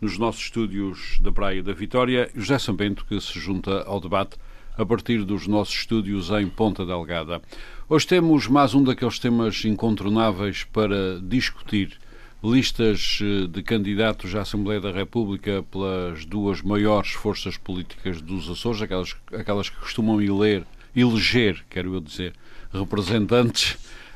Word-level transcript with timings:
nos 0.00 0.16
nossos 0.16 0.42
estúdios 0.42 1.18
da 1.20 1.30
Praia 1.30 1.62
da 1.62 1.72
Vitória, 1.72 2.30
José 2.34 2.58
Sambento, 2.58 3.04
que 3.04 3.20
se 3.20 3.38
junta 3.38 3.82
ao 3.82 4.00
debate 4.00 4.36
a 4.78 4.86
partir 4.86 5.24
dos 5.24 5.46
nossos 5.46 5.74
estúdios 5.74 6.30
em 6.30 6.48
Ponta 6.48 6.86
Delgada. 6.86 7.42
Hoje 7.86 8.06
temos 8.06 8.46
mais 8.46 8.74
um 8.74 8.82
daqueles 8.82 9.18
temas 9.18 9.62
incontornáveis 9.64 10.64
para 10.64 11.20
discutir. 11.20 11.98
Listas 12.42 13.18
eh, 13.20 13.46
de 13.46 13.62
candidatos 13.62 14.34
à 14.34 14.40
Assembleia 14.40 14.80
da 14.80 14.90
República 14.90 15.62
pelas 15.70 16.24
duas 16.24 16.62
maiores 16.62 17.10
forças 17.10 17.58
políticas 17.58 18.22
dos 18.22 18.48
Açores, 18.48 18.80
aquelas, 18.80 19.14
aquelas 19.34 19.68
que 19.68 19.76
costumam 19.76 20.22
eleger, 20.22 20.64
eleger, 20.96 21.62
quero 21.68 21.94
eu 21.94 22.00
dizer, 22.00 22.32
representantes, 22.72 23.72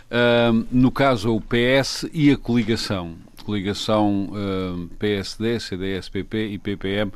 uh, 0.09 0.67
no 0.73 0.91
caso 0.91 1.35
o 1.35 1.41
PS 1.43 2.09
e 2.15 2.31
a 2.31 2.39
coligação 2.39 3.17
coligação 3.45 4.31
uh, 4.31 4.89
PSD, 4.99 5.61
CDS-PP 5.61 6.49
e 6.49 6.59
PPM, 6.59 7.13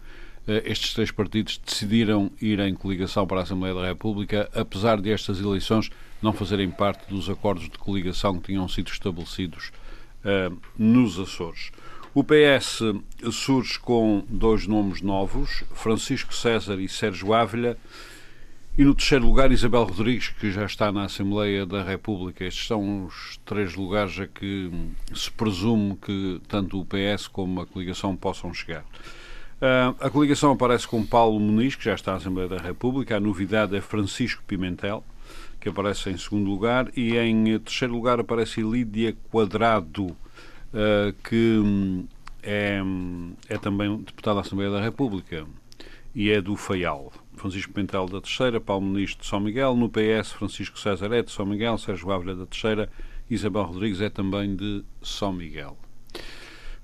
eh, 0.49 0.63
estes 0.65 0.95
três 0.95 1.11
partidos 1.11 1.61
decidiram 1.65 2.31
ir 2.41 2.59
em 2.61 2.75
coligação 2.75 3.27
para 3.27 3.41
a 3.41 3.43
Assembleia 3.43 3.75
da 3.75 3.87
República, 3.87 4.49
apesar 4.55 5.01
de 5.01 5.11
estas 5.11 5.39
eleições 5.41 5.91
não 6.23 6.33
fazerem 6.33 6.71
parte 6.71 7.07
dos 7.09 7.29
acordos 7.29 7.65
de 7.65 7.79
coligação 7.79 8.39
que 8.39 8.47
tinham 8.47 8.67
sido 8.67 8.91
estabelecidos 8.91 9.71
uh, 10.25 10.57
nos 10.79 11.19
Açores. 11.19 11.71
O 12.15 12.25
PS 12.25 12.81
surge 13.31 13.79
com 13.79 14.25
dois 14.29 14.67
nomes 14.67 15.03
novos, 15.03 15.63
Francisco 15.75 16.35
César 16.35 16.81
e 16.81 16.89
Sérgio 16.89 17.35
Ávila, 17.35 17.77
e 18.79 18.85
no 18.85 18.95
terceiro 18.95 19.27
lugar, 19.27 19.51
Isabel 19.51 19.83
Rodrigues, 19.83 20.29
que 20.29 20.53
já 20.53 20.65
está 20.65 20.93
na 20.93 21.03
Assembleia 21.03 21.67
da 21.67 21.83
República. 21.83 22.45
Estes 22.45 22.69
são 22.69 23.07
os 23.07 23.41
três 23.45 23.75
lugares 23.75 24.21
a 24.21 24.29
que 24.29 24.71
se 25.13 25.29
presume 25.33 25.97
que 25.97 26.41
tanto 26.47 26.81
o 26.81 26.87
PS 26.87 27.27
como 27.27 27.61
a 27.61 27.67
coligação 27.67 28.15
possam 28.15 28.55
chegar. 28.55 28.85
Uh, 29.61 29.97
a 29.99 30.09
coligação 30.09 30.53
aparece 30.53 30.87
com 30.87 31.05
Paulo 31.05 31.41
Muniz, 31.41 31.75
que 31.75 31.87
já 31.87 31.95
está 31.95 32.13
na 32.13 32.19
Assembleia 32.19 32.49
da 32.49 32.59
República. 32.59 33.17
A 33.17 33.21
novidade 33.21 33.75
é 33.75 33.81
Francisco 33.81 34.45
Pimentel, 34.47 35.03
que 35.61 35.69
aparece 35.69 36.11
em 36.11 36.17
segundo 36.17 36.49
lugar. 36.49 36.89
E 36.97 37.17
em 37.17 37.59
terceiro 37.59 37.93
lugar 37.93 38.21
aparece 38.21 38.61
Lídia 38.61 39.17
Quadrado, 39.29 40.05
uh, 40.07 41.13
que 41.29 41.59
hum, 41.59 42.07
é, 42.45 42.81
é 43.49 43.59
também 43.59 43.97
deputada 43.97 44.37
da 44.37 44.43
Assembleia 44.43 44.71
da 44.71 44.81
República 44.81 45.45
e 46.15 46.31
é 46.31 46.41
do 46.41 46.55
Faial. 46.55 47.13
Francisco 47.39 47.73
Pentel 47.73 48.07
da 48.07 48.21
Terceira, 48.21 48.61
Paulo 48.61 48.85
Muniz 48.85 49.17
de 49.17 49.27
São 49.27 49.41
Miguel, 49.41 49.75
no 49.75 49.89
PS 49.89 50.33
Francisco 50.33 50.79
César 50.79 51.13
é 51.13 51.23
de 51.23 51.31
São 51.31 51.47
Miguel, 51.47 51.79
Sérgio 51.79 52.11
Ávila 52.11 52.35
da 52.35 52.47
Terceira, 52.47 52.91
Isabel 53.31 53.63
Rodrigues 53.63 54.01
é 54.01 54.09
também 54.09 54.55
de 54.55 54.85
São 55.03 55.33
Miguel. 55.33 55.77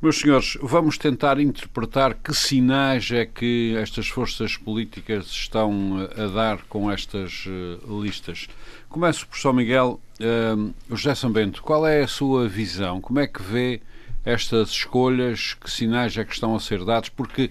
Meus 0.04 0.18
senhores, 0.18 0.58
vamos 0.60 0.98
tentar 0.98 1.40
interpretar 1.40 2.12
que 2.12 2.34
sinais 2.34 3.10
é 3.10 3.24
que 3.24 3.74
estas 3.78 4.06
forças 4.06 4.54
políticas 4.54 5.28
estão 5.28 6.08
a 6.14 6.26
dar 6.26 6.58
com 6.68 6.90
estas 6.90 7.46
uh, 7.46 8.02
listas. 8.02 8.46
Começo 8.90 9.26
por 9.26 9.38
São 9.38 9.54
Miguel. 9.54 9.98
Uh, 10.20 10.74
José 10.94 11.14
Sambento, 11.14 11.62
qual 11.62 11.86
é 11.86 12.02
a 12.02 12.06
sua 12.06 12.46
visão? 12.46 13.00
Como 13.00 13.18
é 13.18 13.26
que 13.26 13.42
vê 13.42 13.80
estas 14.26 14.70
escolhas? 14.72 15.54
Que 15.54 15.70
sinais 15.70 16.14
é 16.18 16.24
que 16.24 16.34
estão 16.34 16.54
a 16.54 16.60
ser 16.60 16.84
dados? 16.84 17.08
Porque 17.08 17.50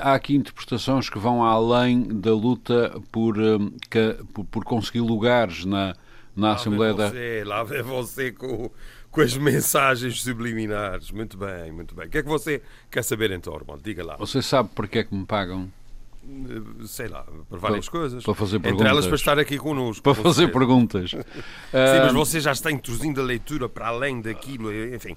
há 0.00 0.14
aqui 0.14 0.34
interpretações 0.34 1.08
que 1.08 1.18
vão 1.18 1.42
além 1.42 2.02
da 2.02 2.32
luta 2.32 3.00
por, 3.10 3.34
que, 3.90 4.16
por, 4.32 4.44
por, 4.44 4.64
conseguir 4.64 5.00
lugares 5.00 5.64
na, 5.64 5.94
na 6.36 6.48
lá 6.48 6.54
Assembleia 6.54 6.92
você, 6.92 7.42
da. 7.44 7.48
Lá 7.48 7.64
vem 7.64 7.82
você 7.82 8.32
com, 8.32 8.70
com 9.10 9.20
as 9.20 9.36
mensagens 9.36 10.22
subliminares. 10.22 11.10
Muito 11.10 11.36
bem, 11.36 11.72
muito 11.72 11.94
bem. 11.94 12.06
O 12.06 12.10
que 12.10 12.18
é 12.18 12.22
que 12.22 12.28
você 12.28 12.62
quer 12.90 13.02
saber 13.02 13.30
então, 13.30 13.52
Ormond? 13.52 13.82
Diga 13.82 14.04
lá. 14.04 14.16
Você 14.16 14.40
sabe 14.42 14.70
porque 14.74 15.00
é 15.00 15.04
que 15.04 15.14
me 15.14 15.26
pagam? 15.26 15.70
Eh, 16.26 16.86
sei 16.86 17.08
lá, 17.08 17.24
para 17.48 17.58
várias 17.58 17.88
para, 17.88 18.00
coisas. 18.00 18.24
Para 18.24 18.34
fazer 18.34 18.60
perguntas. 18.60 18.80
Entre 18.80 18.92
elas 18.92 19.06
para 19.06 19.16
estar 19.16 19.38
aqui 19.38 19.58
connosco. 19.58 20.02
Para 20.02 20.14
fazer 20.14 20.48
perguntas. 20.52 21.10
Sim, 21.10 22.00
mas 22.04 22.12
você 22.12 22.40
já 22.40 22.52
está 22.52 22.70
introduzindo 22.70 23.20
a 23.20 23.24
leitura 23.24 23.68
para 23.68 23.88
além 23.88 24.20
daquilo, 24.20 24.72
enfim 24.72 25.16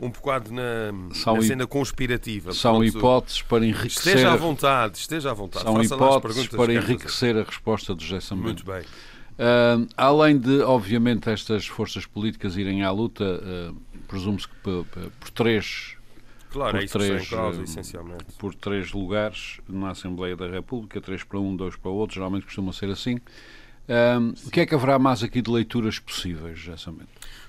um 0.00 0.10
bocado 0.10 0.52
na, 0.52 0.92
na 0.92 1.42
cena 1.42 1.66
conspirativa. 1.66 2.52
São 2.52 2.84
hipóteses 2.84 3.42
para 3.42 3.64
enriquecer. 3.64 4.14
Esteja 4.14 4.32
à 4.32 4.36
vontade, 4.36 4.98
esteja 4.98 5.30
à 5.30 5.34
vontade. 5.34 5.64
São 5.64 5.76
Faça 5.76 5.94
hipóteses 5.94 6.48
para 6.48 6.74
enriquecer 6.74 7.36
a 7.36 7.42
resposta 7.42 7.94
do 7.94 8.02
José 8.02 8.34
Muito 8.34 8.64
bem. 8.64 8.82
Uh, 8.82 9.86
além 9.96 10.38
de, 10.38 10.62
obviamente, 10.62 11.28
estas 11.28 11.66
forças 11.66 12.06
políticas 12.06 12.56
irem 12.56 12.82
à 12.82 12.90
luta, 12.90 13.24
uh, 13.24 13.76
presume-se 14.08 14.48
que 14.48 14.54
por, 14.62 14.86
por 14.86 15.30
três 15.30 15.96
Claro, 16.50 16.72
por 16.72 16.80
é 16.80 16.84
isso 16.84 16.98
três, 16.98 17.28
causa, 17.28 17.62
essencialmente. 17.62 18.24
Por 18.38 18.54
três 18.54 18.92
lugares 18.92 19.60
na 19.68 19.90
Assembleia 19.90 20.34
da 20.34 20.48
República, 20.48 21.00
três 21.02 21.22
para 21.22 21.38
um, 21.38 21.54
dois 21.54 21.76
para 21.76 21.90
outro, 21.90 22.14
geralmente 22.14 22.46
costuma 22.46 22.72
ser 22.72 22.88
assim. 22.88 23.18
o 24.46 24.50
que 24.50 24.60
é 24.60 24.66
que 24.66 24.74
haverá 24.74 24.98
mais 24.98 25.22
aqui 25.22 25.42
de 25.42 25.50
leituras 25.50 25.98
possíveis, 25.98 26.58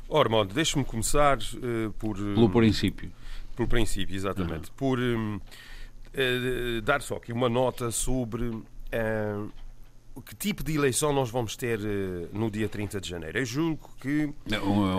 Ormond, 0.10 0.54
deixe-me 0.54 0.86
começar 0.86 1.38
uh, 1.38 1.92
por. 2.00 2.16
Pelo 2.16 2.50
princípio. 2.50 3.12
Pelo 3.56 3.68
princípio, 3.68 4.16
exatamente. 4.16 4.70
Uhum. 4.70 4.76
Por 4.76 5.00
um, 5.00 5.36
uh, 5.36 6.82
dar 6.84 7.02
só 7.02 7.16
aqui 7.16 7.34
uma 7.34 7.50
nota 7.50 7.92
sobre 7.92 8.46
uh, 8.46 9.52
que 10.26 10.36
tipo 10.36 10.64
de 10.64 10.76
eleição 10.76 11.14
nós 11.14 11.30
vamos 11.30 11.56
ter 11.56 11.80
no 12.34 12.50
dia 12.50 12.68
30 12.68 13.00
de 13.00 13.10
janeiro. 13.10 13.38
Eu 13.38 13.46
julgo 13.46 13.90
que 14.02 14.34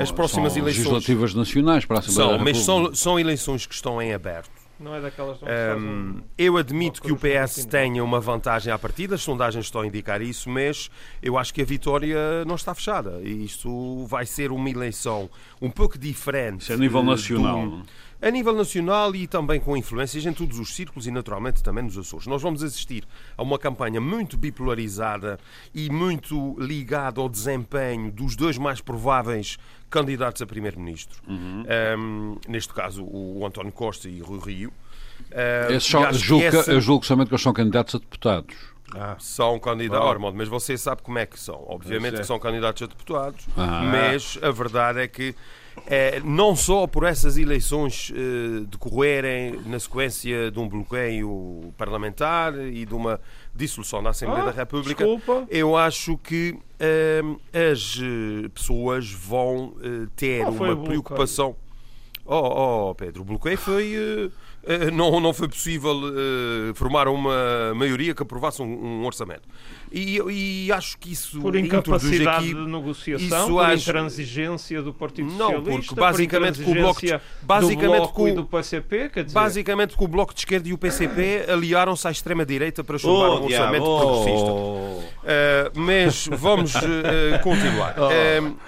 as 0.00 0.12
próximas 0.12 0.52
são 0.52 0.62
eleições. 0.62 0.84
legislativas 0.86 1.34
nacionais 1.34 1.84
para 1.84 1.96
a 1.96 2.00
Assembleia 2.00 2.36
São, 2.36 2.44
mas 2.44 2.58
são, 2.58 2.94
são 2.94 3.18
eleições 3.18 3.66
que 3.66 3.74
estão 3.74 4.00
em 4.00 4.12
aberto. 4.12 4.57
Não 4.80 4.94
é 4.94 5.00
daquelas 5.00 5.38
um, 5.42 6.20
Eu 6.36 6.56
admito 6.56 7.02
que 7.02 7.10
o 7.10 7.16
PS 7.16 7.64
tenha 7.64 8.02
uma 8.02 8.20
vantagem 8.20 8.72
à 8.72 8.78
partida, 8.78 9.16
as 9.16 9.22
sondagens 9.22 9.64
estão 9.64 9.80
a 9.80 9.86
indicar 9.86 10.22
isso, 10.22 10.48
mas 10.48 10.88
eu 11.20 11.36
acho 11.36 11.52
que 11.52 11.60
a 11.60 11.64
vitória 11.64 12.44
não 12.44 12.54
está 12.54 12.74
fechada. 12.74 13.20
E 13.22 13.44
isto 13.44 14.06
vai 14.06 14.24
ser 14.24 14.52
uma 14.52 14.70
eleição 14.70 15.28
um 15.60 15.70
pouco 15.70 15.98
diferente. 15.98 16.62
Isso 16.62 16.72
é 16.72 16.74
a 16.76 16.78
nível 16.78 17.02
nacional. 17.02 17.68
Do, 17.68 17.82
a 18.20 18.30
nível 18.30 18.52
nacional 18.52 19.14
e 19.14 19.26
também 19.26 19.60
com 19.60 19.76
influências 19.76 20.26
em 20.26 20.32
todos 20.32 20.58
os 20.58 20.74
círculos 20.74 21.06
e 21.06 21.10
naturalmente 21.10 21.62
também 21.62 21.84
nos 21.84 21.96
Açores. 21.96 22.26
Nós 22.26 22.42
vamos 22.42 22.62
assistir 22.62 23.04
a 23.36 23.42
uma 23.42 23.58
campanha 23.58 24.00
muito 24.00 24.36
bipolarizada 24.36 25.38
e 25.74 25.88
muito 25.88 26.56
ligada 26.58 27.20
ao 27.20 27.28
desempenho 27.28 28.10
dos 28.10 28.34
dois 28.34 28.58
mais 28.58 28.80
prováveis 28.80 29.56
candidatos 29.88 30.42
a 30.42 30.46
primeiro-ministro. 30.46 31.20
Uhum. 31.26 31.64
Um, 31.98 32.36
neste 32.48 32.72
caso, 32.72 33.04
o, 33.04 33.46
António 33.46 33.72
Costa 33.72 34.08
e 34.08 34.20
o 34.20 34.24
Rui 34.24 34.40
Rio. 34.40 34.72
Uh, 35.30 35.80
são, 35.80 36.12
julgo, 36.12 36.44
essa... 36.44 36.72
Eu 36.72 36.80
julgo 36.80 37.04
somente 37.04 37.28
que 37.28 37.34
eles 37.34 37.42
são 37.42 37.52
candidatos 37.52 37.94
a 37.94 37.98
deputados. 37.98 38.54
Ah, 38.94 39.16
são 39.18 39.58
candidatos, 39.58 40.22
oh. 40.22 40.32
mas 40.32 40.48
você 40.48 40.78
sabe 40.78 41.02
como 41.02 41.18
é 41.18 41.26
que 41.26 41.38
são. 41.38 41.62
Obviamente 41.68 42.16
que 42.16 42.24
são 42.24 42.38
candidatos 42.38 42.82
a 42.82 42.86
deputados, 42.86 43.46
ah. 43.56 43.82
mas 43.82 44.38
a 44.42 44.50
verdade 44.50 45.00
é 45.00 45.08
que 45.08 45.34
é, 45.86 46.20
não 46.20 46.56
só 46.56 46.86
por 46.86 47.04
essas 47.04 47.36
eleições 47.36 48.12
eh, 48.14 48.64
decorrerem 48.68 49.60
na 49.66 49.78
sequência 49.78 50.50
de 50.50 50.58
um 50.58 50.68
bloqueio 50.68 51.72
parlamentar 51.76 52.54
e 52.54 52.84
de 52.84 52.94
uma 52.94 53.20
dissolução 53.54 54.02
da 54.02 54.10
Assembleia 54.10 54.42
ah, 54.42 54.46
da 54.46 54.52
República, 54.52 55.04
desculpa. 55.04 55.46
eu 55.50 55.76
acho 55.76 56.16
que 56.18 56.56
eh, 56.78 57.22
as 57.72 57.98
pessoas 58.54 59.10
vão 59.10 59.74
eh, 59.82 60.06
ter 60.14 60.46
uma 60.46 60.76
preocupação. 60.76 61.56
Oh, 62.24 62.90
oh, 62.90 62.94
Pedro, 62.94 63.22
o 63.22 63.24
bloqueio 63.24 63.56
foi 63.56 63.94
eh, 63.94 64.30
eh, 64.64 64.90
não, 64.90 65.18
não 65.18 65.32
foi 65.32 65.48
possível 65.48 65.94
formar 66.74 67.08
uma 67.08 67.74
maioria 67.74 68.14
que 68.14 68.22
aprovasse 68.22 68.62
um, 68.62 69.00
um 69.00 69.06
orçamento. 69.06 69.48
E, 69.92 70.20
e, 70.66 70.72
acho 70.72 70.98
que 70.98 71.12
isso 71.12 71.40
por 71.40 71.56
incapacidade 71.56 72.46
aqui, 72.46 72.54
de 72.54 72.66
negociação, 72.66 73.48
por 73.48 73.64
acho... 73.64 73.88
intransigência 73.88 74.82
do 74.82 74.92
Partido 74.92 75.28
não, 75.32 75.50
Socialista, 75.50 75.70
porque 75.70 75.94
basicamente 75.94 76.62
com 76.62 76.70
o 76.70 76.74
bloco, 76.74 77.00
de, 77.00 77.20
basicamente 77.42 78.02
do 78.02 78.08
com, 78.08 78.34
do 78.34 78.44
PCP, 78.44 79.08
quer 79.08 79.24
dizer... 79.24 79.34
basicamente 79.34 79.96
com 79.96 80.04
o 80.04 80.08
bloco 80.08 80.34
de 80.34 80.40
esquerda 80.40 80.68
e 80.68 80.72
o 80.72 80.78
PCP 80.78 81.46
aliaram-se 81.48 82.06
à 82.06 82.10
extrema 82.10 82.44
direita 82.44 82.84
para 82.84 82.98
chamar 82.98 83.30
oh, 83.30 83.40
um 83.40 83.44
orçamento 83.44 83.84
oh, 83.84 84.00
progressista. 84.00 84.50
Oh. 84.50 84.98
Uh, 84.98 85.80
mas 85.80 86.28
vamos 86.32 86.74
uh, 86.74 86.78
continuar. 87.42 87.94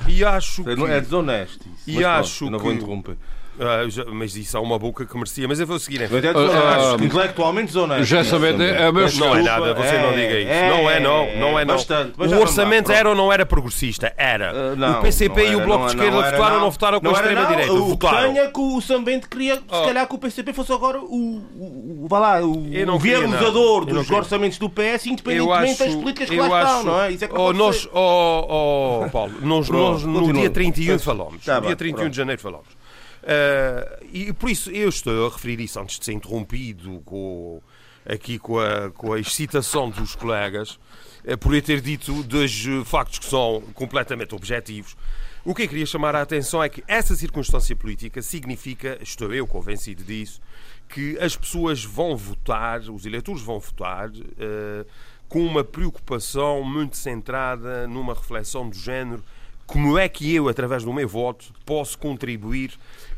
e 0.08 0.25
acho 0.25 0.64
que 0.64 0.70
é 0.70 1.00
desonesto. 1.00 1.66
E 1.87 2.05
acho 2.05 2.50
não 2.50 2.58
que, 2.58 2.64
vou 2.64 2.73
interromper 2.73 3.16
Uh, 3.61 4.15
mas 4.15 4.35
isso 4.35 4.57
é 4.57 4.61
uma 4.61 4.79
boca 4.79 5.05
que 5.05 5.15
merecia. 5.15 5.47
Mas 5.47 5.61
eu 5.61 5.67
vou 5.67 5.79
seguir. 5.79 6.01
Uh, 6.01 6.97
uh, 6.97 7.05
intelectualmente 7.05 7.67
desonesto. 7.67 8.05
Já 8.05 8.25
sabendo, 8.25 8.62
é 8.62 8.91
meu 8.91 9.07
Não 9.12 9.37
é 9.37 9.43
nada, 9.43 9.75
você 9.75 9.97
é, 9.97 10.03
não 10.03 10.12
diga 10.12 10.39
isso. 10.41 10.51
É, 10.51 10.71
não 10.71 10.91
é, 10.91 11.01
não. 11.01 11.37
Não 11.37 11.59
é, 11.59 11.65
não. 11.67 11.75
Bastante, 11.75 12.15
o 12.19 12.41
orçamento 12.41 12.91
era 12.91 13.11
ou 13.11 13.15
não 13.15 13.31
era 13.31 13.45
progressista? 13.45 14.15
Era. 14.17 14.55
Uh, 14.55 14.77
não, 14.77 14.99
o 14.99 15.03
PCP 15.03 15.43
era, 15.43 15.51
e 15.51 15.57
o 15.57 15.61
Bloco 15.61 15.87
de 15.87 15.91
Esquerda 15.91 16.31
votaram 16.31 16.55
ou 16.55 16.61
não 16.61 16.71
votaram 16.71 17.01
com 17.01 17.09
a 17.09 17.12
extrema-direita? 17.12 17.73
O 17.75 17.99
Canha 17.99 18.49
que 18.51 18.61
o 18.61 18.81
Sambente 18.81 19.29
queria, 19.29 19.57
se 19.57 19.62
oh. 19.69 19.85
calhar, 19.85 20.09
que 20.09 20.15
o 20.15 20.19
PCP 20.19 20.55
fosse 20.55 20.73
agora 20.73 20.99
o, 20.99 22.07
o, 22.09 22.09
lá, 22.11 22.41
o, 22.41 22.53
o 22.53 22.99
viabilizador 22.99 23.85
dos 23.85 24.11
orçamentos 24.11 24.57
do 24.57 24.71
PS, 24.71 25.07
independentemente 25.07 25.85
das 25.85 25.95
políticas 25.95 26.31
que 26.31 26.37
lá 26.37 26.62
estão, 26.62 26.85
não 26.85 27.03
é? 27.03 27.12
Isso 27.12 27.25
é 27.27 27.29
que 27.29 27.39
oh, 27.39 27.53
nós, 27.53 27.87
oh, 27.93 29.03
oh, 29.05 29.11
Paulo, 29.11 29.35
nós, 29.43 29.69
nós 29.69 30.03
no 30.03 30.33
dia 30.33 30.49
31 30.49 30.99
falamos. 30.99 31.47
No 31.47 31.61
dia 31.61 31.77
31 31.77 32.09
de 32.09 32.17
janeiro 32.17 32.41
falamos. 32.41 32.80
Uh, 33.22 34.06
e 34.12 34.32
por 34.32 34.50
isso 34.50 34.70
eu 34.70 34.88
estou 34.88 35.26
a 35.26 35.31
referir 35.31 35.61
isso 35.61 35.78
antes 35.78 35.99
de 35.99 36.05
ser 36.06 36.12
interrompido 36.12 37.02
com, 37.05 37.61
aqui 38.06 38.38
com 38.38 38.58
a, 38.58 38.90
com 38.90 39.12
a 39.12 39.20
excitação 39.20 39.90
dos 39.90 40.14
colegas, 40.14 40.78
uh, 41.25 41.37
por 41.38 41.55
eu 41.55 41.61
ter 41.61 41.81
dito 41.81 42.22
dois 42.22 42.64
factos 42.87 43.19
que 43.19 43.26
são 43.26 43.62
completamente 43.75 44.34
objetivos. 44.34 44.96
O 45.44 45.55
que 45.55 45.62
eu 45.62 45.69
queria 45.69 45.87
chamar 45.87 46.14
a 46.14 46.22
atenção 46.22 46.62
é 46.62 46.69
que 46.69 46.82
essa 46.87 47.14
circunstância 47.14 47.75
política 47.75 48.20
significa, 48.20 48.99
estou 49.02 49.32
eu 49.32 49.46
convencido 49.46 50.02
disso, 50.02 50.40
que 50.88 51.19
as 51.19 51.37
pessoas 51.37 51.84
vão 51.84 52.16
votar, 52.16 52.81
os 52.81 53.06
eleitores 53.06 53.43
vão 53.43 53.58
votar 53.58 54.08
uh, 54.11 54.87
com 55.28 55.44
uma 55.44 55.62
preocupação 55.62 56.64
muito 56.64 56.96
centrada 56.96 57.87
numa 57.87 58.14
reflexão 58.14 58.69
do 58.69 58.76
género 58.76 59.23
como 59.70 59.96
é 59.96 60.08
que 60.08 60.34
eu, 60.34 60.49
através 60.49 60.82
do 60.82 60.93
meu 60.93 61.06
voto, 61.06 61.55
posso 61.64 61.96
contribuir 61.96 62.73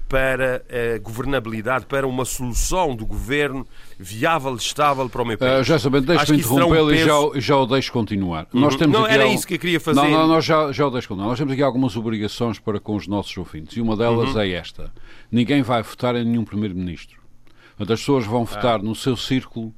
para 0.09 0.63
a 0.69 0.99
governabilidade, 0.99 1.87
para 1.87 2.07
uma 2.07 2.25
solução 2.25 2.95
do 2.95 3.07
governo 3.07 3.67
viável, 3.99 4.55
estável 4.55 5.09
para 5.09 5.23
o 5.23 5.25
meu 5.25 5.39
país. 5.39 5.61
Uh, 5.61 5.65
já 5.65 5.79
sabendo, 5.79 6.07
deixe-me 6.07 6.39
interrompê-lo 6.39 6.93
e 6.93 6.99
já, 6.99 7.15
já 7.37 7.57
o 7.57 7.67
deixo 7.67 7.93
continuar. 7.93 8.47
Uhum. 8.53 8.61
Nós 8.61 8.77
temos 8.77 8.99
não, 8.99 9.07
era 9.07 9.27
isso 9.27 9.47
que 9.47 9.55
eu 9.55 9.59
queria 9.59 9.81
fazer. 9.81 10.01
Não, 10.01 10.11
não, 10.11 10.27
nós 10.27 10.45
já, 10.45 10.71
já 10.71 10.87
o 10.87 10.91
deixo 10.91 11.09
continuar. 11.09 11.29
Nós 11.29 11.39
temos 11.39 11.53
aqui 11.53 11.63
algumas 11.63 11.97
obrigações 11.97 12.59
para 12.59 12.79
com 12.79 12.95
os 12.95 13.07
nossos 13.07 13.37
ouvintes 13.37 13.77
e 13.77 13.81
uma 13.81 13.97
delas 13.97 14.35
uhum. 14.35 14.41
é 14.41 14.51
esta. 14.51 14.93
Ninguém 15.31 15.63
vai 15.63 15.83
votar 15.83 16.15
em 16.17 16.25
nenhum 16.25 16.45
primeiro-ministro. 16.45 17.21
As 17.79 17.87
pessoas 17.87 18.27
vão 18.27 18.45
votar 18.45 18.81
ah. 18.81 18.83
no 18.83 18.95
seu 18.95 19.17
círculo 19.17 19.75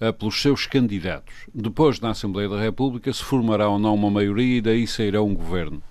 uh, 0.00 0.12
pelos 0.12 0.40
seus 0.40 0.66
candidatos. 0.66 1.34
Depois, 1.54 1.98
na 1.98 2.10
Assembleia 2.10 2.48
da 2.48 2.60
República, 2.60 3.12
se 3.12 3.22
formará 3.22 3.68
ou 3.68 3.78
não 3.78 3.94
uma 3.94 4.10
maioria 4.10 4.58
e 4.58 4.60
daí 4.60 4.86
sairá 4.86 5.22
um 5.22 5.34
governo 5.34 5.82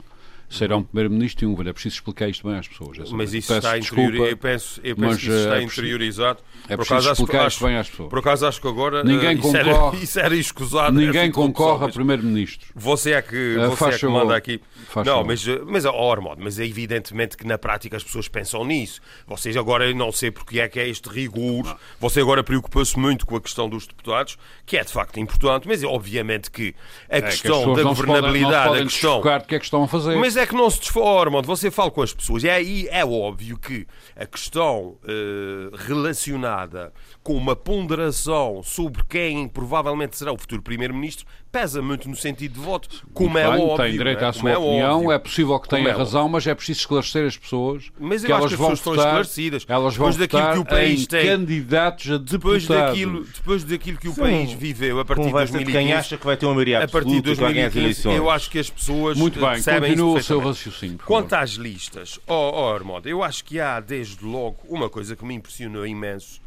será 0.49 0.77
um 0.77 0.83
primeiro-ministro 0.83 1.45
e 1.45 1.47
um 1.47 1.51
governo. 1.51 1.69
É 1.69 1.73
preciso 1.73 1.95
explicar 1.95 2.29
isto 2.29 2.47
bem 2.47 2.57
às 2.57 2.67
pessoas. 2.67 3.11
Mas 3.11 3.33
isso 3.33 3.47
peço 3.47 3.67
está, 3.67 3.77
interiorizado. 3.77 4.29
eu 4.29 4.37
penso, 4.37 4.81
eu 4.83 4.95
penso 4.95 5.07
mas, 5.07 5.17
que 5.17 5.23
isso 5.23 5.37
está 5.37 5.57
é 5.57 5.61
interiorizado. 5.61 6.39
É 6.69 6.77
preciso 6.77 7.11
explicar 7.11 7.45
acho, 7.45 7.55
isto 7.55 7.65
bem 7.65 7.77
às 7.77 7.89
pessoas. 7.89 8.09
Por 8.09 8.19
acaso 8.19 8.47
acho 8.47 8.61
que 8.61 8.67
agora 8.67 9.03
ninguém 9.03 9.35
uh, 9.35 9.41
concorre, 9.41 9.57
isso, 9.57 9.69
era, 9.69 9.95
isso 10.03 10.19
era 10.19 10.35
escusado. 10.35 10.97
Ninguém 10.97 11.31
concorre 11.31 11.85
a 11.85 11.89
primeiro-ministro. 11.89 12.67
Você 12.75 13.11
é 13.11 13.21
que, 13.21 13.57
uh, 13.57 13.69
você 13.69 13.85
é 13.85 13.97
que 13.97 14.07
manda 14.07 14.35
aqui. 14.35 14.61
não, 15.05 15.23
mas, 15.23 15.45
mas, 15.65 15.85
oh, 15.85 16.11
Armando, 16.11 16.41
mas 16.41 16.59
é 16.59 16.65
evidentemente 16.65 17.35
que 17.35 17.45
na 17.45 17.57
prática 17.57 17.97
as 17.97 18.03
pessoas 18.03 18.27
pensam 18.27 18.63
nisso. 18.63 19.01
Vocês 19.25 19.55
agora, 19.57 19.93
não 19.93 20.11
sei 20.11 20.31
porque 20.31 20.59
é 20.59 20.67
que 20.67 20.79
é 20.79 20.87
este 20.87 21.09
rigor. 21.09 21.65
Não. 21.65 21.77
Você 21.99 22.21
agora 22.21 22.43
preocupa-se 22.43 22.97
muito 22.97 23.25
com 23.25 23.35
a 23.35 23.41
questão 23.41 23.67
dos 23.67 23.85
deputados, 23.85 24.37
que 24.65 24.77
é 24.77 24.83
de 24.83 24.91
facto 24.91 25.19
importante, 25.19 25.67
mas 25.67 25.83
obviamente 25.83 26.49
que 26.49 26.73
a 27.09 27.17
é 27.17 27.21
questão 27.21 27.73
que 27.73 27.81
da 27.81 27.89
governabilidade, 27.89 28.67
podem, 28.67 28.83
a 28.83 28.85
questão. 28.85 29.21
De 29.21 29.45
que 29.45 29.55
é 29.55 29.59
que 29.59 29.65
estão 29.65 29.83
a 29.83 29.87
fazer. 29.87 30.15
Mas 30.15 30.36
é 30.37 30.45
que 30.45 30.55
não 30.55 30.69
se 30.69 30.79
desfoca 30.79 31.07
Ormond, 31.07 31.47
você 31.47 31.69
fala 31.71 31.91
com 31.91 32.01
as 32.01 32.13
pessoas. 32.13 32.43
E 32.43 32.49
aí 32.49 32.87
é 32.89 33.05
óbvio 33.05 33.57
que 33.57 33.87
a 34.15 34.25
questão 34.25 34.97
uh, 35.03 35.75
relacionada 35.75 36.93
com 37.23 37.33
uma 37.33 37.55
ponderação 37.55 38.61
sobre 38.63 39.03
quem 39.03 39.47
provavelmente 39.47 40.17
será 40.17 40.31
o 40.31 40.37
futuro 40.37 40.61
Primeiro-Ministro 40.61 41.25
pesa 41.57 41.81
muito 41.81 42.07
no 42.07 42.15
sentido 42.15 42.53
de 42.53 42.59
voto, 42.59 43.03
como 43.11 43.31
muito 43.31 43.43
é 43.43 43.51
bem, 43.51 43.61
óbvio. 43.61 43.77
Tem 43.77 43.91
direito 43.91 44.23
à 44.23 44.31
sua 44.31 44.51
é 44.51 44.57
opinião, 44.57 44.97
óbvio. 44.97 45.11
é 45.11 45.19
possível 45.19 45.59
que 45.59 45.67
tenha 45.67 45.89
é 45.89 45.91
razão, 45.91 46.29
mas 46.29 46.45
é 46.45 46.53
preciso 46.53 46.81
esclarecer 46.81 47.25
as 47.25 47.35
pessoas 47.35 47.91
mas 47.99 48.23
que 48.23 48.31
elas 48.31 48.51
que 48.51 48.57
vão 48.57 48.75
votar, 48.75 48.93
esclarecidas. 48.93 49.65
Elas 49.67 49.95
vão 49.95 50.11
depois 50.11 50.17
daquilo 50.17 50.53
que 50.53 50.59
o 50.59 50.65
país 50.65 51.07
tem, 51.07 51.25
candidatos 51.25 52.11
a 52.11 52.17
depois 52.17 52.67
daquilo, 52.67 53.23
depois 53.23 53.63
daquilo 53.63 53.97
que 53.97 54.07
o 54.07 54.13
Sim. 54.13 54.21
país 54.21 54.53
viveu 54.53 54.99
a 54.99 55.05
partir 55.05 55.25
de 55.25 55.31
2015. 55.31 55.77
quem 55.77 55.93
acha 55.93 56.17
que 56.17 56.25
vai 56.25 56.37
ter 56.37 56.45
uma 56.45 56.53
maioria 56.53 56.83
a 56.83 56.87
partir 56.87 57.09
de 57.09 57.21
2015, 57.21 58.07
eu 58.09 58.29
acho 58.29 58.51
que 58.51 58.59
as 58.59 58.69
pessoas 58.69 59.17
Muito 59.17 59.39
bem, 59.39 59.63
continua 59.63 60.19
o 60.19 60.23
seu 60.23 60.39
raciocínio. 60.39 60.99
Quanto 61.05 61.33
às 61.33 61.51
listas, 61.51 62.19
ó 62.27 62.49
oh, 62.49 62.61
oh, 62.61 62.73
Armando, 62.75 63.09
eu 63.09 63.23
acho 63.23 63.43
que 63.43 63.59
há 63.59 63.79
desde 63.79 64.23
logo 64.23 64.57
uma 64.69 64.89
coisa 64.89 65.15
que 65.15 65.25
me 65.25 65.33
impressionou 65.33 65.87
imenso 65.87 66.39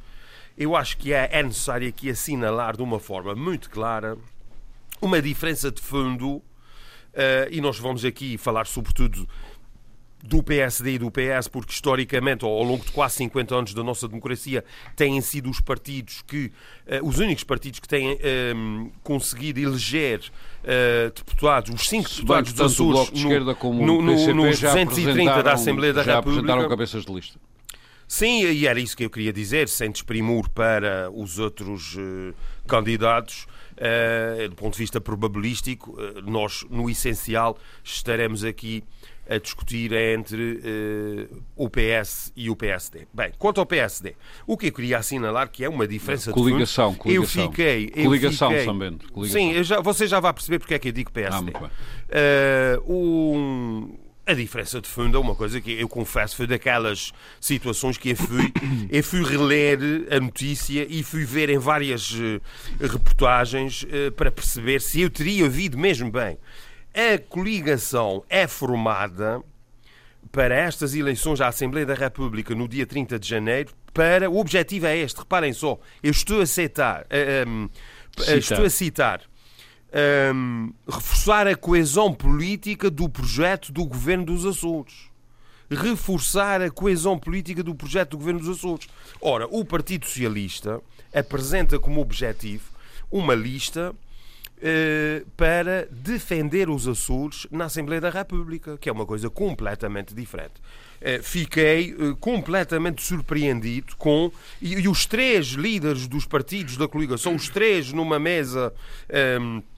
eu 0.58 0.76
acho 0.76 0.98
que 0.98 1.14
é, 1.14 1.26
é 1.32 1.42
necessário 1.42 1.88
aqui 1.88 2.10
assinalar 2.10 2.76
de 2.76 2.82
uma 2.82 3.00
forma 3.00 3.34
muito 3.34 3.70
clara 3.70 4.18
uma 5.00 5.20
diferença 5.20 5.70
de 5.70 5.80
fundo, 5.80 6.36
uh, 6.36 6.42
e 7.50 7.60
nós 7.60 7.78
vamos 7.78 8.04
aqui 8.04 8.36
falar 8.36 8.66
sobretudo 8.66 9.26
do 10.22 10.42
PSD 10.42 10.92
e 10.92 10.98
do 10.98 11.10
PS, 11.10 11.48
porque 11.48 11.72
historicamente, 11.72 12.44
ao 12.44 12.62
longo 12.62 12.84
de 12.84 12.92
quase 12.92 13.16
50 13.16 13.54
anos 13.54 13.74
da 13.74 13.82
nossa 13.82 14.06
democracia, 14.06 14.64
têm 14.94 15.20
sido 15.20 15.48
os 15.48 15.60
partidos 15.60 16.22
que, 16.26 16.52
uh, 16.86 17.06
os 17.06 17.18
únicos 17.18 17.44
partidos 17.44 17.80
que 17.80 17.88
têm 17.88 18.12
uh, 18.12 18.92
conseguido 19.02 19.60
eleger 19.60 20.20
uh, 20.20 21.10
deputados, 21.14 21.74
os 21.74 21.88
cinco 21.88 22.08
deputados 22.10 22.52
dos 22.52 22.72
Açores, 22.72 23.22
no, 23.22 24.02
no, 24.02 24.02
no, 24.02 24.34
nos 24.34 24.60
230 24.60 25.42
da 25.42 25.52
Assembleia 25.54 25.92
da 25.92 26.02
já 26.02 26.16
República. 26.16 26.40
apresentaram 26.40 26.68
cabeças 26.68 27.04
de 27.04 27.12
lista. 27.12 27.40
Sim, 28.06 28.42
e 28.42 28.66
era 28.66 28.78
isso 28.80 28.96
que 28.96 29.04
eu 29.04 29.10
queria 29.10 29.32
dizer, 29.32 29.68
sem 29.68 29.90
desprimor 29.90 30.50
para 30.50 31.08
os 31.14 31.38
outros 31.38 31.94
uh, 31.94 32.34
candidatos. 32.66 33.46
Uh, 33.80 34.48
do 34.50 34.56
ponto 34.56 34.74
de 34.74 34.78
vista 34.78 35.00
probabilístico, 35.00 35.92
uh, 35.92 36.20
nós, 36.22 36.66
no 36.68 36.90
essencial, 36.90 37.56
estaremos 37.82 38.44
aqui 38.44 38.84
a 39.26 39.38
discutir 39.38 39.92
entre 39.92 40.60
o 41.54 41.70
PS 41.70 42.32
e 42.34 42.50
o 42.50 42.56
PSD. 42.56 43.06
Bem, 43.14 43.30
quanto 43.38 43.60
ao 43.60 43.66
PSD, 43.66 44.16
o 44.44 44.56
que 44.56 44.66
eu 44.66 44.72
queria 44.72 44.98
assinalar 44.98 45.48
que 45.48 45.64
é 45.64 45.68
uma 45.68 45.86
diferença 45.86 46.32
coligação, 46.32 46.90
de 46.90 46.96
fundo. 46.96 47.02
Coligação, 47.04 47.44
eu 47.44 47.48
fiquei, 47.48 47.92
eu 47.94 48.04
coligação, 48.06 48.50
fiquei, 48.50 48.64
Sambento, 48.64 49.12
coligação. 49.12 49.40
Sim, 49.40 49.62
já, 49.62 49.80
você 49.80 50.08
já 50.08 50.18
vai 50.18 50.32
perceber 50.32 50.58
porque 50.58 50.74
é 50.74 50.78
que 50.80 50.88
eu 50.88 50.92
digo 50.92 51.12
PSD. 51.12 51.52
Ah, 51.54 52.80
um, 52.84 53.96
a 54.30 54.34
diferença 54.34 54.80
de 54.80 54.88
fundo 54.88 55.16
é 55.16 55.20
uma 55.20 55.34
coisa 55.34 55.60
que 55.60 55.72
eu 55.72 55.88
confesso 55.88 56.36
foi 56.36 56.46
daquelas 56.46 57.12
situações 57.40 57.98
que 57.98 58.10
eu 58.10 58.16
fui, 58.16 58.52
eu 58.90 59.02
fui 59.02 59.24
reler 59.24 59.78
a 60.10 60.20
notícia 60.20 60.86
e 60.88 61.02
fui 61.02 61.24
ver 61.24 61.50
em 61.50 61.58
várias 61.58 62.12
uh, 62.12 62.40
reportagens 62.80 63.82
uh, 63.82 64.12
para 64.12 64.30
perceber 64.30 64.80
se 64.80 65.00
eu 65.00 65.10
teria 65.10 65.44
ouvido 65.44 65.76
mesmo 65.76 66.10
bem. 66.10 66.38
A 66.94 67.18
coligação 67.18 68.24
é 68.28 68.46
formada 68.46 69.42
para 70.30 70.54
estas 70.54 70.94
eleições 70.94 71.40
à 71.40 71.48
Assembleia 71.48 71.86
da 71.86 71.94
República 71.94 72.54
no 72.54 72.68
dia 72.68 72.86
30 72.86 73.18
de 73.18 73.28
janeiro. 73.28 73.72
Para 73.92 74.30
o 74.30 74.38
objetivo 74.38 74.86
é 74.86 74.96
este. 74.96 75.18
Reparem 75.18 75.52
só, 75.52 75.78
eu 76.02 76.12
estou 76.12 76.40
a 76.40 76.46
citar, 76.46 77.02
uh, 77.02 77.48
um, 77.48 77.68
estou 78.16 78.64
a 78.64 78.70
citar 78.70 79.29
um, 80.34 80.72
reforçar 80.88 81.46
a 81.46 81.56
coesão 81.56 82.14
política 82.14 82.90
do 82.90 83.08
projeto 83.08 83.72
do 83.72 83.84
governo 83.84 84.24
dos 84.26 84.46
Açores. 84.46 85.10
Reforçar 85.70 86.60
a 86.60 86.70
coesão 86.70 87.18
política 87.18 87.62
do 87.62 87.74
projeto 87.74 88.10
do 88.10 88.18
governo 88.18 88.40
dos 88.40 88.58
Açores. 88.58 88.88
Ora, 89.20 89.46
o 89.50 89.64
Partido 89.64 90.06
Socialista 90.06 90.80
apresenta 91.14 91.78
como 91.78 92.00
objetivo 92.00 92.70
uma 93.10 93.34
lista 93.34 93.94
uh, 94.60 95.26
para 95.36 95.88
defender 95.90 96.68
os 96.68 96.86
Açores 96.86 97.46
na 97.50 97.66
Assembleia 97.66 98.00
da 98.00 98.10
República, 98.10 98.78
que 98.78 98.88
é 98.88 98.92
uma 98.92 99.06
coisa 99.06 99.28
completamente 99.28 100.14
diferente. 100.14 100.54
Uh, 101.00 101.22
fiquei 101.22 101.94
uh, 101.94 102.16
completamente 102.16 103.02
surpreendido 103.02 103.96
com. 103.96 104.30
E, 104.60 104.74
e, 104.74 104.88
os 104.88 105.06
três 105.06 105.48
líderes 105.48 106.06
dos 106.06 106.26
partidos 106.26 106.76
da 106.76 106.86
coligação, 106.86 107.34
os 107.34 107.48
três 107.48 107.92
numa 107.92 108.18
mesa. 108.18 108.72
Um, 109.40 109.58
Uh, 109.58 109.69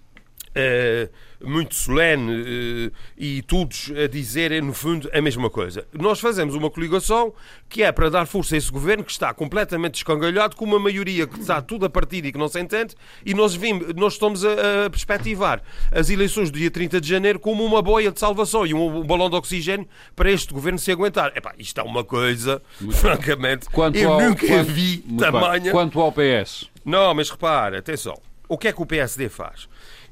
muito 1.44 1.74
solene 1.74 2.30
uh, 2.30 2.92
e 3.16 3.42
todos 3.42 3.90
a 3.96 4.06
dizerem, 4.06 4.60
no 4.60 4.72
fundo, 4.72 5.10
a 5.12 5.20
mesma 5.20 5.50
coisa. 5.50 5.86
Nós 5.92 6.20
fazemos 6.20 6.54
uma 6.54 6.70
coligação 6.70 7.32
que 7.68 7.82
é 7.82 7.90
para 7.90 8.10
dar 8.10 8.26
força 8.26 8.54
a 8.54 8.58
esse 8.58 8.70
governo 8.70 9.02
que 9.02 9.10
está 9.10 9.32
completamente 9.32 9.96
escangalhado, 9.96 10.56
com 10.56 10.64
uma 10.64 10.78
maioria 10.78 11.26
que 11.26 11.40
está 11.40 11.60
tudo 11.60 11.86
a 11.86 11.90
partir 11.90 12.24
e 12.24 12.32
que 12.32 12.38
não 12.38 12.48
se 12.48 12.60
entende, 12.60 12.94
e 13.24 13.34
nós, 13.34 13.54
vimos, 13.54 13.94
nós 13.94 14.14
estamos 14.14 14.44
a, 14.44 14.86
a 14.86 14.90
perspectivar 14.90 15.62
as 15.90 16.10
eleições 16.10 16.50
do 16.50 16.58
dia 16.58 16.70
30 16.70 17.00
de 17.00 17.08
janeiro 17.08 17.38
como 17.38 17.64
uma 17.64 17.82
boia 17.82 18.12
de 18.12 18.20
salvação 18.20 18.66
e 18.66 18.74
um, 18.74 18.98
um 18.98 19.04
balão 19.04 19.30
de 19.30 19.36
oxigênio 19.36 19.88
para 20.14 20.30
este 20.30 20.52
governo 20.52 20.78
se 20.78 20.92
aguentar. 20.92 21.32
Epá, 21.36 21.54
isto 21.58 21.80
é 21.80 21.82
uma 21.82 22.04
coisa, 22.04 22.62
muito 22.80 22.96
francamente, 22.98 23.66
eu 23.94 24.12
ao, 24.12 24.20
nunca 24.20 24.46
quanto, 24.46 24.72
vi 24.72 24.98
tamanha. 25.18 25.72
Quanto 25.72 26.00
ao 26.00 26.12
PS. 26.12 26.70
Não, 26.84 27.14
mas 27.14 27.30
repara, 27.30 27.78
atenção. 27.78 28.20
O 28.48 28.58
que 28.58 28.68
é 28.68 28.72
que 28.72 28.82
o 28.82 28.86
PSD 28.86 29.30
faz? 29.30 29.66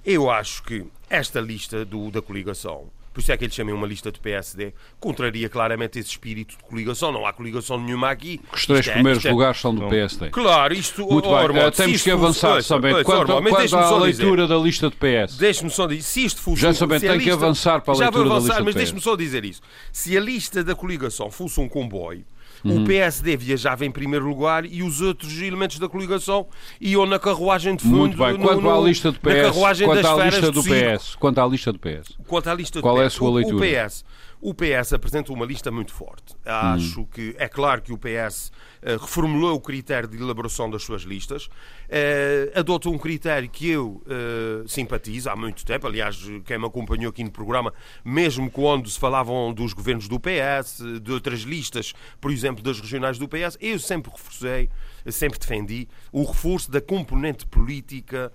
Eu 0.05 0.31
acho 0.31 0.63
que 0.63 0.85
esta 1.09 1.41
lista 1.41 1.85
do, 1.85 2.11
da 2.11 2.23
coligação 2.23 2.91
por 3.13 3.21
isso 3.21 3.33
é 3.33 3.37
que 3.37 3.45
ele 3.45 3.53
chama 3.53 3.73
uma 3.73 3.87
lista 3.87 4.13
do 4.13 4.21
PSD, 4.21 4.73
contraria 5.01 5.49
claramente 5.49 5.99
esse 5.99 6.11
espírito 6.11 6.57
de 6.57 6.63
coligação. 6.63 7.11
Não 7.11 7.27
há 7.27 7.33
coligação 7.33 7.79
nenhuma 7.79 8.09
aqui. 8.09 8.41
Os 8.53 8.67
três 8.67 8.87
é, 8.87 8.93
primeiros 8.93 9.25
é... 9.25 9.31
lugares 9.31 9.61
são 9.61 9.75
do 9.75 9.89
PSD. 9.89 10.31
Claro, 10.31 10.73
isto. 10.73 11.05
Muito 11.05 11.29
oh, 11.29 11.35
bem, 11.35 11.45
Ormond, 11.45 11.77
temos 11.77 12.03
que 12.03 12.11
avançar, 12.11 12.63
sabendo. 12.63 13.05
Quanto, 13.05 13.27
quanto 13.27 13.77
à 13.77 13.99
leitura 13.99 14.43
dizer, 14.43 14.55
da 14.55 14.63
lista 14.63 14.91
do 14.91 14.97
PS. 14.97 15.37
Deixe-me 15.37 15.71
só 15.71 15.89
dizer, 15.89 16.03
se 16.03 16.25
isto 16.25 16.41
fosse. 16.41 16.63
Já 16.63 16.73
sabendo, 16.73 17.01
tem 17.01 17.11
lista, 17.11 17.25
que 17.25 17.31
avançar 17.31 17.81
para 17.81 17.95
a 17.95 17.97
leitura 17.97 18.27
avançar, 18.27 18.41
da 18.41 18.45
lista 18.45 18.65
mas 18.65 18.75
deixe-me 18.77 19.01
só 19.01 19.17
dizer 19.17 19.45
isso. 19.45 19.61
Se 19.93 20.17
a 20.17 20.21
lista 20.21 20.63
da 20.63 20.77
coligação 20.77 21.33
fosse 21.33 21.61
um 21.61 21.69
comboio 21.69 22.25
Uhum. 22.65 22.83
O 22.83 22.87
PSD 22.87 23.37
viajava 23.37 23.85
em 23.85 23.91
primeiro 23.91 24.29
lugar 24.29 24.65
e 24.65 24.83
os 24.83 25.01
outros 25.01 25.41
elementos 25.41 25.79
da 25.79 25.89
coligação 25.89 26.47
iam 26.81 27.07
na 27.07 27.19
carruagem 27.19 27.77
de 27.77 27.83
fundo. 27.83 27.97
Muito 27.97 28.17
bem. 28.17 28.37
Quanto 28.37 28.61
no, 28.61 28.71
à 28.71 28.81
lista 28.81 29.13
do 29.13 29.21
PS, 29.21 29.57
quanto 29.85 30.07
à 30.07 30.25
lista 30.25 30.53
do 30.53 30.63
PS, 30.63 31.15
quanto 31.17 31.41
à 31.41 31.47
lista 31.47 31.73
do 31.73 31.79
PS. 31.79 32.17
Quanto 32.27 32.51
à 32.51 32.55
lista 32.55 32.79
do 32.79 32.83
Qual 32.83 32.97
PS, 32.97 33.03
é 33.03 33.07
a 33.07 33.11
sua 33.11 33.31
leitura? 33.31 33.57
O 33.57 33.61
PS 33.61 34.05
o 34.41 34.55
PS 34.55 34.95
apresenta 34.95 35.33
uma 35.33 35.45
lista 35.45 35.71
muito 35.71 35.93
forte. 35.93 36.35
Acho 36.45 37.03
hum. 37.03 37.07
que 37.07 37.35
é 37.39 37.47
claro 37.49 37.83
que 37.83 37.93
o 37.93 37.99
PS 37.99 38.49
uh, 38.49 38.53
eh, 38.83 38.97
reformulou 38.97 39.55
o 39.55 39.61
critério 39.61 40.09
de 40.09 40.17
elaboração 40.17 40.71
das 40.71 40.83
suas 40.83 41.03
listas, 41.03 41.47
uh, 41.47 42.59
adotou 42.59 42.95
um 42.95 42.99
critério 42.99 43.49
que 43.51 43.69
eu 43.69 44.03
uh, 44.07 44.67
simpatizo 44.67 45.29
há 45.29 45.37
muito 45.37 45.65
tempo. 45.65 45.87
Aliás, 45.87 46.19
quem 46.47 46.59
me 46.59 46.67
acompanhou 46.67 47.11
aqui 47.11 47.23
no 47.23 47.31
programa, 47.31 47.73
mesmo 48.03 48.51
quando 48.51 48.89
se 48.89 48.99
falavam 48.99 49.53
dos 49.53 49.75
governos 49.75 50.09
do 50.09 50.19
PS, 50.19 50.83
de 51.03 51.13
outras 51.13 51.41
listas, 51.41 51.93
por 52.19 52.31
exemplo, 52.31 52.63
das 52.63 52.81
regionais 52.81 53.19
do 53.19 53.29
PS, 53.29 53.59
eu 53.61 53.79
sempre 53.79 54.11
reforcei, 54.11 54.71
sempre 55.07 55.39
defendi 55.39 55.87
o 56.11 56.25
reforço 56.25 56.71
da 56.71 56.81
componente 56.81 57.47
política 57.47 58.33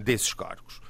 desses 0.00 0.32
cargos. 0.34 0.80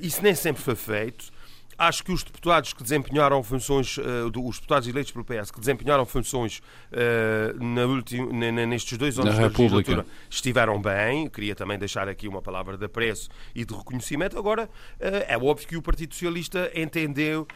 Isso 0.00 0.22
nem 0.22 0.34
sempre 0.34 0.62
foi 0.62 0.74
feito. 0.74 1.30
Acho 1.78 2.02
que 2.02 2.12
os 2.12 2.22
deputados 2.22 2.72
que 2.72 2.82
desempenharam 2.82 3.42
funções, 3.42 3.98
uh, 3.98 4.30
os 4.34 4.56
deputados 4.56 4.88
eleitos 4.88 5.12
pelo 5.12 5.24
PS, 5.24 5.50
que 5.50 5.60
desempenharam 5.60 6.06
funções 6.06 6.62
uh, 6.90 7.62
na 7.62 7.84
ultim, 7.84 8.22
nestes 8.32 8.96
dois 8.96 9.18
anos 9.18 9.34
da 9.34 9.48
legislatura, 9.48 10.06
estiveram 10.30 10.80
bem. 10.80 11.28
Queria 11.28 11.54
também 11.54 11.78
deixar 11.78 12.08
aqui 12.08 12.26
uma 12.28 12.40
palavra 12.40 12.78
de 12.78 12.84
apreço 12.86 13.28
e 13.54 13.64
de 13.64 13.74
reconhecimento. 13.74 14.38
Agora, 14.38 14.64
uh, 14.64 15.24
é 15.28 15.36
óbvio 15.36 15.68
que 15.68 15.76
o 15.76 15.82
Partido 15.82 16.14
Socialista 16.14 16.70
entendeu 16.74 17.46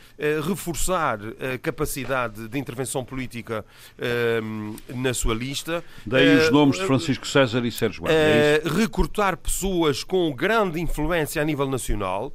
reforçar 0.46 1.18
a 1.54 1.58
capacidade 1.58 2.48
de 2.48 2.58
intervenção 2.58 3.04
política 3.04 3.64
na 4.94 5.14
sua 5.14 5.34
lista. 5.34 5.82
Daí 6.04 6.36
os 6.36 6.50
nomes 6.50 6.78
de 6.78 6.84
Francisco 6.84 7.26
César 7.26 7.64
e 7.64 7.70
Sérgio 7.70 8.02
Guarda. 8.02 8.18
É 8.18 8.62
recortar 8.64 9.36
pessoas 9.36 10.04
com 10.04 10.32
grande 10.34 10.80
influência 10.80 11.40
a 11.40 11.44
nível 11.44 11.68
nacional. 11.68 12.32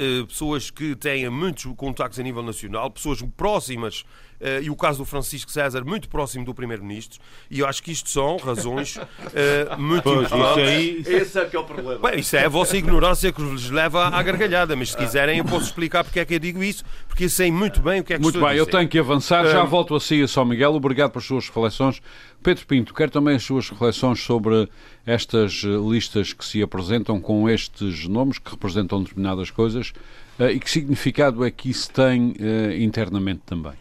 Eh, 0.00 0.24
pessoas 0.26 0.70
que 0.70 0.96
têm 0.96 1.28
muitos 1.28 1.66
contactos 1.76 2.18
a 2.18 2.22
nível 2.22 2.42
nacional, 2.42 2.90
pessoas 2.90 3.20
próximas 3.36 4.02
Uh, 4.40 4.62
e 4.62 4.70
o 4.70 4.74
caso 4.74 4.96
do 4.96 5.04
Francisco 5.04 5.50
César, 5.50 5.84
muito 5.84 6.08
próximo 6.08 6.46
do 6.46 6.54
Primeiro-Ministro, 6.54 7.20
e 7.50 7.60
eu 7.60 7.66
acho 7.66 7.82
que 7.82 7.92
isto 7.92 8.08
são 8.08 8.38
razões 8.38 8.96
uh, 8.96 9.78
muito 9.78 10.02
pois, 10.02 10.32
importantes. 10.32 10.66
Aí... 10.66 11.04
Esse 11.06 11.38
é 11.38 11.44
que 11.44 11.54
é 11.54 11.58
o 11.58 11.64
problema. 11.64 12.08
Bem, 12.08 12.20
isso 12.20 12.34
é 12.36 12.46
a 12.46 12.48
vossa 12.48 12.74
ignorância 12.74 13.30
que 13.30 13.42
vos 13.42 13.68
leva 13.68 14.06
à 14.06 14.22
gargalhada, 14.22 14.74
mas 14.74 14.92
se 14.92 14.96
quiserem 14.96 15.36
eu 15.36 15.44
posso 15.44 15.66
explicar 15.66 16.04
porque 16.04 16.20
é 16.20 16.24
que 16.24 16.32
eu 16.32 16.38
digo 16.38 16.62
isso, 16.62 16.82
porque 17.06 17.24
eu 17.24 17.28
sei 17.28 17.52
muito 17.52 17.82
bem 17.82 18.00
o 18.00 18.04
que 18.04 18.14
é 18.14 18.16
que 18.16 18.22
muito 18.22 18.36
estou 18.36 18.48
bem, 18.48 18.58
a 18.58 18.64
dizer. 18.64 18.70
eu 18.70 18.78
tenho 18.78 18.88
que 18.88 18.98
avançar, 18.98 19.44
já 19.44 19.62
volto 19.62 19.94
a 19.94 20.00
si, 20.00 20.26
São 20.26 20.46
Miguel, 20.46 20.72
obrigado 20.72 21.10
pelas 21.10 21.26
suas 21.26 21.46
reflexões. 21.46 22.00
Pedro 22.42 22.66
Pinto, 22.66 22.94
quero 22.94 23.10
também 23.10 23.36
as 23.36 23.42
suas 23.42 23.68
reflexões 23.68 24.20
sobre 24.20 24.68
estas 25.04 25.62
listas 25.62 26.32
que 26.32 26.44
se 26.44 26.62
apresentam 26.62 27.20
com 27.20 27.48
estes 27.48 28.06
nomes 28.08 28.38
que 28.38 28.50
representam 28.50 29.02
determinadas 29.02 29.50
coisas 29.50 29.92
e 30.38 30.58
que 30.58 30.70
significado 30.70 31.44
é 31.44 31.50
que 31.50 31.68
isso 31.68 31.90
tem 31.90 32.34
internamente 32.82 33.42
também. 33.44 33.72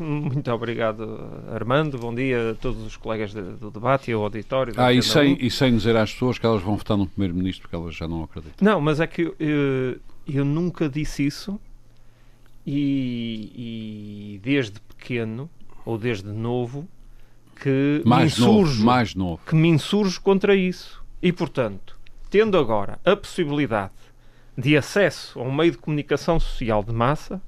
Muito 0.00 0.50
obrigado, 0.50 1.20
Armando. 1.52 1.98
Bom 1.98 2.14
dia 2.14 2.52
a 2.52 2.54
todos 2.54 2.82
os 2.84 2.96
colegas 2.96 3.34
do 3.34 3.70
debate 3.70 4.10
e 4.10 4.14
ao 4.14 4.22
auditório. 4.22 4.72
Ah, 4.78 4.92
e 4.92 5.02
sem, 5.02 5.36
e 5.38 5.50
sem 5.50 5.76
dizer 5.76 5.94
às 5.94 6.10
pessoas 6.10 6.38
que 6.38 6.46
elas 6.46 6.62
vão 6.62 6.74
votar 6.74 6.96
no 6.96 7.06
Primeiro-Ministro, 7.06 7.62
porque 7.62 7.76
elas 7.76 7.94
já 7.94 8.08
não 8.08 8.24
acreditam. 8.24 8.56
Não, 8.62 8.80
mas 8.80 8.98
é 8.98 9.06
que 9.06 9.30
eu, 9.38 10.00
eu 10.26 10.44
nunca 10.44 10.88
disse 10.88 11.26
isso 11.26 11.60
e, 12.66 13.52
e, 14.34 14.40
desde 14.42 14.80
pequeno, 14.80 15.50
ou 15.84 15.98
desde 15.98 16.28
novo, 16.28 16.88
que 17.60 18.02
mais 18.04 18.38
me 18.38 18.44
insurjo, 18.44 18.72
novo, 18.72 18.84
mais 18.84 19.14
novo. 19.14 19.40
que 19.46 19.54
me 19.54 19.68
insurjo 19.68 20.20
contra 20.20 20.56
isso. 20.56 21.02
E, 21.22 21.30
portanto, 21.30 21.96
tendo 22.30 22.56
agora 22.56 22.98
a 23.04 23.14
possibilidade 23.14 23.92
de 24.56 24.76
acesso 24.76 25.38
a 25.38 25.42
um 25.42 25.52
meio 25.52 25.72
de 25.72 25.78
comunicação 25.78 26.40
social 26.40 26.82
de 26.82 26.92
massa, 26.92 27.40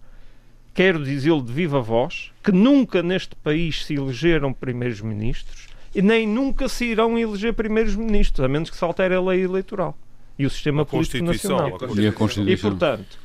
quero 0.75 1.03
dizê-lo 1.03 1.43
de 1.43 1.53
viva 1.53 1.81
voz, 1.81 2.31
que 2.43 2.53
nunca 2.53 3.03
neste 3.03 3.35
país 3.37 3.85
se 3.85 3.95
elegeram 3.95 4.53
primeiros-ministros 4.53 5.69
e 5.95 6.03
nem 6.03 6.27
nunca 6.27 6.69
se 6.69 6.85
irão 6.87 7.19
eleger 7.19 7.55
primeiros-ministros, 7.55 8.45
a 8.45 8.49
menos 8.49 8.71
que 8.71 8.77
se 8.77 8.85
altere 8.85 9.15
a 9.15 9.21
lei 9.21 9.43
eleitoral 9.43 9.97
e 10.39 10.47
o 10.47 10.51
sistema 10.51 10.85
político 10.85 11.25
nacional. 11.25 11.79
E, 11.97 12.07
a 12.07 12.13
Constituição. 12.13 12.49
e, 12.49 12.57
portanto, 12.57 13.19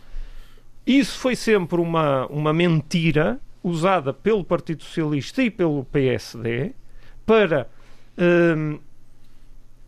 isso 0.85 1.17
foi 1.19 1.35
sempre 1.35 1.79
uma, 1.79 2.25
uma 2.27 2.53
mentira 2.53 3.39
usada 3.63 4.13
pelo 4.13 4.43
Partido 4.43 4.83
Socialista 4.83 5.41
e 5.41 5.49
pelo 5.49 5.83
PSD 5.85 6.71
para 7.27 7.67
hum, 8.17 8.79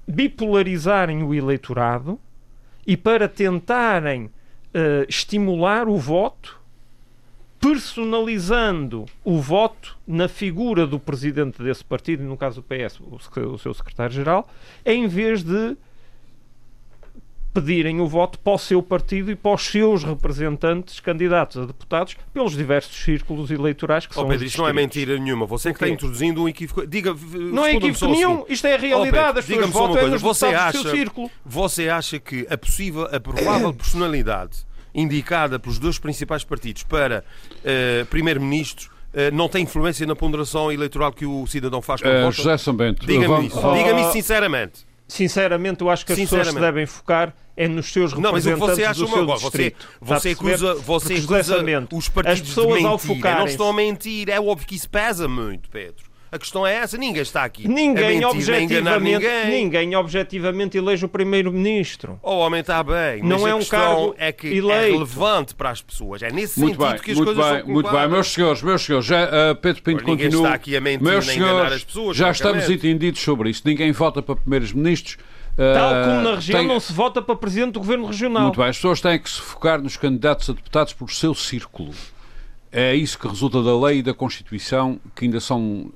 bipolarizarem 0.05 1.23
o 1.23 1.33
eleitorado 1.33 2.19
e 2.85 2.97
para 2.97 3.29
tentarem 3.29 4.25
uh, 4.25 5.05
estimular 5.07 5.87
o 5.87 5.97
voto 5.97 6.59
personalizando 7.59 9.05
o 9.23 9.39
voto 9.39 9.97
na 10.07 10.27
figura 10.27 10.87
do 10.87 10.97
presidente 10.99 11.61
desse 11.61 11.83
partido, 11.83 12.23
no 12.23 12.37
caso 12.37 12.61
do 12.61 12.63
PS, 12.63 12.99
o 13.01 13.57
seu 13.57 13.73
secretário-geral, 13.73 14.47
em 14.85 15.07
vez 15.07 15.43
de 15.43 15.75
pedirem 17.53 17.99
o 17.99 18.07
voto 18.07 18.37
para 18.39 18.53
o 18.53 18.57
seu 18.57 18.81
partido 18.81 19.31
e 19.31 19.35
para 19.35 19.53
os 19.53 19.65
seus 19.65 20.03
representantes, 20.03 20.99
candidatos 20.99 21.57
a 21.57 21.65
deputados, 21.65 22.15
pelos 22.33 22.55
diversos 22.55 22.95
círculos 22.95 23.49
eleitorais 23.51 24.05
que 24.05 24.13
oh, 24.13 24.21
são 24.21 24.27
Pedro, 24.27 24.45
isto 24.45 24.61
não 24.61 24.67
é 24.67 24.73
mentira 24.73 25.17
nenhuma. 25.17 25.45
Você 25.45 25.69
que 25.69 25.75
está 25.75 25.89
introduzindo 25.89 26.43
um 26.43 26.49
equívoco. 26.49 26.85
Diga, 26.85 27.15
não 27.33 27.65
é 27.65 27.75
equívoco 27.75 28.07
nenhum. 28.07 28.45
Isto 28.47 28.67
é 28.67 28.75
a 28.75 28.77
realidade. 28.77 29.39
Oh, 29.39 29.43
Pedro, 29.43 29.63
As 29.65 29.69
pessoas 29.69 29.69
votam 29.71 30.13
é 30.13 30.17
você 30.17 30.45
acha, 30.47 30.77
do 30.77 30.81
seu 30.83 30.91
círculo. 30.91 31.31
Você 31.45 31.89
acha 31.89 32.19
que 32.19 32.45
a 32.49 32.57
possível, 32.57 33.03
a 33.11 33.19
provável 33.19 33.73
personalidade 33.73 34.69
indicada 34.93 35.59
pelos 35.59 35.79
dois 35.79 35.99
principais 35.99 36.43
partidos 36.43 36.83
para 36.83 37.23
uh, 37.23 38.05
primeiro-ministro 38.07 38.91
uh, 39.13 39.35
não 39.35 39.47
tem 39.47 39.63
influência 39.63 40.05
na 40.05 40.15
ponderação 40.15 40.71
eleitoral 40.71 41.11
que 41.11 41.25
o 41.25 41.45
cidadão 41.47 41.81
faz 41.81 42.01
com 42.01 42.07
uh, 42.09 42.31
José 42.31 42.57
Sambento. 42.57 43.05
Diga-me 43.05 43.47
isso. 43.47 43.73
Diga-me 43.73 44.01
isso 44.01 44.11
sinceramente. 44.13 44.88
Sinceramente, 45.09 45.81
eu 45.81 45.89
acho 45.89 46.05
que 46.05 46.13
as 46.13 46.19
pessoas 46.19 46.47
se 46.49 46.59
devem 46.59 46.85
focar 46.85 47.35
é 47.57 47.67
nos 47.67 47.91
seus 47.91 48.13
representantes 48.13 48.23
não, 48.23 48.31
mas 48.31 48.45
o 48.45 48.53
que 48.53 48.77
você 48.77 48.83
acha 48.85 49.01
do 49.01 49.07
seu 49.07 49.23
agora, 49.23 49.39
distrito. 49.39 49.87
Você, 49.99 50.13
você 50.13 50.29
acusa, 50.29 50.75
você 50.75 51.13
acusa 51.15 51.87
os 51.91 52.07
partidos 52.07 52.41
as 52.41 52.47
pessoas 52.47 52.77
de 52.77 52.83
mentir. 52.83 53.35
Não 53.35 53.45
estão 53.45 53.69
a 53.69 53.73
mentir. 53.73 54.29
É 54.29 54.39
óbvio 54.39 54.65
que 54.65 54.75
isso 54.75 54.89
pesa 54.89 55.27
muito, 55.27 55.69
Pedro. 55.69 56.08
A 56.31 56.37
questão 56.37 56.65
é 56.65 56.75
essa, 56.75 56.95
ninguém 56.95 57.21
está 57.23 57.43
aqui. 57.43 57.67
Ninguém, 57.67 58.23
a 58.23 58.27
mentir, 58.27 58.27
objetivamente, 58.27 59.25
ninguém. 59.25 59.49
ninguém 59.49 59.95
objetivamente 59.95 60.77
elege 60.77 61.03
o 61.05 61.09
primeiro-ministro. 61.09 62.19
O 62.21 62.37
homem 62.37 62.61
está 62.61 62.83
bem, 62.83 63.23
não 63.23 63.47
é 63.47 63.55
um 63.55 63.65
cargo 63.65 64.13
é 64.17 64.31
que 64.31 64.47
é 64.47 64.55
eleito. 64.55 64.73
é 64.73 64.91
relevante 64.91 65.55
para 65.55 65.71
as 65.71 65.81
pessoas. 65.81 66.21
É 66.21 66.31
nesse 66.31 66.59
muito 66.59 66.79
sentido 66.79 66.91
bem, 66.91 67.01
que 67.01 67.11
as 67.11 67.17
muito 67.17 67.33
coisas 67.33 67.51
bem, 67.51 67.61
são 67.61 67.69
Muito 67.69 67.91
bem, 67.91 68.07
meus 68.07 68.27
senhores, 68.27 68.61
meus 68.61 68.81
senhores, 68.83 69.05
já, 69.07 69.25
uh, 69.25 69.55
Pedro 69.55 69.81
Pinto 69.81 70.03
continua. 70.03 70.43
está 70.43 70.53
aqui 70.53 70.75
a 70.75 70.81
mentir 70.81 71.01
meus 71.01 71.25
nem 71.25 71.35
senhores, 71.35 71.55
enganar 71.55 71.75
as 71.75 71.83
pessoas. 71.83 72.15
Já 72.15 72.29
estamos 72.29 72.69
entendidos 72.69 73.21
sobre 73.21 73.49
isso. 73.49 73.63
Ninguém 73.65 73.91
vota 73.91 74.21
para 74.21 74.35
primeiros-ministros. 74.35 75.17
Tal 75.55 76.05
como 76.05 76.21
na 76.21 76.35
região 76.35 76.59
tem... 76.59 76.67
não 76.67 76.79
se 76.79 76.93
vota 76.93 77.21
para 77.21 77.35
presidente 77.35 77.73
do 77.73 77.79
governo 77.79 78.05
regional. 78.05 78.43
Muito 78.43 78.57
bem, 78.57 78.69
as 78.69 78.77
pessoas 78.77 79.01
têm 79.01 79.19
que 79.19 79.29
se 79.29 79.41
focar 79.41 79.81
nos 79.81 79.97
candidatos 79.97 80.49
a 80.49 80.53
deputados 80.53 80.93
por 80.93 81.11
seu 81.11 81.33
círculo. 81.33 81.91
É 82.71 82.95
isso 82.95 83.17
que 83.17 83.27
resulta 83.27 83.61
da 83.63 83.77
lei 83.77 83.97
e 83.97 84.01
da 84.03 84.13
Constituição, 84.13 84.99
que 85.15 85.25
ainda 85.25 85.39
são 85.39 85.91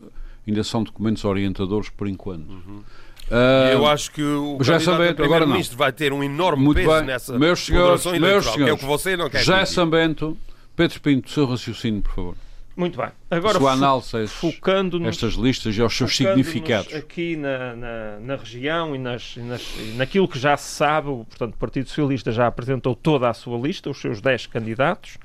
ainda 0.48 0.64
são 0.64 0.84
documentos 0.84 1.24
orientadores 1.26 1.90
por 1.90 2.08
enquanto. 2.08 2.50
Uhum. 2.50 2.84
Uh, 3.30 3.72
eu 3.72 3.88
acho 3.88 4.12
que 4.12 4.22
o 4.22 4.60
já 4.62 4.80
Sambento, 4.80 5.24
agora 5.24 5.46
não. 5.46 5.62
vai 5.74 5.92
ter 5.92 6.12
um 6.12 6.24
enorme 6.24 6.66
Muito 6.66 6.78
peso 6.78 6.90
bem. 6.90 7.06
nessa 7.06 7.40
meus 7.40 7.66
senhores, 7.66 8.06
meus 8.06 8.16
senhores, 8.18 8.50
que 8.50 8.62
é 8.64 8.74
o 8.74 8.78
que 8.78 8.86
você 8.86 9.16
não 9.16 9.30
quer 9.30 9.44
Já 9.44 9.66
Sambento, 9.66 10.38
Pedro 10.76 11.00
Pinto, 11.00 11.30
seu 11.30 11.46
raciocínio, 11.46 12.02
por 12.02 12.14
favor. 12.14 12.36
Muito 12.76 12.98
bem. 12.98 13.10
Agora, 13.30 13.60
sua 13.60 13.74
análise 13.74 14.28
focando 14.28 15.08
estas 15.08 15.34
listas 15.34 15.78
e 15.78 15.82
aos 15.82 15.96
seus 15.96 16.16
significados. 16.16 16.94
Aqui 16.94 17.36
na, 17.36 17.76
na, 17.76 18.20
na 18.20 18.36
região 18.36 18.96
e, 18.96 18.98
nas, 18.98 19.38
nas, 19.38 19.64
naquilo 19.96 20.28
que 20.28 20.40
já 20.40 20.58
se 20.58 20.76
sabe, 20.76 21.10
o, 21.10 21.24
portanto, 21.24 21.54
o 21.54 21.58
Partido 21.58 21.88
Socialista 21.88 22.32
já 22.32 22.48
apresentou 22.48 22.96
toda 22.96 23.30
a 23.30 23.34
sua 23.34 23.60
lista, 23.60 23.92
os 23.92 24.02
seus 24.02 24.20
10 24.20 24.48
candidatos. 24.48 25.18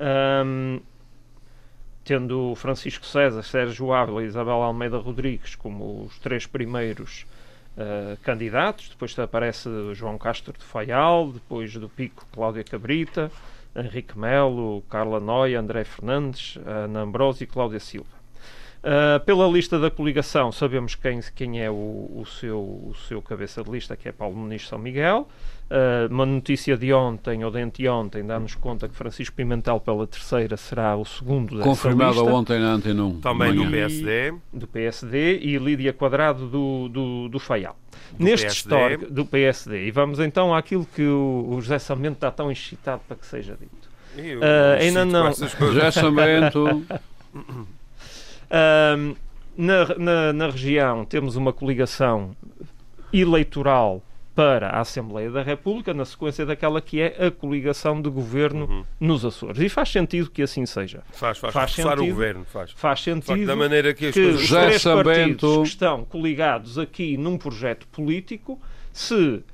Um, 0.00 0.80
tendo 2.04 2.54
Francisco 2.54 3.04
César, 3.06 3.42
Sérgio 3.42 3.92
Ávila 3.92 4.22
e 4.22 4.26
Isabel 4.26 4.62
Almeida 4.62 4.98
Rodrigues 4.98 5.54
como 5.54 6.04
os 6.04 6.18
três 6.18 6.46
primeiros 6.46 7.26
uh, 7.76 8.16
candidatos, 8.22 8.88
depois 8.88 9.18
aparece 9.18 9.68
João 9.94 10.18
Castro 10.18 10.52
de 10.52 10.64
Faial, 10.64 11.32
depois 11.32 11.72
do 11.74 11.88
Pico 11.88 12.26
Cláudia 12.32 12.64
Cabrita, 12.64 13.30
Henrique 13.74 14.18
Melo, 14.18 14.82
Carla 14.90 15.20
Noia, 15.20 15.60
André 15.60 15.84
Fernandes, 15.84 16.58
Ana 16.66 17.00
Ambrosio 17.00 17.44
e 17.44 17.46
Cláudia 17.46 17.80
Silva. 17.80 18.19
Uh, 18.82 19.22
pela 19.26 19.46
lista 19.46 19.78
da 19.78 19.90
coligação, 19.90 20.50
sabemos 20.50 20.94
quem, 20.94 21.20
quem 21.34 21.62
é 21.62 21.70
o, 21.70 21.74
o, 21.74 22.24
seu, 22.24 22.58
o 22.58 22.94
seu 23.06 23.20
cabeça 23.20 23.62
de 23.62 23.70
lista, 23.70 23.94
que 23.94 24.08
é 24.08 24.12
Paulo 24.12 24.34
Muniz 24.34 24.66
São 24.66 24.78
Miguel. 24.78 25.28
Uh, 25.70 26.10
uma 26.10 26.24
notícia 26.24 26.78
de 26.78 26.90
ontem 26.90 27.44
ou 27.44 27.50
de 27.50 27.60
anteontem 27.60 28.24
dá-nos 28.26 28.54
conta 28.54 28.88
que 28.88 28.94
Francisco 28.94 29.36
Pimentel, 29.36 29.78
pela 29.80 30.06
terceira, 30.06 30.56
será 30.56 30.96
o 30.96 31.04
segundo 31.04 31.56
dessa 31.56 31.68
Confirmada 31.68 32.22
ontem 32.24 32.58
na 32.58 32.72
Antena 32.72 33.04
1. 33.04 33.20
Também 33.20 33.54
do 33.54 33.70
PSD. 33.70 34.34
Do 34.50 34.66
PSD 34.66 35.38
e 35.40 35.58
Lídia 35.58 35.92
Quadrado 35.92 36.48
do, 36.48 36.88
do, 36.88 37.28
do 37.28 37.38
Faial. 37.38 37.76
Do 38.12 38.24
Neste 38.24 38.46
PSD. 38.46 38.58
histórico 38.58 39.12
do 39.12 39.26
PSD. 39.26 39.88
E 39.88 39.90
vamos 39.90 40.18
então 40.20 40.54
àquilo 40.54 40.86
que 40.86 41.04
o, 41.04 41.48
o 41.50 41.60
José 41.60 41.78
Samento 41.78 42.14
está 42.14 42.30
tão 42.30 42.50
excitado 42.50 43.02
para 43.06 43.16
que 43.18 43.26
seja 43.26 43.58
dito. 43.60 43.90
Eu, 44.16 44.40
uh, 44.40 44.80
ainda 44.80 45.04
não. 45.04 45.30
José 45.34 45.90
Samento. 45.90 46.82
Um, 48.50 49.14
na, 49.56 49.98
na, 49.98 50.32
na 50.32 50.46
região 50.48 51.04
temos 51.04 51.36
uma 51.36 51.52
coligação 51.52 52.34
eleitoral 53.12 54.02
para 54.34 54.68
a 54.68 54.80
Assembleia 54.80 55.30
da 55.30 55.42
República, 55.42 55.92
na 55.92 56.04
sequência 56.04 56.46
daquela 56.46 56.80
que 56.80 57.00
é 57.00 57.26
a 57.26 57.30
coligação 57.30 58.00
de 58.00 58.08
governo 58.08 58.66
uhum. 58.66 58.84
nos 58.98 59.24
Açores. 59.24 59.60
E 59.60 59.68
faz 59.68 59.90
sentido 59.90 60.30
que 60.30 60.42
assim 60.42 60.64
seja. 60.64 61.02
Faz, 61.12 61.38
faz, 61.38 61.52
faz 61.52 61.72
sentido, 61.72 62.02
o 62.02 62.06
governo. 62.06 62.44
Faz, 62.44 62.70
faz 62.72 63.02
sentido 63.02 63.44
da 63.44 63.56
maneira 63.56 63.92
que, 63.92 64.06
as 64.06 64.14
que 64.14 64.20
os 64.20 64.48
três 64.48 64.82
partidos 64.82 65.62
que 65.62 65.68
estão 65.68 66.04
coligados 66.04 66.78
aqui 66.78 67.16
num 67.16 67.36
projeto 67.36 67.86
político 67.88 68.58
se 68.92 69.14
uh, 69.14 69.44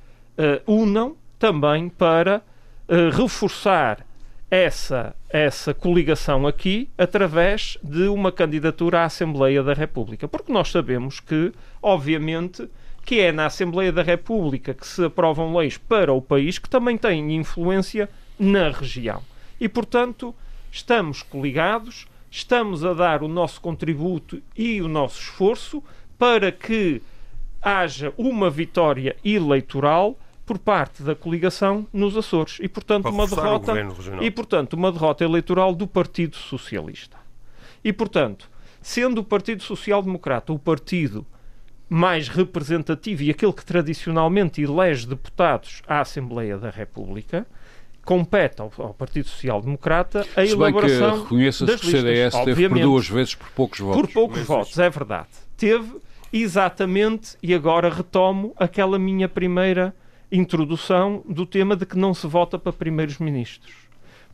unam 0.65 1.17
também 1.37 1.89
para 1.89 2.41
uh, 2.87 3.09
reforçar 3.15 4.05
essa, 4.49 5.15
essa 5.29 5.73
coligação 5.73 6.47
aqui 6.47 6.89
através 6.97 7.77
de 7.83 8.07
uma 8.07 8.31
candidatura 8.31 9.01
à 9.01 9.05
Assembleia 9.05 9.61
da 9.61 9.73
República. 9.73 10.27
Porque 10.27 10.51
nós 10.51 10.69
sabemos 10.69 11.19
que, 11.19 11.51
obviamente, 11.81 12.67
que 13.05 13.19
é 13.19 13.31
na 13.31 13.45
Assembleia 13.45 13.91
da 13.91 14.01
República 14.01 14.73
que 14.73 14.87
se 14.87 15.03
aprovam 15.03 15.55
leis 15.55 15.77
para 15.77 16.13
o 16.13 16.21
país 16.21 16.57
que 16.57 16.69
também 16.69 16.97
têm 16.97 17.35
influência 17.35 18.09
na 18.39 18.69
região. 18.69 19.21
E, 19.59 19.67
portanto, 19.67 20.33
estamos 20.71 21.21
coligados, 21.23 22.07
estamos 22.31 22.85
a 22.85 22.93
dar 22.93 23.23
o 23.23 23.27
nosso 23.27 23.59
contributo 23.59 24.41
e 24.55 24.81
o 24.81 24.87
nosso 24.87 25.21
esforço 25.21 25.83
para 26.17 26.51
que 26.51 27.01
haja 27.61 28.13
uma 28.17 28.49
vitória 28.49 29.15
eleitoral 29.23 30.17
por 30.47 30.57
parte 30.57 31.03
da 31.03 31.13
coligação 31.13 31.85
nos 31.91 32.15
Açores 32.15 32.57
e 32.61 32.69
portanto 32.69 33.09
uma 33.09 33.27
derrota 33.27 33.73
e 34.21 34.31
portanto 34.31 34.73
uma 34.73 34.93
derrota 34.93 35.25
eleitoral 35.25 35.75
do 35.75 35.85
Partido 35.85 36.37
Socialista. 36.37 37.17
E 37.83 37.91
portanto, 37.91 38.49
sendo 38.81 39.19
o 39.19 39.23
Partido 39.25 39.61
Social 39.61 40.01
Democrata 40.01 40.53
o 40.53 40.57
partido 40.57 41.27
mais 41.89 42.29
representativo 42.29 43.23
e 43.23 43.29
aquele 43.29 43.51
que 43.51 43.65
tradicionalmente 43.65 44.61
elege 44.61 45.05
deputados 45.05 45.81
à 45.85 45.99
Assembleia 45.99 46.57
da 46.57 46.69
República, 46.69 47.45
compete 48.05 48.61
ao, 48.61 48.71
ao 48.77 48.93
Partido 48.93 49.27
Social 49.27 49.61
Democrata 49.61 50.25
a 50.33 50.45
Se 50.45 50.53
elaboração 50.53 51.09
bem 51.09 51.17
que 51.17 51.23
reconheça 51.23 51.65
que 51.65 51.73
o 51.73 51.77
CDS 51.77 52.33
teve 52.45 52.69
por 52.69 52.79
duas 52.79 53.09
vezes 53.09 53.35
por 53.35 53.49
poucos 53.49 53.79
votos. 53.79 54.01
Por 54.01 54.13
poucos 54.13 54.37
Mas 54.39 54.47
votos, 54.47 54.79
é 54.79 54.89
verdade. 54.89 55.27
Teve 55.57 55.97
exatamente, 56.31 57.37
e 57.43 57.53
agora 57.53 57.89
retomo 57.89 58.53
aquela 58.57 58.97
minha 58.97 59.27
primeira 59.27 59.93
introdução 60.31 61.23
do 61.27 61.45
tema 61.45 61.75
de 61.75 61.85
que 61.85 61.97
não 61.97 62.13
se 62.13 62.27
vota 62.27 62.59
para 62.59 62.73
primeiros 62.73 63.17
ministros. 63.17 63.73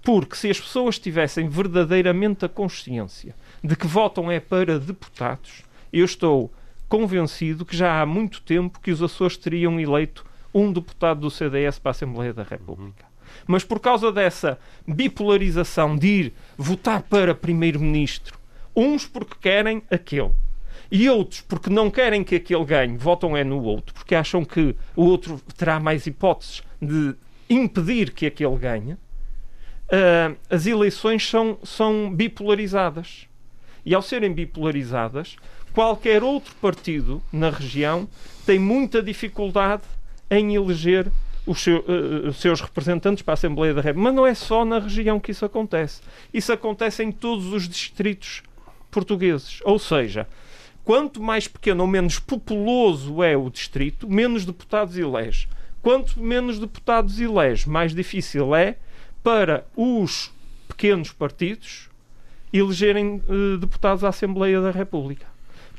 Porque 0.02 0.36
se 0.36 0.50
as 0.50 0.60
pessoas 0.60 1.00
tivessem 1.00 1.48
verdadeiramente 1.48 2.44
a 2.44 2.50
consciência 2.50 3.36
de 3.64 3.76
que 3.76 3.88
votam 3.88 4.30
é 4.30 4.40
para 4.40 4.80
deputados, 4.80 5.64
eu 5.92 6.04
estou 6.04 6.52
convencido 6.90 7.66
que 7.66 7.76
já 7.76 8.02
há 8.02 8.06
muito 8.06 8.42
tempo 8.42 8.80
que 8.80 8.92
os 8.92 9.02
Açores 9.02 9.38
teriam 9.38 9.80
eleito 9.80 10.26
um 10.54 10.72
deputado 10.72 11.22
do 11.22 11.32
CDS 11.32 11.80
para 11.80 11.90
a 11.90 11.94
Assembleia 11.94 12.34
da 12.34 12.44
República. 12.44 13.06
Mas 13.48 13.64
por 13.64 13.80
causa 13.80 14.12
dessa 14.12 14.60
bipolarização 14.88 15.96
de 15.96 16.08
ir 16.08 16.34
votar 16.58 17.02
para 17.02 17.34
primeiro-ministro, 17.34 18.38
uns 18.76 19.06
porque 19.06 19.36
querem 19.42 19.82
aquele, 19.90 20.32
e 20.92 21.10
outros, 21.10 21.42
porque 21.42 21.70
não 21.70 21.90
querem 21.90 22.24
que 22.24 22.36
aquele 22.36 22.66
ganhe, 22.66 22.98
votam 22.98 23.36
é 23.36 23.44
no 23.44 23.62
outro, 23.64 23.94
porque 23.94 24.16
acham 24.16 24.46
que 24.46 24.76
o 24.96 25.06
outro 25.06 25.42
terá 25.58 25.80
mais 25.80 26.06
hipóteses 26.06 26.62
de 26.82 27.16
impedir 27.50 28.12
que 28.12 28.26
aquele 28.26 28.56
ganhe, 28.58 28.94
uh, 28.94 30.38
as 30.50 30.66
eleições 30.66 31.28
são, 31.28 31.58
são 31.64 32.14
bipolarizadas. 32.14 33.28
E 33.86 33.94
ao 33.94 34.02
serem 34.02 34.32
bipolarizadas, 34.34 35.36
qualquer 35.74 36.24
outro 36.24 36.56
partido 36.62 37.22
na 37.32 37.50
região 37.50 38.08
tem 38.46 38.60
muita 38.60 39.02
dificuldade 39.02 39.84
em 40.30 40.56
eleger 40.56 41.12
os, 41.46 41.62
seu, 41.62 41.80
uh, 41.80 42.30
os, 42.30 42.38
seus 42.38 42.62
representantes 42.62 43.22
para 43.22 43.34
a 43.34 43.36
Assembleia 43.36 43.74
da 43.74 43.82
República. 43.82 44.10
Mas 44.10 44.16
não 44.16 44.26
é 44.26 44.34
só 44.34 44.64
na 44.64 44.80
região 44.80 45.20
que 45.20 45.32
isso 45.32 45.46
acontece. 45.46 46.02
Isso 46.34 46.52
acontece 46.52 47.04
em 47.04 47.12
todos 47.12 47.48
os 47.48 47.68
distritos 47.68 48.44
portugueses. 48.90 49.60
Ou 49.64 49.78
seja, 49.78 50.28
Quanto 50.84 51.22
mais 51.22 51.48
pequeno 51.48 51.82
ou 51.84 51.88
menos 51.88 52.20
populoso 52.20 53.24
é 53.24 53.38
o 53.38 53.50
distrito, 53.50 54.10
menos 54.10 54.46
deputados 54.46 54.98
elege. 54.98 55.48
Quanto 55.82 56.20
menos 56.20 56.60
deputados 56.60 57.20
elege, 57.20 57.70
mais 57.70 57.94
difícil 57.94 58.56
é 58.56 58.78
para 59.24 59.66
os 59.76 60.32
pequenos 60.68 61.12
partidos 61.12 61.90
elegerem 62.52 63.22
uh, 63.28 63.58
deputados 63.58 64.04
à 64.04 64.10
Assembleia 64.10 64.62
da 64.62 64.72
República. 64.72 65.26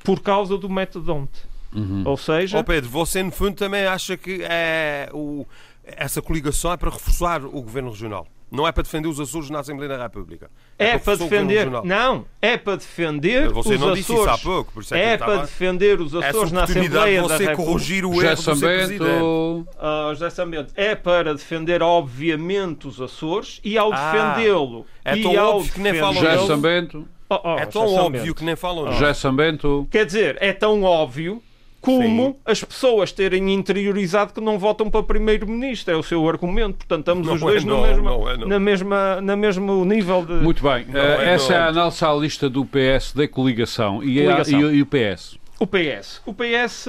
Por 0.03 0.21
causa 0.21 0.59
do 0.59 0.69
método 0.69 1.15
ONTE. 1.15 1.41
Uhum. 1.75 2.03
Ou 2.05 2.17
seja. 2.17 2.59
Oh 2.59 2.65
Pedro, 2.65 2.89
você 2.91 3.23
no 3.23 3.31
fundo 3.31 3.57
também 3.57 3.85
acha 3.87 4.17
que 4.17 4.43
é, 4.43 5.09
o, 5.13 5.47
essa 5.85 6.23
coligação 6.23 6.73
é 6.73 6.77
para 6.77 6.91
reforçar 6.91 7.45
o 7.45 7.63
governo 7.63 7.91
regional? 7.91 8.27
Não 8.55 8.69
é 8.69 8.73
para 8.73 8.85
defender 8.85 9.09
os 9.09 9.19
Açores 9.19 9.51
na 9.51 9.59
Assembleia 9.59 9.97
da 9.97 10.05
República. 10.05 10.49
É, 10.79 10.91
é 10.91 10.99
para, 10.99 11.17
para 11.17 11.17
defender. 11.17 11.69
Não, 11.85 12.25
é 12.41 12.57
para 12.57 12.77
defender 12.77 13.49
Você 13.51 13.75
os 13.75 13.81
não 13.81 13.89
Açores. 13.89 13.99
disse 13.99 14.13
isso 14.13 14.31
há 14.31 14.39
pouco, 14.39 14.73
por 14.73 14.83
isso 14.83 14.95
é, 14.95 15.13
é 15.13 15.17
para 15.19 15.39
defender 15.39 16.01
os 16.01 16.15
Açores 16.15 16.53
na 16.53 16.63
Assembleia 16.63 17.21
de 17.21 17.29
você 17.29 17.47
da 17.47 17.57
corrigir 17.57 18.05
o 18.05 18.23
erro 18.23 18.43
do 18.43 18.61
Presidente. 18.61 19.03
Uh, 19.03 19.65
José 20.11 20.31
Sambento, 20.31 20.73
é 20.77 20.95
para 20.95 21.35
defender, 21.35 21.83
obviamente, 21.83 22.87
os 22.87 23.01
Açores 23.01 23.61
e 23.65 23.77
ao 23.77 23.93
ah, 23.93 24.13
defendê-lo. 24.13 24.87
É 25.05 25.17
tão 25.17 25.35
óbvio 25.35 25.73
que 25.73 25.81
nem 25.81 25.95
falam 25.95 26.15
José 26.15 26.47
Sambento. 26.47 27.09
Oh, 27.29 27.41
oh, 27.43 27.59
é 27.59 27.67
tão 27.67 27.93
óbvio 27.93 28.35
que 28.35 28.45
nem 28.45 28.55
falam. 28.55 28.93
José 28.93 29.15
Sambento. 29.15 29.89
Quer 29.91 30.07
dizer, 30.07 30.39
é 30.41 30.53
tão 30.53 30.83
óbvio 30.83 31.43
como 31.85 32.27
Sim. 32.27 32.37
as 32.45 32.65
pessoas 32.65 33.13
terem 33.13 33.53
interiorizado 33.53 34.33
que 34.33 34.41
não 34.41 34.59
votam 34.59 34.91
para 34.91 35.03
primeiro-ministro. 35.03 35.95
É 35.95 35.97
o 35.97 36.03
seu 36.03 36.27
argumento. 36.29 36.79
Portanto, 36.79 37.01
estamos 37.01 37.27
não 37.27 37.35
os 37.35 37.41
dois 37.41 37.63
é, 37.63 37.67
no, 37.67 37.77
não, 37.77 37.83
mesmo, 37.83 38.05
não 38.05 38.31
é, 38.31 38.37
na 38.37 38.59
mesma, 38.59 39.21
na 39.21 39.37
mesmo 39.37 39.85
nível 39.85 40.25
de. 40.25 40.33
Muito 40.35 40.63
bem. 40.63 40.85
Uh, 40.85 41.23
essa 41.23 41.53
é 41.53 41.57
a 41.59 41.67
análise 41.69 42.05
à 42.05 42.13
lista 42.15 42.49
do 42.49 42.65
PS 42.65 43.13
da 43.13 43.29
coligação. 43.29 44.03
E, 44.03 44.23
coligação. 44.23 44.59
A, 44.59 44.73
e, 44.73 44.77
e, 44.77 44.83
o 44.83 44.87
PS? 44.87 45.39
O 45.59 45.67
PS. 45.67 46.23
O 46.27 46.35
PS 46.35 46.89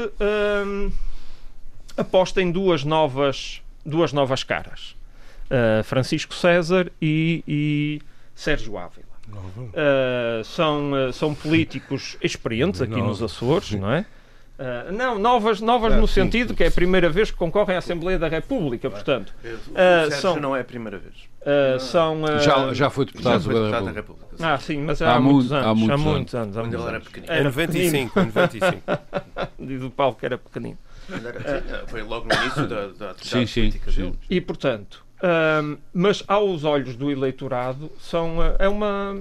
hum, 0.65 0.91
aposta 1.97 2.41
em 2.41 2.51
duas 2.51 2.84
novas, 2.84 3.62
duas 3.86 4.13
novas 4.13 4.43
caras. 4.43 4.95
Uh, 5.45 5.84
Francisco 5.84 6.34
César 6.34 6.91
e, 7.01 7.43
e 7.47 8.01
Sérgio 8.34 8.77
Ávila. 8.77 9.05
Uh, 9.27 10.43
são, 10.43 10.91
uh, 10.91 11.13
são 11.13 11.34
políticos 11.34 12.17
experientes 12.21 12.81
aqui 12.81 13.01
nos 13.01 13.21
Açores, 13.21 13.71
não 13.71 13.91
é? 13.91 14.05
Uh, 14.58 14.89
não, 14.94 15.20
novas, 15.20 15.60
novas 15.60 15.94
no 15.98 16.08
sim, 16.08 16.22
sentido 16.22 16.50
sim, 16.50 16.56
que 16.56 16.63
é 16.63 16.68
a 16.68 16.72
primeira 16.72 17.10
vez 17.10 17.30
que 17.30 17.36
concorrem 17.36 17.76
à 17.76 17.80
Assembleia 17.80 18.18
da 18.18 18.30
República, 18.30 18.89
portanto. 18.89 19.34
Uh, 19.44 20.12
são, 20.12 20.39
não 20.39 20.56
é 20.56 20.62
a 20.62 20.63
primeira 20.63 20.98
vez. 20.98 21.13
Uh, 21.41 21.78
são, 21.80 22.22
já, 22.39 22.74
já 22.74 22.89
foi 22.89 23.06
deputado, 23.06 23.34
já 23.34 23.39
foi 23.41 23.54
deputado 23.54 23.86
da, 23.86 23.91
República. 23.91 24.26
República. 24.26 24.54
Ah, 24.54 24.58
sim, 24.58 24.78
mas 24.78 25.02
há, 25.02 25.15
há, 25.15 25.20
muitos, 25.20 25.52
anos, 25.52 25.68
há 25.68 25.74
muitos, 25.74 25.89
há 25.89 25.98
muitos 25.98 26.36
anos. 26.36 26.56
Quando 26.56 26.74
ele 26.74 26.84
era 26.84 27.00
pequenino. 27.02 27.34
Era 27.34 27.44
95, 27.44 28.20
95. 28.20 28.82
Diz 29.60 29.82
o 29.84 29.89
Paulo 29.89 30.15
que 30.15 30.26
era 30.26 30.38
pequenino. 30.38 30.78
Foi 31.88 32.02
logo 32.02 32.28
no 32.28 32.34
início 32.34 32.65
da, 32.68 32.88
da 32.88 33.15
sim, 33.22 33.46
sim, 33.46 33.72
sim. 33.72 34.13
E, 34.30 34.39
portanto, 34.39 35.06
mas 35.94 36.24
aos 36.28 36.63
olhos 36.63 36.96
do 36.96 37.12
eleitorado, 37.12 37.91
são, 38.00 38.38
é, 38.58 38.70
uma, 38.70 39.20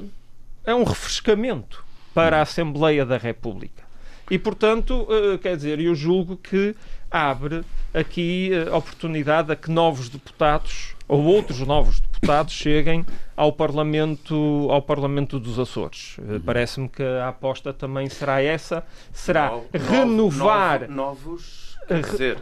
é 0.65 0.73
um 0.73 0.85
refrescamento 0.85 1.85
para 2.15 2.39
a 2.39 2.43
Assembleia 2.43 3.05
da 3.05 3.17
República. 3.17 3.84
E, 4.31 4.39
portanto, 4.39 5.03
uh, 5.03 5.39
quer 5.39 5.57
dizer, 5.57 5.81
eu 5.81 5.95
julgo 5.95 6.37
que 6.37 6.75
abre 7.11 7.63
aqui 7.93 8.51
uh, 8.53 8.75
oportunidade 8.75 9.53
a 9.53 9.57
que 9.57 9.71
novos 9.71 10.09
deputados 10.09 10.95
ou 11.07 11.23
outros 11.25 11.61
novos 11.61 12.01
deputados 12.01 12.55
cheguem 12.55 13.05
ao 13.37 13.53
Parlamento, 13.53 14.69
ao 14.71 14.81
Parlamento 14.81 15.39
dos 15.39 15.59
Açores. 15.59 16.17
Uh, 16.19 16.41
Parece-me 16.41 16.89
que 16.89 17.03
a 17.03 17.29
aposta 17.29 17.73
também 17.73 18.09
será 18.09 18.43
essa, 18.43 18.83
será 19.13 19.51
no, 19.51 19.65
renovar... 19.73 20.89
novos, 20.89 21.77
quer 21.87 22.03
dizer... 22.03 22.39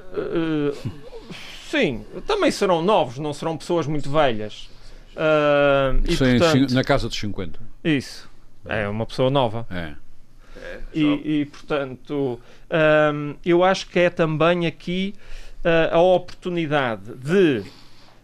sim, 1.69 2.05
também 2.27 2.51
serão 2.51 2.81
novos, 2.81 3.19
não 3.19 3.33
serão 3.33 3.57
pessoas 3.57 3.87
muito 3.87 4.11
velhas. 4.11 4.71
Uh, 5.13 6.01
e, 6.05 6.17
Sim, 6.17 6.39
portanto, 6.39 6.75
na 6.75 6.85
casa 6.85 7.09
dos 7.09 7.19
50. 7.19 7.61
Isso. 7.85 8.31
É 8.65 8.89
uma 8.89 9.05
pessoa 9.05 9.31
nova. 9.31 9.67
É. 9.71 9.95
é 10.63 10.79
e, 10.95 11.41
e, 11.41 11.45
portanto, 11.47 12.41
um, 12.71 13.35
eu 13.45 13.65
acho 13.65 13.89
que 13.89 13.99
é 13.99 14.11
também 14.11 14.67
aqui 14.67 15.15
uh, 15.65 15.95
a 15.95 16.01
oportunidade 16.01 17.15
de 17.15 17.65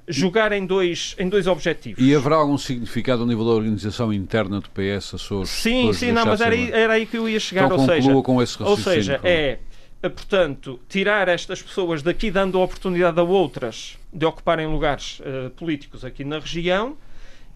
jogar 0.06 0.52
em 0.52 0.64
dois, 0.64 1.14
em 1.18 1.28
dois 1.28 1.46
objetivos. 1.46 2.02
E 2.02 2.14
haverá 2.14 2.36
algum 2.36 2.56
significado 2.56 3.22
a 3.22 3.26
nível 3.26 3.44
da 3.44 3.50
organização 3.50 4.12
interna 4.12 4.60
do 4.60 4.68
PS, 4.70 5.14
Açores? 5.14 5.50
Sim, 5.50 5.92
sim, 5.92 6.12
não, 6.12 6.24
mas 6.24 6.40
era 6.40 6.54
aí, 6.54 6.70
era 6.72 6.92
aí 6.94 7.06
que 7.06 7.18
eu 7.18 7.28
ia 7.28 7.38
chegar. 7.38 7.66
Então, 7.66 7.78
ou 7.78 7.86
seja, 7.86 8.22
com 8.22 8.42
esse 8.42 8.62
ou 8.62 8.76
seja, 8.76 9.20
é, 9.22 9.58
é, 10.02 10.08
portanto, 10.08 10.80
tirar 10.88 11.28
estas 11.28 11.60
pessoas 11.60 12.02
daqui, 12.02 12.30
dando 12.30 12.58
a 12.58 12.64
oportunidade 12.64 13.18
a 13.20 13.22
outras 13.22 13.98
de 14.12 14.24
ocuparem 14.24 14.66
lugares 14.66 15.20
uh, 15.20 15.50
políticos 15.50 16.04
aqui 16.04 16.24
na 16.24 16.38
região 16.38 16.96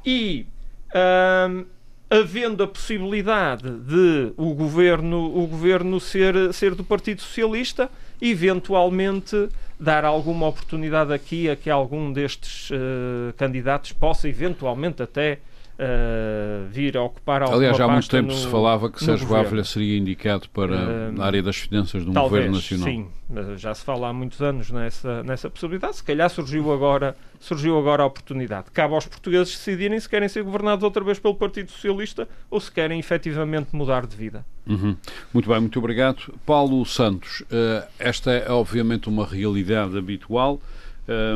e. 0.05 0.47
Uh, 0.90 1.66
havendo 2.12 2.62
a 2.62 2.68
possibilidade 2.68 3.70
de 3.70 4.35
o 4.37 4.53
governo, 4.53 5.35
o 5.35 5.46
governo 5.46 5.98
ser, 5.98 6.53
ser 6.53 6.75
do 6.75 6.85
Partido 6.85 7.22
Socialista, 7.22 7.90
eventualmente 8.20 9.48
dar 9.81 10.05
alguma 10.05 10.46
oportunidade 10.46 11.11
aqui 11.11 11.48
a 11.48 11.57
que 11.57 11.70
algum 11.70 12.12
destes 12.12 12.68
uh, 12.70 13.33
candidatos 13.38 13.92
possa 13.92 14.29
eventualmente 14.29 15.03
até 15.03 15.38
uh, 15.78 16.66
vir 16.68 16.96
a 16.96 17.02
ocupar 17.02 17.42
alguma 17.42 17.58
Aliás, 17.58 17.80
há 17.80 17.88
muito 17.88 18.08
tempo 18.08 18.28
no, 18.28 18.35
se 18.35 18.46
falava 18.46 18.90
que 18.90 19.02
Sérgio 19.04 19.35
Ávila 19.35 19.64
seria 19.64 19.98
indicado 19.98 20.48
para 20.50 20.74
uh, 20.74 21.20
a 21.20 21.24
área 21.24 21.42
das 21.42 21.56
finanças 21.56 22.04
de 22.04 22.11
um 22.11 22.12
talvez, 22.12 22.44
governo 22.44 22.56
nacional. 22.56 22.87
Sim, 22.87 23.08
já 23.56 23.74
se 23.74 23.85
fala 23.85 24.08
há 24.08 24.12
muitos 24.12 24.40
anos 24.40 24.70
nessa, 24.70 25.22
nessa 25.22 25.48
possibilidade. 25.48 25.96
Se 25.96 26.04
calhar 26.04 26.28
surgiu 26.30 26.72
agora, 26.72 27.16
surgiu 27.40 27.78
agora 27.78 28.02
a 28.02 28.06
oportunidade. 28.06 28.70
Cabe 28.72 28.94
aos 28.94 29.06
portugueses 29.06 29.54
decidirem 29.54 29.98
se 29.98 30.08
querem 30.08 30.28
ser 30.28 30.42
governados 30.42 30.85
outra 30.85 31.02
vez 31.02 31.18
pelo 31.18 31.35
Partido 31.35 31.70
Socialista 31.70 32.28
ou 32.50 32.61
se 32.61 32.70
querem 32.70 32.98
efetivamente 32.98 33.74
mudar 33.74 34.06
de 34.06 34.16
vida. 34.16 34.44
Uhum. 34.66 34.96
Muito 35.32 35.48
bem, 35.48 35.61
muito 35.61 35.78
obrigado. 35.78 36.32
Paulo 36.46 36.85
Santos, 36.87 37.40
uh, 37.42 37.87
esta 37.98 38.32
é 38.32 38.50
obviamente 38.50 39.08
uma 39.08 39.26
realidade 39.26 39.98
habitual 39.98 40.61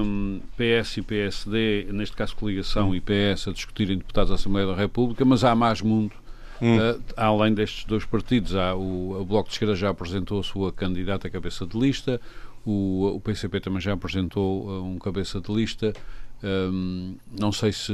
um, 0.02 0.40
PS 0.56 0.98
e 0.98 1.02
PSD, 1.02 1.86
neste 1.92 2.16
caso 2.16 2.34
coligação, 2.36 2.94
e 2.94 3.00
PS 3.00 3.48
a 3.48 3.52
discutirem 3.52 3.98
deputados 3.98 4.30
da 4.30 4.34
Assembleia 4.36 4.66
da 4.66 4.74
República, 4.74 5.24
mas 5.24 5.44
há 5.44 5.54
mais 5.54 5.82
mundo. 5.82 6.12
Hum. 6.60 6.76
Uh, 6.78 7.02
além 7.16 7.52
destes 7.52 7.84
dois 7.84 8.04
partidos, 8.04 8.54
há 8.54 8.74
o, 8.74 9.20
o, 9.20 9.24
Bloco 9.24 9.48
de 9.48 9.54
Esquerda 9.54 9.76
já 9.76 9.90
apresentou 9.90 10.40
a 10.40 10.42
sua 10.42 10.72
candidata 10.72 11.28
a 11.28 11.30
cabeça 11.30 11.66
de 11.66 11.78
lista, 11.78 12.20
o, 12.64 13.14
o 13.14 13.20
PCP 13.20 13.60
também 13.60 13.80
já 13.80 13.92
apresentou 13.92 14.66
uh, 14.66 14.84
um 14.84 14.98
cabeça 14.98 15.40
de 15.40 15.52
lista. 15.52 15.92
Um, 16.42 17.16
não 17.40 17.50
sei 17.50 17.72
se 17.72 17.92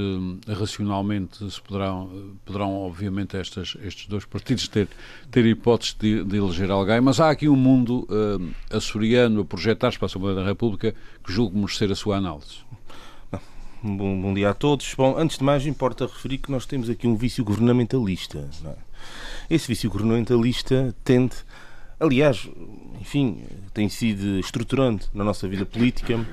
racionalmente 0.48 1.48
se 1.48 1.61
poderão, 1.62 2.11
poderão 2.44 2.74
obviamente, 2.74 3.37
estas, 3.37 3.76
estes 3.83 4.09
dois 4.09 4.24
partidos 4.24 4.66
ter, 4.66 4.88
ter 5.31 5.46
hipótese 5.46 5.94
de, 5.98 6.24
de 6.24 6.37
eleger 6.37 6.70
alguém, 6.70 7.00
mas 7.00 7.20
há 7.20 7.31
aqui 7.31 7.48
um 7.48 7.57
mundo 7.57 8.07
um, 8.11 8.52
açoriano 8.76 9.42
a 9.42 9.44
projetar-se 9.44 9.96
para 9.96 10.07
a 10.07 10.11
Assembleia 10.11 10.37
da 10.37 10.44
República 10.44 10.92
que 11.24 11.33
julgo 11.33 11.57
merecer 11.57 11.90
a 11.92 11.94
sua 11.94 12.16
análise. 12.16 12.59
Bom, 13.85 14.20
bom, 14.20 14.35
dia 14.35 14.50
a 14.50 14.55
todos. 14.55 14.94
Bom, 14.94 15.16
antes 15.18 15.38
de 15.38 15.44
mais, 15.44 15.66
importa 15.66 16.07
referir 16.07 16.38
que 16.38 16.52
nós 16.52 16.66
temos 16.66 16.88
aqui 16.88 17.07
um 17.07 17.16
vício 17.16 17.44
governamentalista. 17.44 18.48
É? 18.64 18.74
Esse 19.50 19.66
vício 19.66 19.90
governamentalista 19.90 20.94
tende, 21.02 21.35
aliás, 21.98 22.48
enfim, 23.00 23.42
tem 23.74 23.88
sido 23.88 24.38
estruturante 24.38 25.09
na 25.12 25.24
nossa 25.24 25.48
vida 25.48 25.66
política 25.66 26.24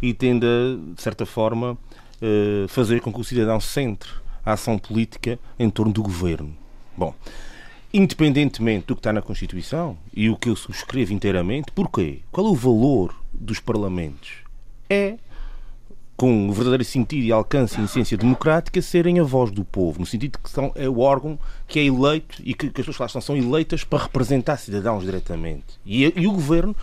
e 0.00 0.14
tende 0.14 0.46
a, 0.46 0.94
de 0.94 1.02
certa 1.02 1.26
forma, 1.26 1.76
eh, 2.20 2.66
fazer 2.68 3.00
com 3.00 3.12
que 3.12 3.20
o 3.20 3.24
cidadão 3.24 3.60
centre 3.60 4.10
a 4.44 4.52
ação 4.52 4.78
política 4.78 5.38
em 5.58 5.68
torno 5.68 5.92
do 5.92 6.02
governo. 6.02 6.56
Bom, 6.96 7.14
independentemente 7.92 8.86
do 8.86 8.94
que 8.94 9.00
está 9.00 9.12
na 9.12 9.22
Constituição 9.22 9.96
e 10.14 10.30
o 10.30 10.36
que 10.36 10.48
eu 10.48 10.56
subscrevo 10.56 11.12
inteiramente, 11.12 11.70
porquê? 11.72 12.20
Qual 12.32 12.46
é 12.46 12.50
o 12.50 12.54
valor 12.54 13.14
dos 13.32 13.60
parlamentos? 13.60 14.38
É 14.88 15.16
com 16.18 16.48
o 16.48 16.52
verdadeiro 16.52 16.84
sentido 16.84 17.22
e 17.22 17.30
alcance 17.30 17.80
e 17.80 17.84
essência 17.84 18.18
democrática, 18.18 18.82
serem 18.82 19.20
a 19.20 19.22
voz 19.22 19.52
do 19.52 19.64
povo, 19.64 20.00
no 20.00 20.06
sentido 20.06 20.36
que 20.42 20.50
são, 20.50 20.72
é 20.74 20.88
o 20.88 20.98
órgão 20.98 21.38
que 21.68 21.78
é 21.78 21.84
eleito 21.84 22.42
e 22.44 22.54
que, 22.54 22.70
que 22.70 22.80
as 22.80 22.86
pessoas 22.88 22.98
lá 22.98 23.06
estão 23.06 23.20
são 23.20 23.36
eleitas 23.36 23.84
para 23.84 24.02
representar 24.02 24.56
cidadãos 24.56 25.04
diretamente. 25.04 25.78
E, 25.86 26.12
e 26.16 26.26
o 26.26 26.32
governo 26.32 26.74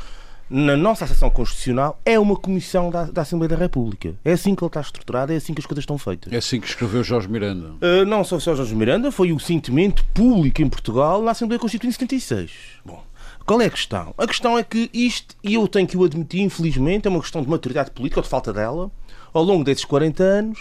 na 0.49 0.77
nossa 0.77 1.05
Associação 1.05 1.29
Constitucional, 1.29 1.99
é 2.05 2.19
uma 2.19 2.35
comissão 2.35 2.89
da, 2.89 3.05
da, 3.05 3.21
Assembleia 3.23 3.49
da 3.49 3.55
República. 3.55 4.13
É 4.23 4.33
assim 4.33 4.53
que 4.53 4.63
ele 4.63 4.67
está 4.67 4.81
estruturado, 4.81 5.33
é 5.33 5.35
assim 5.35 5.53
que 5.53 5.59
as 5.59 5.65
coisas 5.65 5.81
estão 5.81 5.97
feitas. 5.97 6.31
É 6.31 6.37
assim 6.37 6.59
que 6.59 6.67
escreveu 6.67 7.03
Jorge 7.03 7.27
Miranda. 7.27 7.73
Uh, 7.81 8.05
não 8.05 8.23
só 8.23 8.35
o 8.35 8.39
Jorge 8.39 8.75
Miranda, 8.75 9.11
foi 9.11 9.31
o 9.31 9.39
sentimento 9.39 10.05
público 10.13 10.61
em 10.61 10.69
Portugal 10.69 11.21
na 11.21 11.31
Assembleia 11.31 11.59
Constituinte 11.59 11.95
em 11.95 11.99
76. 11.99 12.51
Bom, 12.85 13.03
qual 13.45 13.59
é 13.59 13.65
a 13.65 13.69
questão? 13.69 14.13
A 14.17 14.27
questão 14.27 14.57
é 14.57 14.63
que 14.63 14.89
isto, 14.93 15.35
e 15.43 15.55
eu 15.55 15.67
tenho 15.67 15.87
que 15.87 15.97
o 15.97 16.03
admitir, 16.03 16.41
infelizmente, 16.41 17.07
é 17.07 17.09
uma 17.09 17.21
questão 17.21 17.41
de 17.41 17.49
maturidade 17.49 17.89
política 17.91 18.19
ou 18.19 18.23
de 18.23 18.29
falta 18.29 18.53
dela, 18.53 18.91
ao 19.33 19.43
longo 19.43 19.63
desses 19.63 19.85
40 19.85 20.23
anos. 20.23 20.59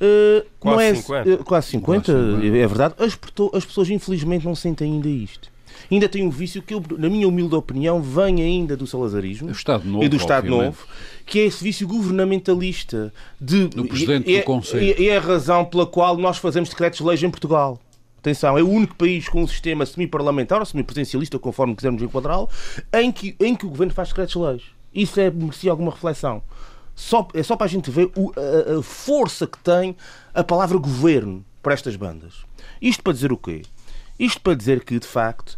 Uh, 0.00 0.46
quase, 0.58 0.82
é, 0.82 0.94
50. 0.94 1.30
Uh, 1.30 1.44
quase 1.44 1.66
50. 1.68 1.84
Quase 1.84 2.06
50, 2.38 2.46
é 2.46 2.66
verdade. 2.66 2.94
As, 2.96 3.18
as 3.54 3.64
pessoas, 3.64 3.90
infelizmente, 3.90 4.46
não 4.46 4.54
sentem 4.54 4.92
ainda 4.92 5.08
isto 5.08 5.50
ainda 5.90 6.08
tem 6.08 6.26
um 6.26 6.30
vício 6.30 6.62
que, 6.62 6.74
eu, 6.74 6.82
na 6.98 7.08
minha 7.08 7.28
humilde 7.28 7.54
opinião, 7.54 8.02
vem 8.02 8.42
ainda 8.42 8.76
do 8.76 8.86
salazarismo 8.86 9.50
Novo, 9.86 10.04
e 10.04 10.08
do 10.08 10.16
Estado 10.16 10.44
obviamente. 10.44 10.76
Novo, 10.76 10.86
que 11.26 11.40
é 11.40 11.44
esse 11.44 11.62
vício 11.62 11.86
governamentalista 11.86 13.12
de, 13.40 13.68
do 13.68 13.84
Presidente 13.86 14.30
e, 14.30 14.38
do 14.38 14.44
Conselho. 14.44 15.00
E 15.00 15.08
é 15.08 15.16
a 15.16 15.20
razão 15.20 15.64
pela 15.64 15.86
qual 15.86 16.16
nós 16.16 16.38
fazemos 16.38 16.68
decretos-leis 16.68 17.22
em 17.22 17.30
Portugal. 17.30 17.80
Atenção, 18.18 18.58
é 18.58 18.62
o 18.62 18.68
único 18.68 18.94
país 18.96 19.28
com 19.28 19.42
um 19.42 19.46
sistema 19.46 19.86
semi-parlamentar 19.86 20.60
ou 20.60 20.66
semi-presidencialista, 20.66 21.38
conforme 21.38 21.74
quisermos 21.74 22.02
enquadrá-lo, 22.02 22.48
em 22.92 23.10
que, 23.10 23.34
em 23.40 23.54
que 23.54 23.64
o 23.64 23.70
governo 23.70 23.94
faz 23.94 24.08
decretos-leis. 24.08 24.62
Isso 24.94 25.18
é, 25.20 25.30
merecia 25.30 25.70
alguma 25.70 25.90
reflexão. 25.90 26.42
Só, 26.94 27.26
é 27.32 27.42
só 27.42 27.56
para 27.56 27.64
a 27.64 27.68
gente 27.68 27.90
ver 27.90 28.10
o, 28.14 28.30
a, 28.36 28.78
a 28.78 28.82
força 28.82 29.46
que 29.46 29.58
tem 29.58 29.96
a 30.34 30.44
palavra 30.44 30.76
governo 30.76 31.42
para 31.62 31.72
estas 31.72 31.96
bandas. 31.96 32.44
Isto 32.80 33.02
para 33.02 33.14
dizer 33.14 33.32
o 33.32 33.38
quê? 33.38 33.62
Isto 34.18 34.40
para 34.42 34.54
dizer 34.54 34.84
que, 34.84 34.98
de 34.98 35.06
facto, 35.06 35.56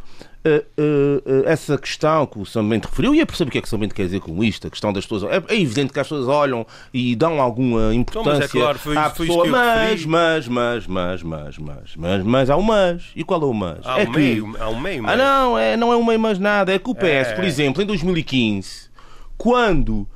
essa 1.46 1.78
questão 1.78 2.26
que 2.26 2.38
o 2.38 2.44
São 2.44 2.68
Bento 2.68 2.88
referiu, 2.88 3.14
e 3.14 3.20
eu 3.20 3.26
percebo 3.26 3.48
o 3.48 3.52
que 3.52 3.58
é 3.58 3.60
que 3.60 3.66
o 3.66 3.70
São 3.70 3.78
Bento 3.78 3.94
quer 3.94 4.04
dizer 4.04 4.20
com 4.20 4.42
isto, 4.42 4.66
a 4.66 4.70
questão 4.70 4.92
das 4.92 5.06
pessoas. 5.06 5.32
É, 5.32 5.54
é 5.54 5.60
evidente 5.60 5.92
que 5.92 6.00
as 6.00 6.06
pessoas 6.08 6.26
olham 6.26 6.66
e 6.92 7.14
dão 7.14 7.40
alguma 7.40 7.94
importância 7.94 8.44
então, 8.44 8.60
mas 8.64 8.78
é 8.84 8.92
claro, 8.92 9.06
à 9.06 9.10
pessoa, 9.10 9.46
mas, 9.46 10.04
mas, 10.04 10.48
mas, 10.48 10.86
mas, 10.86 11.22
mas, 11.22 11.58
mas, 11.58 11.96
mas, 11.96 12.22
mas, 12.24 12.50
há 12.50 12.56
um 12.56 12.62
mas. 12.62 13.04
E 13.14 13.22
qual 13.22 13.40
é 13.40 13.44
o 13.44 13.54
mas? 13.54 13.86
Há 13.86 14.00
é 14.00 14.08
um 14.08 14.10
meio, 14.10 14.56
há 14.58 14.68
um 14.68 14.80
meio. 14.80 15.08
Ah, 15.08 15.16
não, 15.16 15.58
é, 15.58 15.76
não 15.76 15.92
é 15.92 15.96
um 15.96 16.04
meio 16.04 16.18
mas 16.18 16.38
nada. 16.38 16.72
É 16.72 16.78
que 16.78 16.90
o 16.90 16.94
PS, 16.94 17.04
é. 17.04 17.34
por 17.34 17.44
exemplo, 17.44 17.82
em 17.82 17.86
2015, 17.86 18.90
quando, 19.38 20.08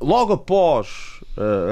logo 0.00 0.32
após 0.32 1.20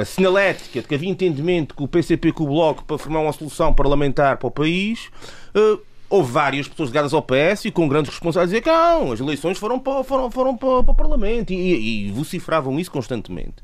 a 0.01 0.05
sinalética 0.05 0.81
de 0.81 0.87
que 0.87 0.95
havia 0.95 1.09
entendimento 1.09 1.75
com 1.75 1.85
o 1.85 1.89
PCP 1.89 2.33
com 2.33 2.45
o 2.45 2.47
Bloco 2.47 2.85
para 2.85 2.97
formar 2.97 3.21
uma 3.21 3.33
solução 3.33 3.73
parlamentar 3.75 4.37
para 4.37 4.47
o 4.47 4.51
país, 4.51 5.11
houve 6.09 6.33
várias 6.33 6.67
pessoas 6.67 6.89
ligadas 6.89 7.13
ao 7.13 7.23
PS 7.23 7.67
e 7.67 7.71
com 7.71 7.89
grandes 7.89 8.11
responsáveis 8.11 8.51
dizer 8.51 8.63
que 8.63 8.71
não, 8.71 9.13
as 9.13 9.21
eleições 9.21 9.59
foram 9.59 9.79
para, 9.79 10.03
foram, 10.03 10.31
foram 10.31 10.57
para, 10.57 10.83
para 10.83 10.93
o 10.93 10.95
Parlamento 10.95 11.53
e, 11.53 12.09
e, 12.09 12.11
vocifravam 12.11 12.79
isso 12.79 12.91
constantemente. 12.91 13.57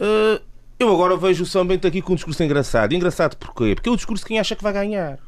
Uh, 0.00 0.42
eu 0.78 0.92
agora 0.92 1.16
vejo 1.16 1.44
o 1.44 1.46
São 1.46 1.66
Bento 1.66 1.86
aqui 1.86 2.02
com 2.02 2.12
um 2.12 2.16
discurso 2.16 2.42
engraçado. 2.42 2.94
Engraçado 2.94 3.36
porquê? 3.36 3.74
Porque 3.74 3.88
é 3.88 3.92
o 3.92 3.96
discurso 3.96 4.24
de 4.24 4.28
quem 4.28 4.38
acha 4.38 4.56
que 4.56 4.62
vai 4.62 4.72
ganhar. 4.72 5.18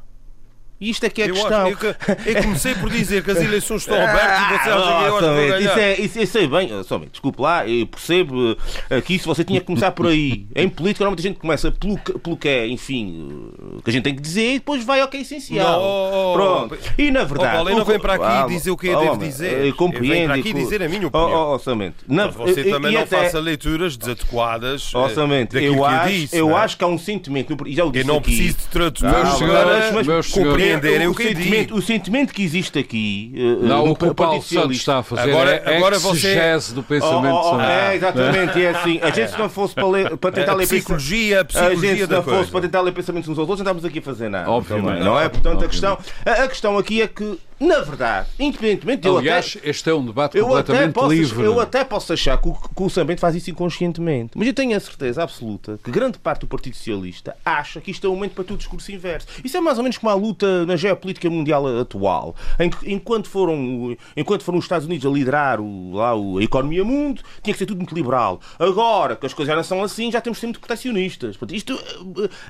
E 0.78 0.90
isto 0.90 1.04
é 1.04 1.08
que 1.08 1.22
é 1.22 1.24
a 1.24 1.28
eu 1.28 1.34
questão. 1.34 1.66
Acho, 1.66 1.86
eu, 1.86 1.94
eu, 2.26 2.42
comecei 2.42 2.74
por 2.74 2.90
dizer 2.90 3.22
que 3.22 3.30
as 3.30 3.38
eleições 3.38 3.82
estão 3.82 3.96
abertas 4.00 4.40
e 4.40 4.48
você 4.48 4.70
acha 4.70 4.92
que 4.92 5.08
eu 5.08 5.16
acho 5.16 5.62
isso, 5.62 5.78
é, 5.78 6.00
isso, 6.00 6.18
eu 6.18 6.26
sei 6.26 6.46
bem, 6.46 6.82
somente, 6.84 7.12
desculpe 7.12 7.40
lá, 7.40 7.66
eu 7.66 7.86
percebo 7.86 8.56
eh, 8.90 9.00
que 9.00 9.14
isso 9.14 9.26
você 9.26 9.42
tinha 9.42 9.60
que 9.60 9.66
começar 9.66 9.90
por 9.92 10.06
aí. 10.06 10.46
Em 10.54 10.68
política, 10.68 11.04
normalmente 11.04 11.20
a 11.26 11.30
gente 11.30 11.38
começa 11.38 11.70
pelo, 11.72 11.98
pelo 11.98 12.36
que 12.36 12.48
é, 12.48 12.66
enfim, 12.68 13.50
eh, 13.58 13.80
que 13.82 13.90
a 13.90 13.92
gente 13.92 14.04
tem 14.04 14.14
que 14.14 14.20
dizer 14.20 14.50
e 14.50 14.58
depois 14.58 14.84
vai 14.84 15.00
ao 15.00 15.08
que 15.08 15.16
é 15.16 15.20
essencial. 15.20 15.80
Não, 15.80 16.34
Pronto. 16.34 16.78
E 16.98 17.10
na 17.10 17.24
verdade. 17.24 17.48
Oh, 17.48 17.56
Paulo, 17.56 17.70
eu 17.70 17.76
não 17.78 17.84
venho 17.84 18.00
para 18.00 18.14
aqui 18.14 18.24
ah, 18.24 18.46
dizer 18.46 18.70
o 18.70 18.76
que 18.76 18.88
eu 18.88 18.98
oh, 18.98 19.02
devo 19.02 19.16
dizer. 19.18 19.74
Compreendo. 19.74 20.04
Eu 20.04 20.10
venho 20.12 20.28
para 20.28 20.34
aqui 20.38 20.52
dizer 20.52 20.82
a 20.82 20.88
minha 20.88 21.06
opinião. 21.06 21.30
Oh, 21.30 21.54
oh, 21.54 21.58
somente. 21.58 21.96
Na, 22.06 22.26
você 22.26 22.64
também 22.64 22.92
não 22.92 23.02
até... 23.02 23.24
faça 23.24 23.40
leituras 23.40 23.96
desadequadas. 23.96 24.94
Oh, 24.94 25.08
somente. 25.08 25.56
Eu, 25.56 25.84
acho, 25.84 26.12
disse, 26.12 26.36
eu 26.36 26.54
acho 26.54 26.76
que 26.76 26.84
há 26.84 26.86
um 26.86 26.98
sentimento. 26.98 27.56
Já 27.68 27.84
o 27.84 27.90
disse 27.90 28.04
eu 28.04 28.08
não 28.08 28.18
aqui. 28.18 28.24
preciso 28.24 28.58
de 28.58 28.66
tradutores 28.66 29.36
mas 29.94 30.06
compreenderem 30.74 31.08
o 31.08 31.14
que 31.14 31.34
disse 31.34 31.42
sentimento, 31.42 31.74
o 31.74 31.82
sentimento 31.82 32.34
que 32.34 32.42
existe 32.42 32.78
aqui. 32.78 33.32
Uh, 33.34 33.66
não, 33.66 33.90
o 33.90 33.96
que 33.96 34.04
o 34.04 34.14
Paulo 34.14 34.42
Santos 34.42 34.76
está 34.76 34.98
a 34.98 35.02
fazer 35.02 35.30
agora, 35.30 35.62
é 35.64 35.76
agora 35.76 35.98
você 35.98 36.36
do 36.74 36.82
pensamento 36.82 37.34
oh, 37.34 37.56
oh, 37.56 37.60
É, 37.60 37.96
exatamente, 37.96 38.62
é 38.62 38.70
assim. 38.70 39.00
A 39.02 39.10
gente 39.10 39.30
se 39.30 39.38
não 39.38 39.48
fosse 39.48 39.74
para, 39.74 39.86
ler, 39.86 40.16
para 40.16 40.32
tentar 40.32 40.52
a 40.52 40.54
ler 40.54 40.66
psicologia, 40.66 41.40
a 41.40 41.44
psicologia 41.44 41.90
a 41.92 41.94
gente 41.94 42.06
se 42.06 42.12
não 42.12 42.22
fosse 42.22 42.50
para 42.50 42.60
tentar 42.60 42.80
ler 42.80 42.92
pensamentos 42.92 43.28
uns 43.28 43.38
aos 43.38 43.48
outros, 43.48 43.58
não 43.58 43.64
estávamos 43.64 43.84
aqui 43.84 43.98
a 43.98 44.02
fazer 44.02 44.28
nada. 44.28 44.50
Obviamente. 44.50 45.02
Não 45.02 45.18
é? 45.18 45.28
Portanto, 45.28 45.64
a 45.64 45.68
questão, 45.68 45.98
a, 46.24 46.30
a 46.30 46.48
questão 46.48 46.78
aqui 46.78 47.02
é 47.02 47.08
que 47.08 47.38
na 47.58 47.80
verdade, 47.80 48.28
independentemente... 48.38 49.08
Aliás, 49.08 49.56
até, 49.56 49.70
este 49.70 49.90
é 49.90 49.94
um 49.94 50.04
debate 50.04 50.38
completamente 50.38 50.92
posso, 50.92 51.12
livre. 51.12 51.44
eu 51.44 51.60
até 51.60 51.84
posso 51.84 52.12
achar 52.12 52.36
que 52.40 52.48
o, 52.48 52.52
que 52.52 52.82
o 52.82 52.90
Sambento 52.90 53.20
faz 53.20 53.34
isso 53.34 53.50
inconscientemente. 53.50 54.32
Mas 54.36 54.46
eu 54.46 54.54
tenho 54.54 54.76
a 54.76 54.80
certeza 54.80 55.22
absoluta 55.22 55.78
que 55.82 55.90
grande 55.90 56.18
parte 56.18 56.40
do 56.40 56.46
Partido 56.46 56.76
Socialista 56.76 57.36
acha 57.44 57.80
que 57.80 57.90
isto 57.90 58.06
é 58.06 58.10
um 58.10 58.14
momento 58.14 58.32
para 58.32 58.44
ter 58.44 58.52
o 58.52 58.56
discurso 58.56 58.92
inverso. 58.92 59.26
Isso 59.44 59.56
é 59.56 59.60
mais 59.60 59.78
ou 59.78 59.84
menos 59.84 59.98
como 59.98 60.10
a 60.10 60.14
luta 60.14 60.66
na 60.66 60.76
geopolítica 60.76 61.28
mundial 61.30 61.66
atual, 61.80 62.34
em 62.58 62.70
que 62.70 62.92
enquanto 62.92 63.28
foram, 63.28 63.96
enquanto 64.16 64.42
foram 64.42 64.58
os 64.58 64.64
Estados 64.64 64.86
Unidos 64.86 65.06
a 65.06 65.10
liderar 65.10 65.60
o, 65.60 65.92
lá, 65.92 66.12
a 66.12 66.42
economia 66.42 66.84
mundo, 66.84 67.22
tinha 67.42 67.52
que 67.52 67.58
ser 67.58 67.66
tudo 67.66 67.78
muito 67.78 67.94
liberal. 67.94 68.40
Agora 68.58 69.16
que 69.16 69.26
as 69.26 69.34
coisas 69.34 69.52
já 69.52 69.56
não 69.56 69.64
são 69.64 69.82
assim, 69.82 70.10
já 70.10 70.20
temos 70.20 70.38
que 70.38 70.40
ser 70.40 70.46
muito 70.46 70.60
protecionistas. 70.60 71.36
Portanto, 71.36 71.56
isto, 71.56 71.78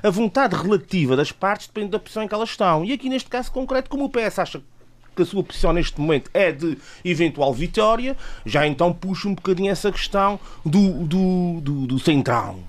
a 0.03 0.09
vontade 0.09 0.55
relativa 0.55 1.15
das 1.15 1.31
partes 1.31 1.67
depende 1.67 1.91
da 1.91 1.99
posição 1.99 2.23
em 2.23 2.27
que 2.27 2.33
elas 2.33 2.49
estão. 2.49 2.85
E 2.85 2.93
aqui 2.93 3.09
neste 3.09 3.29
caso 3.29 3.51
concreto, 3.51 3.89
como 3.89 4.05
o 4.05 4.09
PS 4.09 4.39
acha 4.39 4.59
que 4.59 4.76
a 5.21 5.25
sua 5.25 5.43
posição 5.43 5.73
neste 5.73 5.99
momento 5.99 6.29
é 6.33 6.51
de 6.51 6.77
eventual 7.03 7.53
vitória, 7.53 8.15
já 8.45 8.65
então 8.67 8.91
puxa 8.93 9.27
um 9.27 9.35
bocadinho 9.35 9.71
essa 9.71 9.91
questão 9.91 10.39
do, 10.65 11.05
do, 11.05 11.61
do, 11.61 11.87
do 11.87 11.99
centrão. 11.99 12.59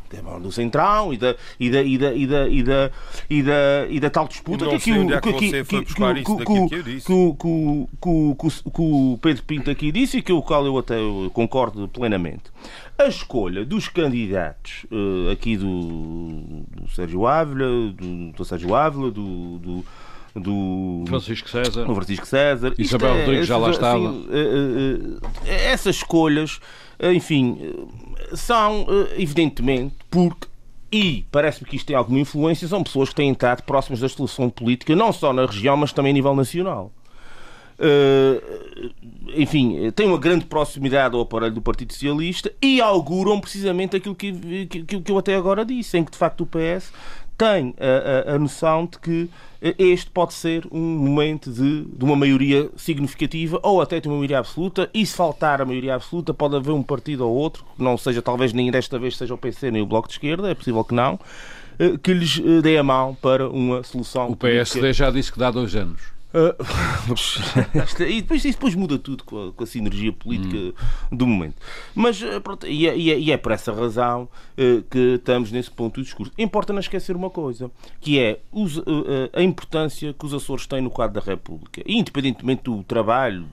Do 0.40 0.50
centrão 0.50 1.12
e 1.12 1.18
da, 1.18 1.36
e 1.60 1.68
da, 1.70 1.82
e 1.82 1.98
da, 1.98 2.14
e 2.14 2.26
da, 2.26 2.48
e 2.48 2.62
da, 2.62 2.90
e 3.28 3.42
da, 3.42 3.86
e 3.90 4.00
da 4.00 4.08
tal 4.10 4.26
disputa 4.26 4.64
que 4.70 4.74
aqui 4.76 4.90
é 4.90 5.20
que 5.20 5.32
que 5.38 5.50
que- 5.64 5.64
que- 5.64 5.84
que- 5.84 5.94
que- 6.24 6.44
que 6.44 6.44
que 6.44 7.04
que 7.04 7.36
que 7.36 8.34
que 8.40 8.70
que 8.70 8.80
o 8.80 9.18
Pedro 9.20 9.42
Pinto 9.44 9.70
aqui 9.70 9.92
disse 9.92 10.18
e 10.18 10.22
que 10.22 10.32
o 10.32 10.40
qual 10.40 10.64
eu 10.64 10.78
até 10.78 10.96
concordo 11.34 11.86
plenamente. 11.88 12.44
A 12.98 13.04
escolha 13.06 13.64
dos 13.66 13.86
candidatos 13.88 14.86
eh, 14.90 15.32
aqui 15.32 15.56
do, 15.56 16.64
do 16.74 16.88
Sérgio 16.90 17.26
Ávila, 17.26 17.92
do, 17.92 18.32
do 18.32 18.44
Sérgio 18.44 18.74
Ávila, 18.74 19.10
do, 19.10 19.58
do, 19.58 19.84
do 20.38 21.04
Francisco 21.06 21.48
César. 21.48 21.90
o 21.90 21.94
Francisco 21.94 22.26
César. 22.26 22.74
Isabel 22.78 23.16
Rodrigues 23.18 23.46
já 23.46 23.56
lá 23.56 23.68
essas, 23.68 23.76
estava. 23.76 24.14
eh, 24.30 25.70
essas 25.70 25.96
escolhas, 25.96 26.60
enfim, 27.12 27.58
são 28.34 28.86
evidentemente 29.16 29.94
porque. 30.10 30.48
E 30.90 31.26
parece-me 31.30 31.68
que 31.68 31.76
isto 31.76 31.86
tem 31.86 31.94
alguma 31.94 32.18
influência, 32.18 32.66
são 32.66 32.82
pessoas 32.82 33.10
que 33.10 33.16
têm 33.16 33.30
estado 33.30 33.62
próximas 33.62 34.00
da 34.00 34.08
solução 34.08 34.48
política, 34.48 34.96
não 34.96 35.12
só 35.12 35.34
na 35.34 35.44
região, 35.44 35.76
mas 35.76 35.92
também 35.92 36.12
a 36.12 36.14
nível 36.14 36.34
nacional. 36.34 36.90
Eh, 37.78 38.42
enfim, 39.36 39.90
têm 39.92 40.08
uma 40.08 40.18
grande 40.18 40.46
proximidade 40.46 41.14
ao 41.14 41.20
aparelho 41.20 41.54
do 41.54 41.62
Partido 41.62 41.92
Socialista 41.92 42.52
e 42.60 42.80
auguram 42.80 43.40
precisamente 43.40 43.96
aquilo 43.96 44.14
que, 44.14 44.66
que, 44.66 45.00
que 45.00 45.12
eu 45.12 45.18
até 45.18 45.36
agora 45.36 45.64
disse, 45.64 45.96
em 45.96 46.04
que 46.04 46.10
de 46.10 46.18
facto 46.18 46.40
o 46.40 46.46
PS 46.46 46.92
tem 47.38 47.72
a, 47.78 48.32
a- 48.32 48.34
a 48.34 48.38
noção 48.38 48.84
de 48.84 48.98
que 48.98 49.30
eh, 49.62 49.74
este 49.78 50.10
pode 50.10 50.34
ser 50.34 50.66
um 50.72 50.80
momento 50.98 51.50
de, 51.50 51.84
de 51.84 52.04
uma 52.04 52.16
maioria 52.16 52.68
significativa 52.76 53.60
ou 53.62 53.80
até 53.80 54.00
de 54.00 54.08
uma 54.08 54.16
maioria 54.16 54.40
absoluta, 54.40 54.90
e 54.92 55.06
se 55.06 55.14
faltar 55.16 55.62
a 55.62 55.64
maioria 55.64 55.94
absoluta, 55.94 56.34
pode 56.34 56.56
haver 56.56 56.72
um 56.72 56.82
partido 56.82 57.26
ou 57.26 57.34
outro, 57.34 57.64
não 57.78 57.96
seja 57.96 58.20
talvez 58.20 58.52
nem 58.52 58.70
desta 58.70 58.98
vez 58.98 59.16
seja 59.16 59.32
o 59.34 59.38
PC 59.38 59.70
nem 59.70 59.80
o 59.80 59.86
Bloco 59.86 60.08
de 60.08 60.14
Esquerda, 60.14 60.50
é 60.50 60.54
possível 60.54 60.82
que 60.84 60.94
não, 60.94 61.18
eh, 61.78 61.96
que 62.02 62.12
lhes 62.12 62.42
eh, 62.44 62.60
dê 62.60 62.76
a 62.76 62.82
mão 62.82 63.14
para 63.14 63.48
uma 63.48 63.82
solução. 63.84 64.28
O 64.30 64.36
PSD 64.36 64.92
já 64.92 65.10
disse 65.10 65.32
que 65.32 65.38
dá 65.38 65.50
dois 65.50 65.74
anos. 65.76 66.17
Uh, 67.98 68.02
e 68.06 68.20
depois, 68.20 68.42
depois 68.42 68.74
muda 68.74 68.98
tudo 68.98 69.24
com 69.24 69.48
a, 69.48 69.52
com 69.52 69.64
a 69.64 69.66
sinergia 69.66 70.12
política 70.12 70.74
do 71.10 71.26
momento. 71.26 71.56
Mas 71.94 72.20
uh, 72.20 72.38
pronto, 72.42 72.66
e, 72.66 72.86
é, 72.86 72.96
e 72.96 73.10
é- 73.10 73.18
e 73.18 73.32
é 73.32 73.36
por 73.38 73.50
essa 73.52 73.72
razão 73.72 74.24
uh, 74.58 74.82
que 74.90 75.14
estamos 75.14 75.50
nesse 75.50 75.70
ponto 75.70 75.94
do 76.00 76.04
discurso. 76.04 76.30
Importa 76.36 76.72
não 76.72 76.80
esquecer 76.80 77.16
uma 77.16 77.30
coisa, 77.30 77.70
que 78.00 78.18
é 78.18 78.40
os- 78.52 78.76
uh, 78.76 78.84
a 79.32 79.42
importância 79.42 80.12
que 80.12 80.26
os 80.26 80.34
Açores 80.34 80.66
têm 80.66 80.82
no 80.82 80.90
quadro 80.90 81.18
da 81.18 81.26
República. 81.26 81.82
E 81.86 81.96
independentemente 81.98 82.64
do 82.64 82.82
trabalho 82.84 83.46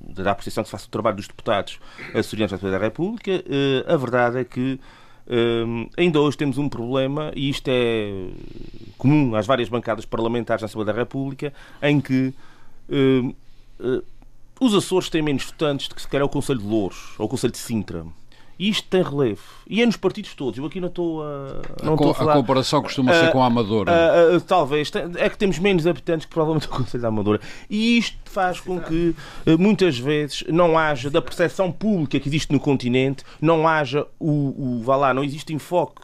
da 0.00 0.32
apreciação 0.32 0.64
que 0.64 0.68
se 0.68 0.72
faça 0.72 0.86
do 0.86 0.90
trabalho 0.90 1.16
dos 1.16 1.28
deputados 1.28 1.78
açorianos 2.12 2.58
da 2.60 2.78
República, 2.78 3.30
a 3.86 3.96
verdade 3.96 4.38
é 4.38 4.44
que 4.44 4.80
eh, 5.32 5.88
ainda 5.96 6.20
hoje 6.20 6.36
temos 6.36 6.58
um 6.58 6.68
problema, 6.68 7.30
e 7.36 7.48
isto 7.48 7.68
é 7.68 8.30
comum 8.98 9.36
às 9.36 9.46
várias 9.46 9.68
bancadas 9.68 10.04
parlamentares 10.04 10.60
na 10.60 10.66
Assembleia 10.66 10.92
da 10.92 10.98
República, 10.98 11.54
em 11.80 12.00
que 12.00 12.34
eh, 12.90 14.02
os 14.60 14.74
Açores 14.74 15.08
têm 15.08 15.22
menos 15.22 15.44
votantes 15.44 15.86
do 15.86 15.94
que 15.94 16.02
se 16.02 16.08
calhar 16.08 16.26
o 16.26 16.28
Conselho 16.28 16.58
de 16.58 16.66
Louros 16.66 17.14
ou 17.16 17.26
o 17.26 17.28
Conselho 17.28 17.52
de 17.52 17.58
Sintra. 17.58 18.04
E 18.58 18.68
isto 18.68 18.88
tem 18.88 19.02
relevo. 19.02 19.59
E 19.72 19.80
é 19.80 19.86
nos 19.86 19.96
partidos 19.96 20.34
todos. 20.34 20.58
Eu 20.58 20.66
aqui 20.66 20.80
não 20.80 20.88
estou 20.88 21.22
a. 21.22 21.62
Não 21.84 21.92
a, 21.92 21.94
estou 21.94 22.10
a 22.10 22.14
falar. 22.14 22.32
a 22.32 22.36
comparação 22.38 22.82
costuma 22.82 23.12
ser 23.14 23.26
Ah, 23.26 23.30
com 23.30 23.40
a 23.40 23.46
Amadora. 23.46 23.92
Ah, 23.92 24.36
ah, 24.36 24.40
talvez. 24.40 24.90
É 25.16 25.28
que 25.30 25.38
temos 25.38 25.60
menos 25.60 25.86
habitantes 25.86 26.26
que 26.26 26.32
provavelmente 26.32 26.66
o 26.66 26.70
Conselho 26.70 27.00
da 27.02 27.06
Amadora. 27.08 27.40
E 27.70 27.96
isto 27.96 28.16
faz 28.24 28.58
com 28.58 28.80
que 28.80 29.14
ah, 29.46 29.56
muitas 29.56 29.96
vezes 29.96 30.42
não 30.48 30.76
haja, 30.76 31.08
da 31.08 31.22
percepção 31.22 31.70
pública 31.70 32.18
que 32.18 32.28
existe 32.28 32.52
no 32.52 32.58
continente, 32.58 33.22
não 33.40 33.68
haja 33.68 34.04
o. 34.18 34.78
o 34.78 34.82
vá 34.82 34.96
lá, 34.96 35.14
não 35.14 35.22
existe 35.22 35.54
enfoque. 35.54 36.02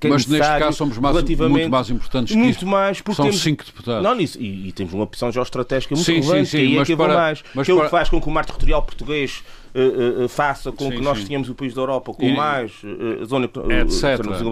Que 0.00 0.06
é 0.06 0.10
Mas 0.10 0.26
neste 0.26 0.46
caso 0.58 0.78
somos 0.78 0.96
mais, 0.96 1.14
relativamente- 1.14 1.52
muito 1.52 1.70
mais 1.70 1.90
importantes 1.90 2.32
que 2.34 2.38
Muito 2.40 2.56
isso. 2.56 2.66
mais, 2.66 3.02
porque 3.02 3.16
São 3.16 3.26
temos- 3.26 3.42
cinco 3.42 3.64
deputados. 3.66 4.02
Não, 4.02 4.14
nisso, 4.14 4.40
e, 4.40 4.68
e 4.68 4.72
temos 4.72 4.94
uma 4.94 5.04
opção 5.04 5.30
geoestratégica 5.30 5.94
muito 5.94 6.06
Sim, 6.06 6.22
sim, 6.22 6.28
relevante, 6.28 6.48
sim, 6.50 6.56
que 6.56 6.62
aí 6.64 6.74
é 6.74 6.78
mas 6.78 6.86
que 6.86 6.94
vou 6.94 7.06
para- 7.06 7.16
mais. 7.18 7.44
mas 7.54 7.66
que 7.66 7.70
é 7.70 7.74
o 7.74 7.82
que 7.82 7.90
faz 7.90 8.08
com 8.08 8.18
que 8.18 8.28
o 8.28 8.30
mar 8.30 8.46
territorial 8.46 8.82
português 8.82 9.44
eh, 9.76 9.80
eh, 9.80 10.24
eh, 10.24 10.28
faça 10.28 10.70
com 10.70 10.84
Sim, 10.84 10.92
que 10.98 11.00
nós 11.02 11.18
sim. 11.18 11.26
tenhamos 11.26 11.48
o 11.50 11.54
país 11.54 11.74
da 11.74 11.80
Europa 11.82 12.14
com 12.14 12.22
E- 12.24 12.32
mais 12.36 12.70
eh, 12.84 12.93
zona 13.24 13.46
Etc. 13.46 14.02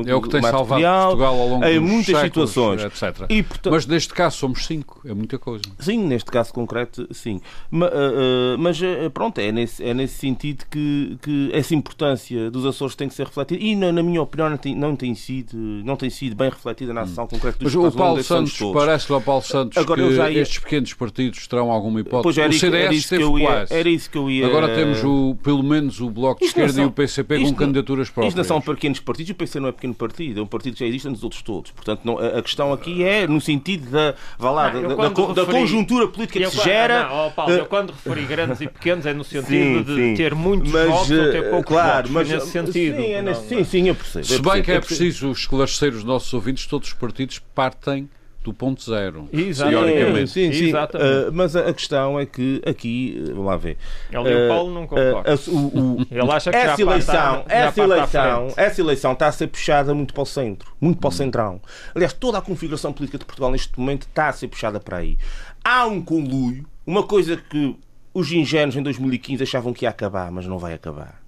eh, 0.06 0.10
É 0.10 0.14
o 0.14 0.20
que 0.22 0.28
tem 0.28 0.42
salvado 0.42 0.82
Portugal 0.82 1.34
ao 1.40 1.48
longo 1.48 1.64
em 1.64 1.78
muitas 1.80 2.06
séculos, 2.18 2.50
situações. 2.50 2.82
etc. 2.84 3.26
E, 3.28 3.42
portanto, 3.42 3.72
Mas 3.72 3.86
neste 3.86 4.12
caso 4.14 4.36
somos 4.38 4.66
cinco, 4.66 5.00
é 5.04 5.14
muita 5.14 5.38
coisa. 5.38 5.64
Sim, 5.78 6.04
neste 6.06 6.30
caso 6.30 6.52
concreto, 6.52 7.06
sim. 7.12 7.40
Ah, 7.72 8.56
Mas, 8.58 8.80
ah, 8.82 9.10
pronto, 9.10 9.38
é 9.38 9.50
nesse, 9.52 9.82
é 9.84 9.94
nesse 9.94 10.14
sentido 10.18 10.64
que, 10.70 11.16
que 11.22 11.50
essa 11.52 11.74
importância 11.74 12.50
dos 12.50 12.64
Açores 12.66 12.94
tem 12.94 13.08
que 13.08 13.14
ser 13.14 13.26
refletida 13.26 13.62
e, 13.62 13.74
na, 13.76 13.92
na 13.92 14.02
minha 14.02 14.22
opinião, 14.22 14.50
não 14.50 14.56
tem, 14.56 14.74
não 14.74 14.96
tem, 14.96 15.14
sido, 15.14 15.56
não 15.56 15.96
tem 15.96 16.10
sido 16.10 16.36
bem 16.36 16.50
refletida 16.50 16.92
na 16.92 17.02
ação 17.02 17.26
concreta 17.26 17.58
dos. 17.58 17.74
Mas 17.74 17.84
o 17.94 17.96
Paulo 17.96 18.22
Santos, 18.22 18.58
parece-lhe 18.72 19.14
ao 19.14 19.20
Paulo 19.20 19.42
Santos 19.42 19.76
Agora, 19.78 20.02
que 20.02 20.08
ia- 20.14 20.30
estes 20.40 20.58
pequenos 20.58 20.92
partidos 20.94 21.46
terão 21.46 21.70
alguma 21.70 22.00
hipótese. 22.00 22.22
Pois 22.22 22.38
era, 22.38 22.48
o 22.48 22.50
isso- 22.50 22.60
CDS 22.60 22.84
era 22.84 22.94
isso 22.94 23.08
que 23.08 23.14
esteve 23.14 23.22
eu 23.22 23.38
ia, 23.38 23.46
quase. 23.46 23.74
era 23.74 23.88
isso 23.88 24.10
que 24.10 24.18
eu 24.18 24.30
ia. 24.30 24.46
Agora 24.46 24.68
temos 24.74 25.04
o, 25.04 25.36
pelo 25.42 25.62
menos 25.62 26.00
o 26.00 26.10
Bloco 26.10 26.38
de 26.40 26.44
não 26.44 26.48
Esquerda 26.48 26.82
e 26.82 26.84
o 26.84 26.90
PCP 26.90 27.36
com 27.36 27.42
isto 27.42 27.56
candidaturas 27.56 28.10
próprias. 28.10 28.31
Não 28.36 28.44
são 28.44 28.60
pequenos 28.60 29.00
partidos, 29.00 29.30
o 29.30 29.34
PC 29.34 29.60
não 29.60 29.68
é 29.68 29.72
pequeno 29.72 29.94
partido, 29.94 30.40
é 30.40 30.42
um 30.42 30.46
partido 30.46 30.74
que 30.74 30.80
já 30.80 30.86
existe 30.86 31.08
nos 31.08 31.22
outros 31.24 31.42
todos. 31.42 31.70
Portanto, 31.70 32.00
não- 32.04 32.18
a, 32.18 32.38
a 32.38 32.42
questão 32.42 32.72
aqui 32.72 33.02
é 33.04 33.26
no 33.26 33.40
sentido 33.40 33.90
da, 33.90 34.14
vá 34.38 34.50
lá, 34.50 34.72
Não, 34.72 34.82
da, 34.82 34.88
da- 34.88 34.94
quando 34.94 35.34
da 35.34 35.42
referi- 35.42 35.58
conjuntura 35.60 36.08
política 36.08 36.38
que 36.40 36.46
se 36.50 36.56
quando- 36.56 36.64
gera. 36.64 37.04
Não, 37.04 37.14
ó, 37.14 37.30
Paulo, 37.30 37.52
eh, 37.52 37.60
eu 37.60 37.66
quando 37.66 37.90
referi 37.92 38.24
grandes 38.24 38.60
e 38.60 38.66
pequenos 38.68 39.06
é 39.06 39.12
no 39.14 39.24
sentido 39.24 39.46
Sim, 39.46 39.82
de 39.82 39.94
sim. 39.94 40.14
ter 40.14 40.34
muitos 40.34 40.70
Mas, 40.72 40.88
votos 40.88 41.10
ou 41.10 41.30
ter 41.30 41.36
eh, 41.44 41.50
poucos 41.50 41.66
claro, 41.68 41.96
votos. 41.96 42.10
mas 42.10 42.28
nesse 42.28 42.46
sentido. 42.48 42.96
Sim, 42.96 43.12
é 43.12 43.22
nesse- 43.22 43.48
sim, 43.48 43.64
sim, 43.64 43.88
eu 43.88 43.94
percebo. 43.94 44.24
Se 44.24 44.40
bem 44.42 44.62
que 44.62 44.72
é 44.72 44.80
preciso 44.80 45.30
esclarecer 45.32 45.92
os 45.94 46.04
nossos 46.04 46.32
ouvintes, 46.32 46.66
todos 46.66 46.88
os 46.88 46.94
partidos 46.94 47.40
partem 47.54 48.08
do 48.42 48.52
ponto 48.52 48.82
zero. 48.82 49.28
Exatamente. 49.32 49.84
Teoricamente. 49.92 50.30
Sim, 50.30 50.52
sim. 50.52 50.64
Exatamente. 50.68 51.28
Uh, 51.28 51.32
mas 51.32 51.54
a, 51.56 51.68
a 51.68 51.72
questão 51.72 52.18
é 52.18 52.26
que 52.26 52.60
aqui, 52.66 53.16
uh, 53.22 53.26
vamos 53.28 53.46
lá 53.46 53.56
ver. 53.56 53.76
Ele 54.10 54.28
e 54.30 54.34
o 54.34 54.46
Uh, 54.46 54.48
Paulo 54.48 54.74
não 54.74 54.86
concordam. 54.86 55.34
uh, 55.34 55.50
o- 55.50 55.78
o- 55.78 56.06
Ele 56.10 56.30
acha 56.30 56.50
que 56.50 56.56
já 56.56 56.62
essa 56.64 56.68
parte 56.70 56.82
eleição, 56.82 57.14
à- 57.14 57.48
já 57.48 57.54
essa 57.54 57.80
eleição, 57.82 58.48
essa 58.56 58.80
eleição 58.80 59.12
está 59.12 59.26
a 59.28 59.32
ser 59.32 59.46
puxada 59.46 59.94
muito 59.94 60.12
para 60.12 60.22
o 60.22 60.26
centro, 60.26 60.72
muito 60.80 60.98
para 60.98 61.08
o 61.08 61.12
centrão. 61.12 61.60
Aliás, 61.94 62.12
toda 62.12 62.38
a 62.38 62.42
configuração 62.42 62.92
política 62.92 63.18
de 63.18 63.24
Portugal 63.24 63.50
neste 63.50 63.78
momento 63.78 64.02
está 64.08 64.28
a 64.28 64.32
ser 64.32 64.48
puxada 64.48 64.80
para 64.80 64.96
aí. 64.98 65.16
Há 65.64 65.86
um 65.86 66.02
conluio, 66.02 66.66
uma 66.86 67.04
coisa 67.04 67.36
que 67.36 67.76
os 68.12 68.30
ingênuos 68.32 68.74
em 68.76 68.82
2015 68.82 69.42
achavam 69.42 69.72
que 69.72 69.84
ia 69.84 69.90
acabar, 69.90 70.30
mas 70.32 70.46
não 70.46 70.58
vai 70.58 70.74
acabar, 70.74 71.22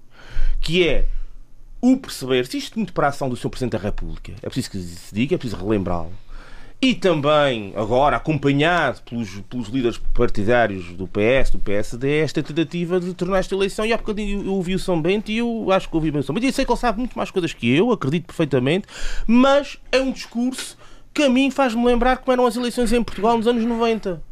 que 0.61 0.87
é 0.87 1.07
o 1.81 1.97
perceber, 1.99 2.47
se 2.47 2.57
isto 2.59 2.79
muito 2.79 2.93
para 2.95 3.07
a 3.07 3.11
ação 3.11 3.29
do 3.29 3.37
Sr. 3.37 3.51
Presidente 3.51 3.73
da 3.73 3.79
República, 3.79 4.33
é 4.43 4.47
preciso 4.47 4.71
que 4.71 4.79
se 4.79 5.15
diga, 5.15 5.35
é 5.35 5.39
preciso 5.39 5.63
relembrá-lo, 5.63 6.13
e 6.85 6.95
também, 6.95 7.73
agora, 7.77 8.17
acompanhado 8.17 9.01
pelos, 9.09 9.41
pelos 9.49 9.69
líderes 9.69 9.97
partidários 10.13 10.93
do 10.93 11.07
PS, 11.07 11.49
do 11.51 11.59
PSD, 11.59 12.19
esta 12.19 12.43
tentativa 12.43 13.01
de 13.01 13.15
tornar 13.15 13.39
esta 13.39 13.55
eleição. 13.55 13.87
E 13.87 13.93
há 13.95 13.97
bocadinho 13.97 14.45
eu 14.45 14.53
ouvi 14.53 14.75
o 14.75 14.79
São 14.79 15.01
Bento 15.01 15.31
e 15.31 15.39
eu 15.39 15.69
acho 15.73 15.89
que 15.89 15.97
ouvi 15.97 16.11
bem 16.11 16.21
o 16.21 16.23
São 16.23 16.35
Bento. 16.35 16.45
E 16.45 16.49
eu 16.49 16.53
sei 16.53 16.67
que 16.67 16.71
ele 16.71 16.79
sabe 16.79 16.99
muito 16.99 17.17
mais 17.17 17.31
coisas 17.31 17.55
que 17.55 17.75
eu, 17.75 17.91
acredito 17.91 18.27
perfeitamente, 18.27 18.87
mas 19.27 19.79
é 19.91 19.99
um 19.99 20.13
discurso 20.13 20.77
que 21.15 21.23
a 21.23 21.31
mim 21.31 21.51
faz-me 21.51 21.83
lembrar 21.87 22.19
como 22.19 22.33
eram 22.33 22.45
as 22.45 22.55
eleições 22.55 22.93
em 22.93 23.03
Portugal 23.03 23.39
nos 23.39 23.47
anos 23.47 23.65
90. 23.65 24.23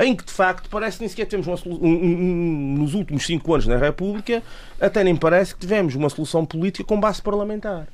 Em 0.00 0.16
que, 0.16 0.24
de 0.24 0.32
facto, 0.32 0.68
parece 0.68 0.96
que 0.96 1.02
nem 1.02 1.08
sequer 1.10 1.26
temos 1.26 1.46
uma 1.46 1.56
um- 1.66 1.86
um- 1.86 2.74
nos 2.78 2.94
últimos 2.94 3.24
cinco 3.24 3.54
anos 3.54 3.68
na 3.68 3.76
República, 3.76 4.42
até 4.80 5.04
nem 5.04 5.14
parece 5.14 5.54
que 5.54 5.60
tivemos 5.60 5.94
uma 5.94 6.08
solução 6.08 6.44
política 6.44 6.82
com 6.82 6.98
base 6.98 7.22
parlamentar. 7.22 7.86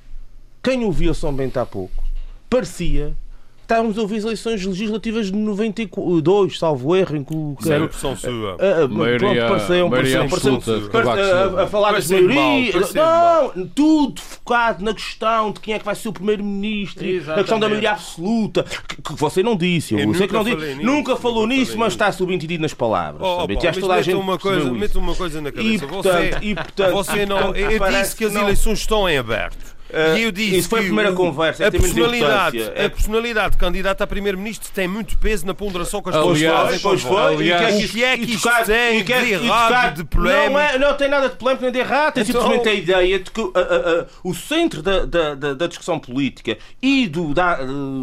Quem 0.62 0.85
ouvia 0.85 1.12
São 1.12 1.35
Bento 1.35 1.59
há 1.59 1.66
pouco 1.66 2.08
parecia 2.48 3.14
estávamos 3.62 3.98
a 3.98 4.00
ouvir 4.00 4.16
as 4.16 4.24
eleições 4.24 4.64
legislativas 4.64 5.26
de 5.26 5.32
92, 5.37 6.58
salvo 6.58 6.96
erro, 6.96 7.16
em 7.18 7.22
que 7.22 7.34
o- 7.34 7.54
era- 7.66 7.87
pressão 7.87 8.16
sua. 8.16 8.56
Ah, 8.58 8.84
ah, 8.84 8.88
Maioria- 8.88 9.18
pronto, 9.18 9.48
pareceu, 9.48 9.88
maioria 9.90 10.18
pareceu, 10.26 10.54
absoluta 10.54 10.90
pareceu- 10.90 11.58
a, 11.58 11.62
a 11.64 11.66
falar 11.66 11.92
das 11.92 12.11
mal, 12.11 12.22
maiorias. 12.22 12.94
Não, 12.94 13.66
tudo 13.74 14.22
focado 14.22 14.82
na 14.82 14.94
questão 14.94 15.52
de 15.52 15.61
quem 15.61 15.74
é 15.74 15.78
que 15.78 15.84
vai 15.84 15.94
ser 15.94 16.08
o 16.08 16.14
primeiro-ministro, 16.14 17.06
a 17.30 17.34
questão 17.34 17.61
da 17.61 17.68
maioria 17.68 17.90
absoluta, 17.90 18.64
que, 18.88 19.02
que 19.02 19.12
você 19.14 19.42
não 19.42 19.54
disse, 19.54 19.92
eu, 19.92 20.00
Eu 20.00 20.14
sei 20.14 20.26
que 20.26 20.32
não 20.32 20.44
nunca 20.44 20.56
disse, 20.56 20.74
nisso, 20.74 20.87
nunca 20.87 21.16
falou 21.16 21.42
nunca 21.42 21.54
nisso, 21.54 21.66
falei 21.72 21.78
mas 21.80 21.87
nisso. 21.92 22.04
está 22.04 22.12
subentendido 22.12 22.62
nas 22.62 22.72
palavras. 22.72 23.20
Oh, 23.22 23.40
sabe? 23.40 23.54
Já 23.61 23.61
mas 23.68 23.76
toda 23.76 23.92
a 23.94 24.00
gente 24.00 24.14
uma 24.16 24.38
coisa, 24.38 24.72
mete 24.72 24.96
uma 24.96 25.14
coisa 25.14 25.40
na 25.42 25.52
cabeça. 25.52 25.84
E 25.84 25.87
portanto, 25.88 26.04
você, 26.38 26.38
e, 26.46 26.54
portanto, 26.54 26.92
você 26.94 27.26
não. 27.26 27.54
Eu 27.54 27.78
disse 27.90 28.16
que 28.16 28.24
as 28.24 28.34
eleições 28.34 28.78
estão 28.78 29.06
em 29.06 29.18
aberto. 29.18 29.76
Eh, 29.90 30.18
e 30.18 30.22
eu 30.24 30.33
disse 30.33 30.59
isso 30.59 30.68
foi 30.68 30.81
a 30.81 30.83
primeira 30.83 31.12
conversa, 31.12 31.66
A 31.66 31.70
personalidade, 31.70 32.62
a 32.62 32.90
personalidade 32.90 33.53
de 33.53 33.57
candidato 33.57 34.03
a 34.03 34.07
primeiro-ministro 34.07 34.70
tem 34.74 34.87
muito 34.87 35.16
peso 35.18 35.46
na 35.46 35.55
ponderação 35.55 36.03
que 36.03 36.11
as 36.11 36.16
pessoas 36.16 36.42
fazem. 36.42 36.79
Pois 36.81 37.03
foi, 37.03 37.33
e 37.33 37.53
o 37.53 37.88
que 37.88 38.05
é 38.05 38.18
que 38.18 38.35
isto 38.35 38.48
tem 38.66 39.05
que 39.05 39.18
de 39.18 39.33
errado, 39.33 39.96
de 39.96 40.05
polémico? 40.05 40.53
Não, 40.53 40.61
é, 40.61 40.79
não 40.79 40.94
tem 40.94 41.09
nada 41.09 41.29
de 41.29 41.37
polémico 41.37 41.64
nem 41.64 41.72
de 41.72 41.79
errado, 41.79 42.20
Então- 42.20 42.42
simplesmente 42.42 42.68
a 42.68 42.74
ideia 42.74 43.18
de 43.18 43.31
que 43.31 43.40
o 44.22 44.35
centro 44.35 44.83
da, 44.83 45.05
da, 45.55 45.66
discussão 45.66 45.98
política 45.98 46.57
e 46.81 47.07
do, 47.07 47.35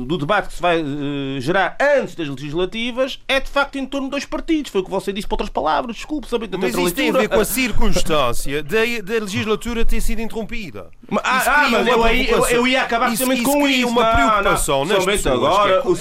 do 0.05 0.17
debate 0.17 0.49
que 0.49 0.53
se 0.53 0.61
vai 0.61 0.81
uh, 0.81 1.39
gerar 1.39 1.77
antes 1.79 2.15
das 2.15 2.27
legislativas 2.27 3.19
é 3.27 3.39
de 3.39 3.49
facto 3.49 3.77
em 3.77 3.85
torno 3.85 4.07
de 4.07 4.11
dois 4.11 4.25
partidos. 4.25 4.71
Foi 4.71 4.81
o 4.81 4.83
que 4.83 4.91
você 4.91 5.11
disse 5.11 5.27
por 5.27 5.35
outras 5.35 5.49
palavras, 5.49 5.95
desculpe, 5.95 6.27
saber 6.27 6.49
Mas 6.57 6.75
isso 6.75 6.91
tem 6.93 7.09
a 7.09 7.13
ver 7.13 7.29
com 7.29 7.39
a 7.39 7.45
circunstância 7.45 8.63
da, 8.63 8.79
legislatura 9.19 9.85
ter 9.85 10.01
sido 10.01 10.21
interrompida. 10.21 10.87
Ah, 11.23 11.43
ah, 11.45 11.74
mas 11.83 11.87
eu, 11.87 12.03
aí- 12.03 12.29
eu, 12.29 12.45
eu 12.47 12.67
ia 12.67 12.81
acabar 12.81 13.11
Isso- 13.11 13.25
precisamente 13.25 13.41
isso 13.41 13.51
com 13.59 13.67
isso. 13.67 13.87
uma 13.87 14.03
Não, 14.03 14.13
preocupação 14.15 14.85
não. 14.85 15.01
Somente 15.01 15.17
pessoas, 15.23 15.35
agora, 15.35 15.73
é- 15.73 15.79
o 15.79 15.91
agora 15.93 15.95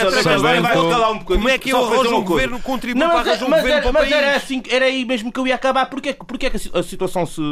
do 0.57 0.63
vai 0.63 0.73
calar 0.73 1.11
um 1.11 1.19
bocadinho. 1.19 1.25
como 1.25 1.49
é 1.49 1.59
que 1.59 1.71
eu 1.71 1.85
arranjo 1.85 2.17
um 2.17 2.25
governo 2.25 2.61
Não, 3.01 3.07
para 3.09 3.19
mas, 3.19 3.29
arranjar 3.29 3.47
um 3.47 3.51
mas 3.51 3.61
governo 3.61 3.73
era, 3.73 3.83
para 3.83 3.91
o 3.91 3.93
mas 3.95 4.11
país? 4.11 4.37
assim, 4.37 4.63
era 4.69 4.85
aí 4.87 5.05
mesmo 5.05 5.33
que 5.33 5.41
eu 5.41 5.47
ia 5.47 5.55
acabar. 5.55 5.87
Porquê, 5.87 6.15
que 6.51 6.57
a 6.57 6.61
si- 6.61 6.71
a 6.73 6.83
situação 6.83 7.27
se, 7.27 7.43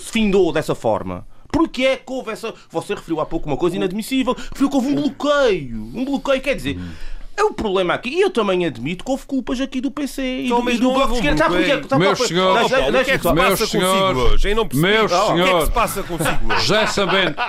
findou 0.00 0.52
dessa 0.52 0.74
forma? 0.74 1.26
Porque 1.50 1.84
é 1.84 1.96
que 1.96 2.12
houve 2.12 2.32
essa. 2.32 2.52
Você 2.70 2.94
referiu 2.94 3.20
há 3.20 3.24
pouco 3.24 3.46
uma 3.48 3.56
coisa 3.56 3.76
inadmissível, 3.76 4.34
referiu 4.34 4.68
que 4.68 4.76
houve 4.76 4.88
um 4.88 4.94
bloqueio. 4.94 5.90
Um 5.94 6.04
bloqueio, 6.04 6.40
quer 6.42 6.54
dizer. 6.54 6.78
É 7.36 7.44
o 7.44 7.52
problema 7.52 7.92
aqui, 7.94 8.08
e 8.08 8.20
eu 8.22 8.30
também 8.30 8.64
admito 8.64 9.04
que 9.04 9.10
houve 9.10 9.24
culpas 9.26 9.60
aqui 9.60 9.80
do 9.80 9.90
PC 9.90 10.22
e 10.22 10.46
Então, 10.46 10.62
do, 10.64 10.70
e 10.70 10.78
do 10.78 10.84
não 10.84 10.94
Bloco 10.94 11.12
de 11.12 11.18
Esquerda. 11.18 11.36
Sabe 11.38 11.54
porquê? 11.56 11.66
bloqueio. 11.76 11.88
Sabe 11.88 12.04
Meus 12.04 12.18
senhores, 12.18 12.46
o 12.88 13.04
que 13.04 13.10
é 13.10 13.18
que 13.18 13.28
se 13.28 13.34
passa 13.34 13.56
consigo 13.58 13.66
senhores, 13.66 14.18
hoje? 14.18 14.54
Meus 14.54 15.12
O 15.12 15.16
que 15.16 15.16
é 15.16 15.20
que 15.20 15.26
senhores. 15.44 15.64
se 15.66 15.70
passa 15.72 16.02
consigo 16.02 16.52
hoje? 16.52 16.60
José 16.66 16.86
Sambento, 16.86 17.42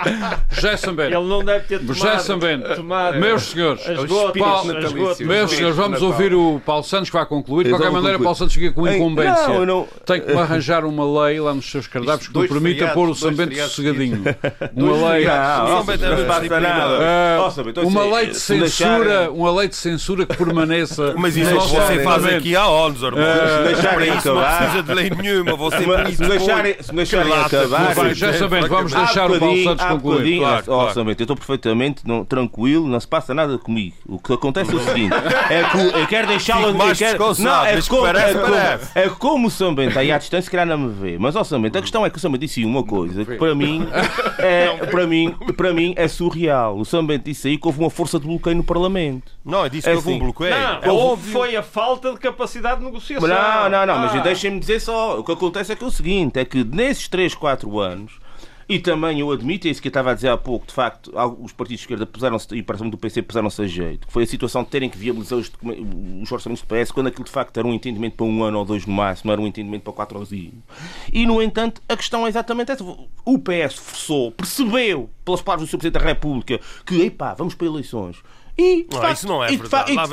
José 0.50 0.76
Sambento, 0.76 1.16
Ele 1.16 1.26
não 1.28 1.44
deve 1.44 1.64
ter 1.66 1.80
José 1.80 2.00
tomado, 2.00 2.20
Sambento, 2.22 2.74
tomado 2.76 3.18
meus 3.18 3.42
senhores, 3.44 3.88
as 3.88 4.04
gotas, 4.04 4.42
Paulo- 4.42 4.76
as 4.78 4.92
gotas. 4.92 5.20
Meus 5.26 5.50
senhores, 5.52 5.76
vamos 5.76 6.02
ouvir 6.02 6.34
o 6.34 6.60
Paulo 6.66 6.84
Santos 6.84 7.08
que 7.08 7.16
vai 7.16 7.26
concluir. 7.26 7.64
De 7.64 7.70
qualquer 7.70 7.90
maneira. 7.90 8.18
Paulo 8.18 8.34
Santos 8.36 8.54
fica 8.54 8.72
com 8.72 8.86
incumbência. 8.86 9.48
não, 9.48 9.64
não- 9.66 9.88
Tem 10.04 10.20
que 10.20 10.32
me 10.32 10.38
arranjar 10.38 10.84
uma 10.84 11.22
lei 11.24 11.40
lá 11.40 11.54
nos 11.54 11.70
seus 11.70 11.86
cardápios 11.86 12.28
que 12.28 12.38
me 12.38 12.46
permita 12.48 12.88
pôr 12.88 13.08
o 13.08 13.14
Sambento 13.14 13.54
sossegadinho. 13.56 14.22
Uma 14.74 15.10
lei. 15.12 15.24
Bento 15.86 16.04
é 16.04 17.70
então, 17.70 17.84
uma 17.86 18.02
assim, 18.02 18.12
lei 18.14 18.26
de 18.26 18.38
censura, 18.38 19.30
uma 19.30 19.50
lei 19.52 19.68
de 19.68 19.76
censura 19.78 20.26
que 20.26 20.36
permaneça. 20.36 21.14
Mas 21.18 21.36
isso 21.36 21.50
é 21.50 21.54
o 21.54 21.60
que 21.60 21.68
você 21.68 22.02
faz 22.02 22.26
aqui 22.26 22.56
há 22.56 22.64
anos, 22.64 23.02
irmão. 23.02 23.20
Me 23.20 23.72
deixarem 23.74 24.16
isso 24.16 24.28
não 24.28 24.38
acabar- 24.40 24.58
precisa 24.58 24.82
de 24.82 24.94
lei 24.94 25.10
nenhuma. 25.10 25.56
Você 25.56 25.76
isso 25.78 26.22
se 26.22 26.28
deixarem, 26.28 26.76
se 26.82 27.16
acabar. 27.16 27.94
Vai, 27.94 28.14
já 28.14 28.32
sabendo, 28.34 28.68
vamos 28.68 28.94
Há 28.94 29.04
deixar 29.04 29.30
o 29.30 29.38
Paulo 29.38 29.64
Santos 29.64 29.86
concluir. 29.86 30.38
Claro, 30.38 30.64
ó, 30.68 30.76
claro. 30.80 30.94
Samento, 30.94 31.20
eu 31.20 31.24
estou 31.24 31.36
perfeitamente 31.36 32.02
não- 32.06 32.24
tranquilo, 32.24 32.86
não 32.86 33.00
se 33.00 33.08
passa 33.08 33.32
nada 33.34 33.58
comigo. 33.58 33.94
O 34.06 34.18
que 34.18 34.32
acontece 34.32 34.72
é 34.72 34.74
o 34.74 34.80
seguinte: 34.80 35.14
é 35.50 35.64
que 35.64 35.98
eu 35.98 36.06
quero 36.06 36.26
deixá-lo. 36.28 36.72
Não, 36.72 37.64
é 37.64 37.74
mas 37.76 37.88
como, 37.88 38.02
parece, 38.02 38.36
é, 38.36 38.40
como, 38.40 38.54
é 38.94 39.08
como 39.18 39.46
o 39.48 39.50
Sambento 39.50 39.88
está 39.90 40.00
aí 40.00 40.12
à 40.12 40.18
distância, 40.18 40.42
se 40.44 40.50
calhar 40.50 40.66
não 40.66 40.78
me 40.78 40.92
vê. 40.92 41.16
Mas, 41.18 41.36
ó, 41.36 41.44
Sambento, 41.44 41.78
a 41.78 41.80
questão 41.80 42.04
é 42.04 42.10
que 42.10 42.16
o 42.16 42.20
Sambento 42.20 42.44
disse 42.44 42.64
uma 42.64 42.82
coisa 42.82 43.24
que 43.24 43.36
para 43.36 43.54
mim 43.54 43.86
é, 44.38 44.68
para 44.86 45.06
mim, 45.06 45.34
para 45.56 45.72
mim 45.72 45.94
é 45.96 46.08
surreal. 46.08 46.78
O 46.78 46.84
Sambento 46.84 47.24
disse 47.24 47.48
aí 47.48 47.58
que 47.58 47.66
houve 47.66 47.80
uma 47.80 47.90
força 47.90 48.18
de 48.18 48.26
bloqueio 48.26 48.56
no 48.56 48.64
Parlamento. 48.64 49.32
Não, 49.44 49.67
disse 49.68 49.88
É 49.88 49.92
que 49.92 49.96
houve 49.96 50.08
um 50.08 50.12
assim. 50.12 50.18
bloqueio. 50.20 50.50
Não, 50.50 50.82
É 50.82 50.90
óbvio. 50.90 51.32
foi 51.32 51.56
a 51.56 51.62
falta 51.62 52.12
de 52.12 52.18
capacidade 52.18 52.80
de 52.80 52.86
negociação. 52.86 53.28
Não, 53.28 53.68
não, 53.70 53.86
não, 53.86 53.98
mas 53.98 54.14
Ah. 54.14 54.20
deixem-me 54.20 54.58
dizer 54.60 54.80
só. 54.80 55.18
O 55.20 55.24
que 55.24 55.32
acontece 55.32 55.72
é 55.72 55.76
que 55.76 55.84
é 55.84 55.86
o 55.86 55.90
seguinte: 55.90 56.38
é 56.38 56.44
que 56.44 56.64
nesses 56.64 57.08
3, 57.08 57.34
4 57.34 57.78
anos, 57.78 58.12
e 58.70 58.78
também 58.78 59.18
eu 59.20 59.30
admito, 59.32 59.66
é 59.66 59.70
isso 59.70 59.80
que 59.80 59.88
eu 59.88 59.90
estava 59.90 60.10
a 60.10 60.14
dizer 60.14 60.28
há 60.28 60.36
pouco, 60.36 60.66
de 60.66 60.74
facto, 60.74 61.10
os 61.40 61.52
partidos 61.52 61.80
de 61.80 61.84
esquerda 61.86 62.04
puseram-se, 62.04 62.54
e 62.54 62.62
para 62.62 62.76
cima 62.76 62.90
do 62.90 62.98
PC 62.98 63.22
puseram-se 63.22 63.62
a 63.62 63.66
jeito, 63.66 64.06
que 64.06 64.12
foi 64.12 64.24
a 64.24 64.26
situação 64.26 64.62
de 64.62 64.68
terem 64.68 64.90
que 64.90 64.98
viabilizar 64.98 65.38
os, 65.38 65.50
os 66.22 66.30
orçamentos 66.30 66.62
do 66.62 66.66
PS, 66.66 66.92
quando 66.92 67.06
aquilo 67.06 67.24
de 67.24 67.30
facto 67.30 67.56
era 67.56 67.66
um 67.66 67.72
entendimento 67.72 68.16
para 68.16 68.26
um 68.26 68.44
ano 68.44 68.58
ou 68.58 68.66
dois 68.66 68.84
no 68.84 68.92
máximo, 68.92 69.32
era 69.32 69.40
um 69.40 69.46
entendimento 69.46 69.84
para 69.84 69.92
quatro 69.94 70.18
anos. 70.18 70.30
E, 70.32 70.52
e 71.10 71.24
no 71.24 71.40
entanto, 71.42 71.80
a 71.88 71.96
questão 71.96 72.26
é 72.26 72.28
exatamente 72.28 72.70
essa. 72.70 72.84
O 72.84 73.38
PS 73.38 73.74
forçou, 73.78 74.32
percebeu, 74.32 75.08
pelas 75.24 75.40
palavras 75.40 75.66
do 75.66 75.70
Sr. 75.70 75.78
Presidente 75.78 76.02
da 76.02 76.06
República, 76.06 76.60
que, 76.84 77.00
epá, 77.06 77.32
vamos 77.32 77.54
para 77.54 77.66
eleições. 77.66 78.18
E, 78.60 78.82
de 78.90 78.96
Ah, 78.96 79.00
facto, 79.00 79.16
isso 79.18 79.28
não 79.28 79.44
é 79.44 79.46
e 79.46 79.50
de 79.52 79.56
verdade. 79.58 79.92
e 79.92 79.94
facto- 79.94 80.10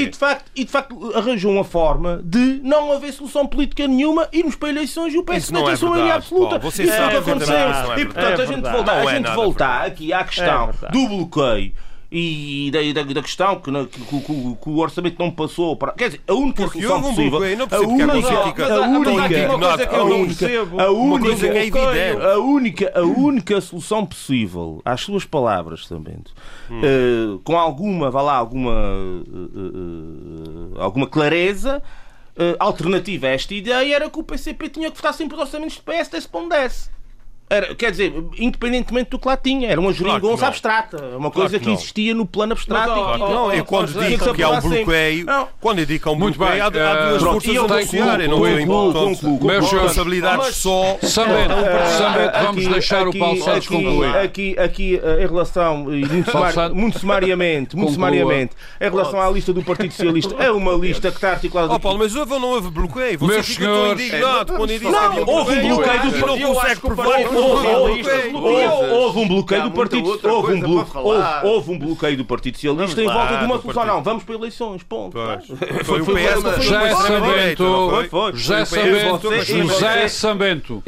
e 0.00 0.06
de 0.10 0.16
facto, 0.16 0.50
e 0.56 0.64
de 0.64 0.70
facto 0.70 1.12
arranjou 1.14 1.52
uma 1.52 1.64
forma 1.64 2.18
de 2.24 2.60
não 2.64 2.90
haver 2.92 3.12
solução 3.12 3.46
política 3.46 3.86
nenhuma, 3.86 4.26
irmos 4.32 4.56
para 4.56 4.70
eleições 4.70 5.12
e 5.12 5.18
o 5.18 5.22
não 5.52 5.60
não 5.60 5.66
tem 5.66 5.74
é 5.74 5.76
sua 5.76 5.90
maioria 5.90 6.12
verdade, 6.14 6.34
absoluta. 6.34 6.66
Isso 6.66 6.80
é 6.80 6.84
o 6.84 6.86
que 6.86 6.96
perfeitamente 6.96 7.30
aconteceu. 7.30 7.54
não 7.58 7.92
é 7.92 8.00
e 8.00 8.04
portanto, 8.06 8.24
verdade. 8.24 8.42
a 8.42 8.46
gente 8.46 8.66
É 8.66 8.72
verdade. 8.72 8.90
a 8.90 9.00
gente 9.02 9.04
Não 9.04 9.10
é 9.10 9.20
nada 9.20 9.34
voltar 9.36 9.86
aqui 9.86 10.12
à 10.14 10.24
questão 10.24 10.70
É 10.82 10.90
do 10.92 11.08
bloqueio. 11.08 11.72
E 12.16 12.70
da, 12.70 12.78
da, 13.02 13.12
da 13.12 13.22
questão 13.22 13.58
que, 13.60 13.72
que, 13.86 13.98
que- 14.04 14.20
que- 14.20 14.70
o 14.70 14.78
orçamento 14.78 15.16
não 15.18 15.32
passou 15.32 15.76
para. 15.76 15.90
Quer 15.94 16.10
dizer, 16.10 16.20
a 16.28 16.32
única 16.34 16.62
Porque 16.62 16.80
solução 16.80 16.96
houve 16.96 17.08
um 17.08 17.14
possível. 17.30 17.56
não 17.56 17.64
a 17.64 17.68
percebo 17.68 17.92
é 17.92 17.96
que 17.96 18.02
única, 18.04 18.04
a 18.04 18.08
única, 18.44 18.62
eu 18.62 18.76
a 18.76 18.84
única, 20.06 20.84
a 20.84 20.90
única, 20.92 21.28
é 21.58 21.66
evidente. 21.66 22.22
a 22.24 22.38
única, 22.38 22.92
a 22.94 23.02
única 23.02 23.60
solução 23.60 24.06
possível, 24.06 24.80
às 24.84 25.00
suas 25.00 25.24
palavras 25.24 25.88
também, 25.88 26.18
Hum. 26.70 26.80
eh, 26.84 27.38
com 27.42 27.58
alguma, 27.58 28.12
vá 28.12 28.22
lá, 28.22 28.36
alguma, 28.36 28.70
eh, 28.72 30.76
eh, 30.76 30.80
alguma 30.80 31.08
clareza, 31.08 31.82
alternativa 32.58 33.26
a 33.26 33.30
esta 33.30 33.54
ideia 33.54 33.94
era 33.96 34.10
que 34.10 34.18
o 34.18 34.22
PCP 34.22 34.68
tinha 34.68 34.90
que 34.90 34.96
votar 34.96 35.14
sempre 35.14 35.34
os 35.36 35.40
orçamentos 35.42 35.76
do 35.76 35.82
PS, 35.82 36.08
desse 36.10 36.28
para 36.28 36.40
onde 36.40 36.56
desse. 36.56 36.90
Era, 37.54 37.74
quer 37.74 37.90
dizer, 37.90 38.12
independentemente 38.38 39.10
do 39.10 39.18
que 39.18 39.28
lá 39.28 39.36
tinha, 39.36 39.68
era 39.70 39.80
uma 39.80 39.92
Claro 39.94 40.10
geringonça 40.10 40.42
não. 40.42 40.48
abstrata, 40.48 40.96
uma 41.16 41.30
coisa 41.30 41.58
que 41.58 41.64
que, 41.66 41.70
existia 41.72 42.14
no 42.14 42.26
plano 42.26 42.52
abstrato. 42.52 42.90
Mas, 42.90 42.98
e 42.98 43.12
que- 43.12 43.18
Claro 43.18 43.34
não, 43.34 43.52
eu 43.52 43.64
quando 43.64 43.92
Tinha 43.92 44.08
digo 44.08 44.34
que 44.34 44.42
há 44.42 44.50
um 44.50 44.60
sempre. 44.60 44.68
bloqueio, 44.84 45.26
Não. 45.26 45.48
quando 45.60 45.78
eu 45.78 45.86
digo 45.86 46.02
que 46.02 46.08
há 46.08 46.12
um 46.12 46.16
Muito 46.16 46.38
bloqueio, 46.38 46.70
bem, 46.70 46.80
há, 46.82 46.90
há 46.92 47.08
duas 47.08 47.22
eh, 47.22 47.24
forças 47.24 47.44
e 47.44 47.50
a 47.50 47.62
tenho- 47.62 47.74
negociar, 47.76 48.20
eu 48.20 48.28
não 48.30 48.40
Meus 48.40 49.68
senhores, 49.68 49.70
responsabilidades 49.72 50.56
só. 50.56 50.98
Sambento, 51.02 51.52
Ah, 51.54 51.98
Sambento, 51.98 52.44
vamos 52.44 52.66
deixar 52.66 53.06
aqui- 53.06 53.16
o 53.16 53.20
Paulo 53.20 53.36
Santos 53.42 53.66
aqui, 53.66 53.68
concluir. 53.68 54.16
Aqui, 54.16 54.56
aqui, 54.58 55.00
eh, 55.02 55.22
em 55.24 55.26
relação, 55.26 55.94
e 55.94 56.04
muito, 56.74 56.98
sumariamente, 56.98 57.76
muito 57.76 57.92
sumariamente, 57.92 58.52
em 58.80 58.90
relação 58.90 59.20
à 59.20 59.30
lista 59.30 59.52
do 59.52 59.62
Partido 59.62 59.90
Socialista, 59.92 60.34
é 60.42 60.50
uma 60.50 60.72
lista 60.72 61.10
que 61.10 61.16
está 61.16 61.30
articulada. 61.32 61.72
Ó 61.72 61.78
Paulo, 61.78 61.98
mas 61.98 62.14
houve 62.16 62.32
ou 62.32 62.40
não 62.40 62.48
houve 62.48 62.70
bloqueio? 62.70 63.18
Você 63.18 63.32
Meus 63.32 63.46
fica 63.46 63.64
tão 63.64 63.74
senhores- 63.74 64.06
indignado 64.06 64.52
quando 64.54 64.70
eu 64.70 64.78
disse 64.78 64.90
que 64.90 65.30
houve 65.30 65.52
um 65.58 65.68
bloqueio 65.68 66.00
do 66.02 66.08
e 66.08 66.20
Partido 66.20 66.46
Socialista. 66.54 67.43
Houve, 67.44 69.18
um 69.20 69.28
bloqueio 69.28 69.64
do 69.64 69.70
Partido 69.70 70.08
houve 71.44 71.70
um, 71.72 71.78
bloqueio 71.78 72.16
do 72.16 72.24
Partido 72.24 72.54
Socialista 72.56 73.02
em 73.02 73.06
volta 73.06 73.36
de 73.38 73.44
uma 73.44 73.60
solução. 73.60 73.86
Não, 73.86 74.02
vamos 74.02 74.24
para 74.24 74.34
eleições. 74.34 74.82
Ponto. 74.82 75.16
Foi- 75.84 76.00
o 76.00 76.06
PS 76.06 76.62
José 76.62 76.94
Sambento, 76.94 77.62
não 77.62 77.90
Foi, 77.90 78.08
foi. 78.08 78.32
José 78.34 78.64
Sambento, 78.64 79.44
José 79.44 80.08
Sambento. 80.08 80.82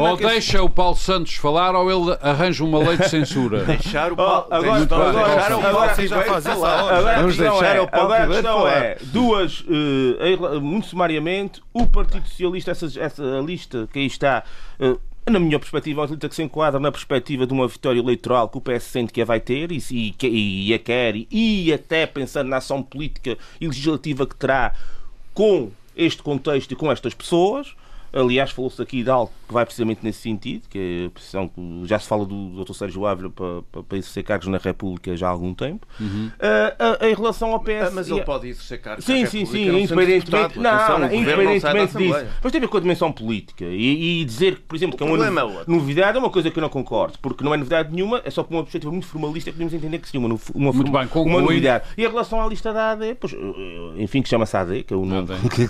Ou 0.00 0.16
deixa 0.16 0.62
o 0.62 0.70
Paulo 0.70 0.96
Santos 0.96 1.34
falar 1.34 1.74
ou 1.74 1.90
ele 1.90 2.16
arranja 2.20 2.64
uma 2.64 2.78
lei 2.78 2.96
de 2.96 3.08
censura. 3.08 3.64
Deixar 3.80 4.12
o 4.12 4.16
Paulo. 4.16 4.46
agora- 4.50 4.82
agora- 4.82 5.90
a 5.90 7.16
Vamos 7.16 7.36
questão, 7.36 7.50
deixar 7.58 7.76
é, 7.76 7.80
o 7.80 7.88
Paulo 7.88 8.06
agora 8.06 8.22
a 8.22 8.26
Ribeiro 8.26 8.42
questão 8.42 8.58
falar. 8.58 8.82
é 8.84 8.98
duas, 9.02 9.64
eh, 9.68 10.58
muito 10.60 10.86
sumariamente, 10.88 11.60
o 11.72 11.86
Partido 11.86 12.26
Socialista, 12.28 12.70
essa, 12.70 12.86
essa 13.00 13.22
lista 13.44 13.88
que 13.92 13.98
aí 13.98 14.06
está, 14.06 14.42
eh, 14.78 14.96
na 15.30 15.38
minha 15.38 15.58
perspectiva, 15.58 16.00
é 16.00 16.04
uma 16.04 16.10
lista 16.10 16.28
que 16.28 16.34
se 16.34 16.42
enquadra 16.42 16.80
na 16.80 16.90
perspectiva 16.90 17.46
de 17.46 17.52
uma 17.52 17.66
vitória 17.66 17.98
eleitoral 17.98 18.48
que 18.48 18.58
o 18.58 18.60
PS 18.60 18.84
sente 18.84 19.12
que 19.12 19.22
a 19.22 19.24
vai 19.24 19.40
ter 19.40 19.72
e, 19.72 19.82
e, 19.90 20.68
e 20.68 20.74
a 20.74 20.78
quer, 20.78 21.14
e 21.30 21.72
até 21.72 22.06
pensando 22.06 22.48
na 22.48 22.58
ação 22.58 22.82
política 22.82 23.38
e 23.60 23.66
legislativa 23.66 24.26
que 24.26 24.36
terá 24.36 24.74
com 25.32 25.70
este 25.96 26.22
contexto 26.22 26.72
e 26.72 26.76
com 26.76 26.90
estas 26.90 27.14
pessoas. 27.14 27.74
Aliás, 28.12 28.50
falou-se 28.50 28.82
aqui 28.82 29.02
de 29.02 29.10
algo 29.10 29.32
que 29.50 29.54
vai 29.54 29.64
precisamente 29.64 29.98
nesse 30.04 30.20
sentido, 30.20 30.68
que 30.68 30.78
é 30.78 31.06
a 31.06 31.10
posição 31.10 31.48
que 31.48 31.82
já 31.84 31.98
se 31.98 32.06
fala 32.06 32.24
do 32.24 32.64
Dr. 32.64 32.72
Sérgio 32.72 33.04
Ávila 33.04 33.30
para, 33.30 33.62
para, 33.62 33.82
para 33.82 33.98
exercer 33.98 34.22
cargos 34.22 34.46
na 34.46 34.58
República 34.58 35.16
já 35.16 35.26
há 35.26 35.30
algum 35.30 35.52
tempo. 35.52 35.88
Uhum. 35.98 36.30
Uh, 36.38 37.04
uh, 37.04 37.06
em 37.06 37.14
relação 37.14 37.50
ao 37.50 37.58
PS. 37.58 37.88
Ah, 37.88 37.90
mas 37.92 38.08
ele 38.08 38.22
pode 38.22 38.48
exercer 38.48 38.80
cargos 38.80 39.04
sim, 39.04 39.22
na 39.22 39.28
sim, 39.28 39.38
República. 39.40 39.64
Sim, 39.64 39.76
sim, 39.76 39.82
independentemente, 39.82 40.58
não, 40.60 40.70
Atenção, 40.70 40.98
não, 41.00 41.12
independentemente 41.12 41.96
disso. 41.96 42.26
Mas 42.44 42.52
tem 42.52 42.58
a 42.58 42.60
ver 42.60 42.68
com 42.68 42.76
a 42.76 42.80
dimensão 42.80 43.10
política. 43.10 43.64
E, 43.64 44.20
e 44.20 44.24
dizer 44.24 44.54
que, 44.54 44.62
por 44.62 44.76
exemplo, 44.76 44.94
o 44.94 44.98
que 44.98 45.02
é 45.02 45.06
uma 45.06 45.40
é 45.40 45.64
novidade 45.66 46.16
é 46.16 46.20
uma 46.20 46.30
coisa 46.30 46.48
que 46.48 46.56
eu 46.56 46.62
não 46.62 46.68
concordo, 46.68 47.18
porque 47.20 47.42
não 47.42 47.52
é 47.52 47.56
novidade 47.56 47.92
nenhuma, 47.92 48.22
é 48.24 48.30
só 48.30 48.44
por 48.44 48.54
uma 48.54 48.62
perspectiva 48.62 48.92
muito 48.92 49.08
formalista 49.08 49.50
que 49.50 49.56
podemos 49.56 49.74
entender 49.74 49.98
que 49.98 50.08
seria 50.08 50.24
uma, 50.24 50.38
uma, 50.54 50.72
bem, 50.72 51.08
uma 51.12 51.40
novidade. 51.40 51.86
E 51.98 52.04
em 52.04 52.08
relação 52.08 52.40
à 52.40 52.46
lista 52.46 52.72
da 52.72 52.92
AD, 52.92 53.16
pois, 53.16 53.34
enfim, 53.96 54.22
que 54.22 54.28
chama-se 54.28 54.56
AD, 54.56 54.84
que 54.84 54.94
é 54.94 54.96
o 54.96 55.04
nome 55.04 55.26
que, 55.50 55.66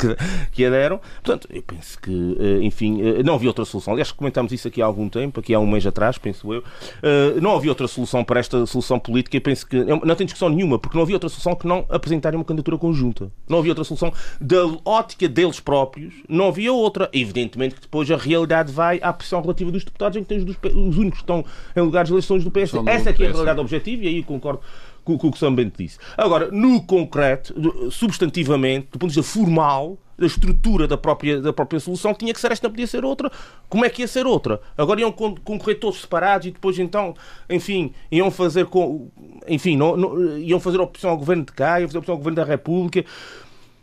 que 0.52 0.64
a 0.66 0.70
deram, 0.70 1.00
portanto, 1.22 1.48
eu 1.50 1.62
penso 1.62 1.98
que, 1.98 2.36
eh, 2.38 2.62
enfim, 2.62 3.00
eh, 3.00 3.22
não 3.22 3.36
havia 3.36 3.48
outra 3.48 3.64
solução. 3.70 3.92
Aliás, 3.92 4.12
comentámos 4.12 4.52
isso 4.52 4.68
aqui 4.68 4.82
há 4.82 4.86
algum 4.86 5.08
tempo, 5.08 5.40
aqui 5.40 5.54
há 5.54 5.58
um 5.58 5.66
mês 5.66 5.86
atrás, 5.86 6.18
penso 6.18 6.52
eu. 6.52 6.62
Eh, 7.02 7.40
não 7.40 7.56
havia 7.56 7.70
outra 7.70 7.88
solução 7.88 8.22
para 8.24 8.40
esta 8.40 8.66
solução 8.66 8.98
política 8.98 9.36
e 9.36 9.40
penso 9.40 9.66
que 9.66 9.76
não 9.84 10.14
tem 10.14 10.26
discussão 10.26 10.48
nenhuma, 10.48 10.78
porque 10.78 10.96
não 10.96 11.02
havia 11.02 11.16
outra 11.16 11.28
solução 11.28 11.54
que 11.54 11.66
não 11.66 11.84
apresentarem 11.88 12.38
uma 12.38 12.44
candidatura 12.44 12.76
conjunta. 12.76 13.30
Não 13.48 13.58
havia 13.58 13.70
outra 13.70 13.84
solução 13.84 14.12
da 14.40 14.66
ótica 14.84 15.28
deles 15.28 15.60
próprios, 15.60 16.14
não 16.28 16.48
havia 16.48 16.72
outra. 16.72 17.08
Evidentemente 17.12 17.74
que 17.74 17.80
depois 17.80 18.10
a 18.10 18.16
realidade 18.16 18.72
vai 18.72 18.98
à 19.02 19.12
pressão 19.12 19.40
relativa 19.40 19.70
dos 19.70 19.84
deputados, 19.84 20.16
em 20.16 20.22
que 20.22 20.28
tens 20.28 20.42
os 20.42 20.96
únicos 20.96 21.20
que 21.20 21.24
estão 21.24 21.44
em 21.76 21.80
lugares 21.80 22.08
de 22.08 22.14
eleições 22.14 22.44
do 22.44 22.50
PS. 22.50 22.74
Essa 22.86 23.10
é 23.10 23.12
que 23.12 23.22
é 23.22 23.28
a 23.28 23.30
realidade 23.30 23.60
objetiva 23.60 24.04
e 24.04 24.08
aí 24.08 24.22
concordo 24.22 24.60
com, 25.04 25.18
com 25.18 25.28
o 25.28 25.30
que 25.30 25.36
o 25.36 25.40
São 25.40 25.54
Bento 25.54 25.82
disse. 25.82 25.98
Agora, 26.16 26.50
no 26.50 26.82
concreto, 26.82 27.54
substantivamente, 27.90 28.88
do 28.92 28.98
ponto 28.98 29.10
de 29.10 29.20
vista 29.20 29.38
formal, 29.38 29.98
da 30.20 30.26
estrutura 30.26 30.86
da 30.86 30.98
própria, 30.98 31.40
da 31.40 31.50
própria 31.50 31.80
solução, 31.80 32.12
tinha 32.12 32.34
que 32.34 32.38
ser 32.38 32.52
esta, 32.52 32.68
não 32.68 32.72
podia 32.72 32.86
ser 32.86 33.06
outra. 33.06 33.32
Como 33.70 33.86
é 33.86 33.88
que 33.88 34.02
ia 34.02 34.08
ser 34.08 34.26
outra? 34.26 34.60
Agora 34.76 35.00
iam 35.00 35.10
concorrer 35.10 35.80
todos 35.80 36.02
separados 36.02 36.46
e 36.46 36.50
depois 36.50 36.78
então, 36.78 37.14
enfim, 37.48 37.94
iam 38.12 38.30
fazer 38.30 38.66
com, 38.66 39.10
enfim, 39.48 39.78
não, 39.78 39.96
não, 39.96 40.38
iam 40.38 40.60
fazer 40.60 40.78
opção 40.78 41.10
ao 41.10 41.16
governo 41.16 41.44
de 41.44 41.52
cá, 41.52 41.80
iam 41.80 41.88
fazer 41.88 41.98
opção 41.98 42.12
ao 42.12 42.18
governo 42.18 42.36
da 42.36 42.44
República. 42.44 43.02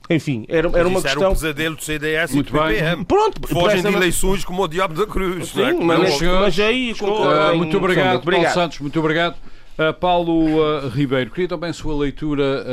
Enfim, 0.10 0.46
era, 0.48 0.70
era 0.70 0.88
uma 0.88 1.02
questão. 1.02 1.24
Era 1.24 1.32
o 1.32 1.34
pesadelo 1.34 1.76
do 1.76 1.84
CDS 1.84 2.32
Muito 2.32 2.50
e 2.50 2.52
do 2.54 2.60
PPM. 2.60 3.04
Pronto, 3.04 3.48
fogem 3.48 3.82
de 3.82 3.88
eleições 3.88 4.46
como 4.46 4.64
o 4.64 4.68
diabo 4.68 4.94
da 4.94 5.08
cruz. 5.08 5.50
Sim, 5.50 5.62
é? 5.64 5.74
mas, 5.74 6.22
mas, 6.22 6.60
aí. 6.60 6.94
Uh, 6.94 7.58
muito 7.58 7.76
obrigado, 7.76 8.24
Paulo 8.24 8.50
Santos, 8.50 8.80
muito 8.80 8.98
obrigado. 9.00 9.36
Uh, 9.78 9.94
Paulo 10.00 10.60
uh, 10.62 10.88
Ribeiro, 10.90 11.32
queria 11.32 11.48
também 11.50 11.72
a 11.72 11.74
sua 11.74 11.96
leitura 11.98 12.64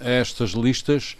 a 0.00 0.10
estas 0.10 0.52
listas. 0.52 1.14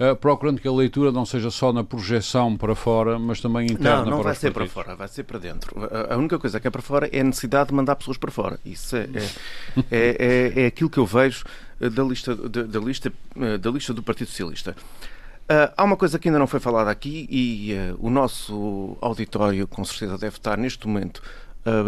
Uh, 0.00 0.14
procurando 0.14 0.60
que 0.60 0.68
a 0.68 0.72
leitura 0.72 1.10
não 1.10 1.26
seja 1.26 1.50
só 1.50 1.72
na 1.72 1.82
projeção 1.82 2.56
para 2.56 2.72
fora, 2.76 3.18
mas 3.18 3.40
também 3.40 3.66
interna 3.66 4.04
Não, 4.04 4.10
não 4.10 4.16
para 4.18 4.26
vai 4.26 4.34
ser 4.36 4.52
partidos. 4.52 4.72
para 4.72 4.84
fora, 4.84 4.96
vai 4.96 5.08
ser 5.08 5.24
para 5.24 5.38
dentro. 5.40 5.74
A, 5.84 6.14
a, 6.14 6.16
única 6.16 6.38
coisa 6.38 6.60
que 6.60 6.68
é 6.68 6.70
para 6.70 6.80
fora 6.80 7.08
é 7.12 7.18
a 7.18 7.24
necessidade 7.24 7.70
de 7.70 7.74
mandar 7.74 7.96
pessoas 7.96 8.16
para 8.16 8.30
fora. 8.30 8.60
Isso 8.64 8.94
é, 8.94 9.08
é, 9.12 9.26
é, 9.90 10.52
é, 10.60 10.62
é 10.62 10.66
aquilo 10.66 10.88
que 10.88 10.98
eu 10.98 11.06
vejo 11.06 11.44
da 11.80 12.04
lista, 12.04 12.32
da, 12.36 12.62
da 12.62 12.78
lista, 12.78 13.12
da 13.60 13.70
lista 13.72 13.92
do 13.92 14.00
Partido 14.00 14.28
Socialista. 14.28 14.76
Uh, 15.50 15.72
há 15.76 15.82
uma 15.82 15.96
coisa 15.96 16.16
que 16.16 16.28
ainda 16.28 16.38
não 16.38 16.46
foi 16.46 16.60
falada 16.60 16.92
aqui 16.92 17.26
e 17.28 17.72
uh, 17.72 17.96
o 17.98 18.08
nosso 18.08 18.96
auditório 19.00 19.66
com 19.66 19.84
certeza 19.84 20.16
deve 20.16 20.36
estar 20.36 20.56
neste 20.56 20.86
momento 20.86 21.20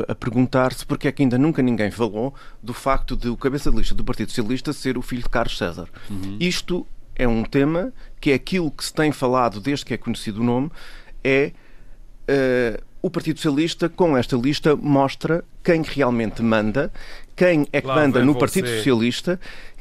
a 0.08 0.14
perguntar-se 0.14 0.84
porque 0.84 1.08
é 1.08 1.12
que 1.12 1.22
ainda 1.22 1.38
nunca 1.38 1.62
ninguém 1.62 1.90
falou 1.90 2.34
do 2.62 2.74
facto 2.74 3.16
de 3.16 3.28
o 3.28 3.36
cabeça 3.36 3.70
de 3.70 3.78
lista 3.78 3.94
do 3.94 4.04
Partido 4.04 4.28
Socialista 4.28 4.74
ser 4.74 4.98
o 4.98 5.02
filho 5.02 5.22
de 5.22 5.28
Carlos 5.30 5.56
César. 5.56 5.88
Uhum. 6.10 6.36
Isto 6.38 6.86
é 7.16 7.26
um 7.26 7.42
tema 7.42 7.92
que 8.20 8.30
é 8.30 8.34
aquilo 8.34 8.70
que 8.70 8.84
se 8.84 8.92
tem 8.92 9.12
falado 9.12 9.60
desde 9.60 9.84
que 9.84 9.94
é 9.94 9.96
conhecido 9.96 10.40
o 10.40 10.44
nome, 10.44 10.70
é 11.24 11.52
uh, 12.28 12.82
o 13.02 13.10
Partido 13.10 13.38
Socialista, 13.38 13.88
com 13.88 14.16
esta 14.16 14.36
lista, 14.36 14.76
mostra 14.76 15.44
quem 15.64 15.82
realmente 15.82 16.42
manda, 16.42 16.92
quem 17.34 17.66
é 17.72 17.80
que 17.80 17.86
Lá 17.86 17.94
manda 17.94 18.22
no 18.24 18.34
você. 18.34 18.38
Partido 18.38 18.68
Socialista, 18.68 19.40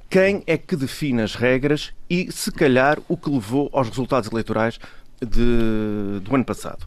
quem 0.10 0.44
é 0.48 0.58
que 0.58 0.76
define 0.76 1.22
as 1.22 1.36
regras 1.36 1.94
e, 2.10 2.32
se 2.32 2.52
calhar, 2.52 2.98
o 3.08 3.18
que 3.18 3.30
levou 3.30 3.70
aos 3.74 3.90
resultados 3.90 4.30
eleitorais 4.32 4.80
de, 5.20 6.20
do 6.22 6.34
ano 6.34 6.46
passado. 6.46 6.86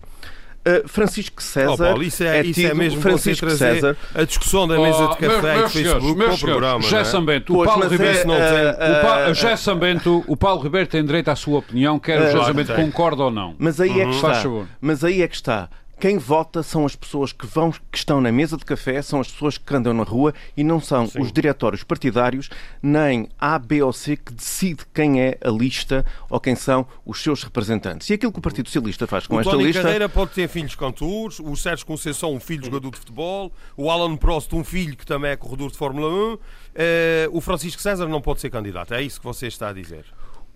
Uh, 0.64 0.88
Francisco 0.88 1.42
César. 1.42 1.72
Oh, 1.72 1.76
Paulo, 1.76 2.04
isso 2.04 2.22
é, 2.22 2.38
é, 2.38 2.46
isso 2.46 2.64
é 2.64 2.72
mesmo 2.72 3.00
Francisco 3.00 3.50
César. 3.50 3.96
A 4.14 4.22
discussão 4.22 4.68
da 4.68 4.78
mesa 4.78 5.08
de 5.08 5.16
café 5.16 5.60
oh, 5.60 5.66
e 5.66 5.68
Facebook 5.68 6.16
meus 6.16 6.36
o 6.36 6.46
programa. 6.46 6.84
É? 6.84 7.04
Sambento, 7.04 7.60
o 7.60 7.64
Paulo 7.64 7.88
Ribeiro 7.88 8.18
é, 8.18 8.24
não 8.24 8.36
tem. 8.36 8.90
o, 8.92 9.02
pa, 9.02 9.32
José 9.32 9.56
Sambento, 9.56 10.24
o 10.26 10.36
Paulo 10.36 10.62
Ribeiro 10.62 10.86
tem 10.86 11.04
direito 11.04 11.28
à 11.30 11.36
sua 11.36 11.58
opinião, 11.58 11.98
quer 11.98 12.20
o 12.20 12.30
José 12.30 12.44
Sambento 12.44 12.74
concorda 12.74 13.24
ou 13.24 13.30
não. 13.30 13.56
Mas 13.58 13.80
aí 13.80 13.90
é 13.90 14.04
que 14.04 14.10
uhum. 14.10 14.10
está. 14.10 14.66
Mas 14.80 15.02
aí 15.02 15.22
é 15.22 15.26
que 15.26 15.34
está. 15.34 15.68
Quem 16.02 16.18
vota 16.18 16.64
são 16.64 16.84
as 16.84 16.96
pessoas 16.96 17.32
que, 17.32 17.46
vão, 17.46 17.70
que 17.70 17.96
estão 17.96 18.20
na 18.20 18.32
mesa 18.32 18.56
de 18.56 18.64
café, 18.64 19.00
são 19.02 19.20
as 19.20 19.30
pessoas 19.30 19.56
que 19.56 19.72
andam 19.72 19.94
na 19.94 20.02
rua 20.02 20.34
e 20.56 20.64
não 20.64 20.80
são 20.80 21.06
Sim. 21.06 21.20
os 21.20 21.30
diretórios 21.30 21.84
partidários, 21.84 22.50
nem 22.82 23.28
A, 23.38 23.56
B 23.56 23.84
ou 23.84 23.92
C 23.92 24.16
que 24.16 24.32
decide 24.32 24.82
quem 24.92 25.22
é 25.22 25.38
a 25.40 25.48
lista 25.48 26.04
ou 26.28 26.40
quem 26.40 26.56
são 26.56 26.84
os 27.06 27.22
seus 27.22 27.44
representantes. 27.44 28.10
E 28.10 28.14
aquilo 28.14 28.32
que 28.32 28.40
o 28.40 28.42
Partido 28.42 28.66
Socialista 28.66 29.06
faz 29.06 29.28
com 29.28 29.36
o 29.36 29.38
esta 29.38 29.52
Tony 29.52 29.62
lista. 29.62 29.78
O 29.78 29.84
Carreira 29.84 30.08
pode 30.08 30.32
ter 30.32 30.48
filhos 30.48 30.74
cantores, 30.74 31.38
o 31.38 31.54
Sérgio 31.54 31.86
Conceição, 31.86 32.34
um 32.34 32.40
filho 32.40 32.64
jogador 32.64 32.90
de 32.90 32.98
futebol, 32.98 33.52
o 33.76 33.88
Alan 33.88 34.16
Prost, 34.16 34.52
um 34.56 34.64
filho 34.64 34.96
que 34.96 35.06
também 35.06 35.30
é 35.30 35.36
corredor 35.36 35.70
de 35.70 35.78
Fórmula 35.78 36.08
1, 36.08 36.32
uh, 36.34 36.40
eh, 36.74 37.28
o 37.30 37.40
Francisco 37.40 37.80
César 37.80 38.08
não 38.08 38.20
pode 38.20 38.40
ser 38.40 38.50
candidato. 38.50 38.92
É 38.92 39.00
isso 39.00 39.20
que 39.20 39.24
você 39.24 39.46
está 39.46 39.68
a 39.68 39.72
dizer. 39.72 40.04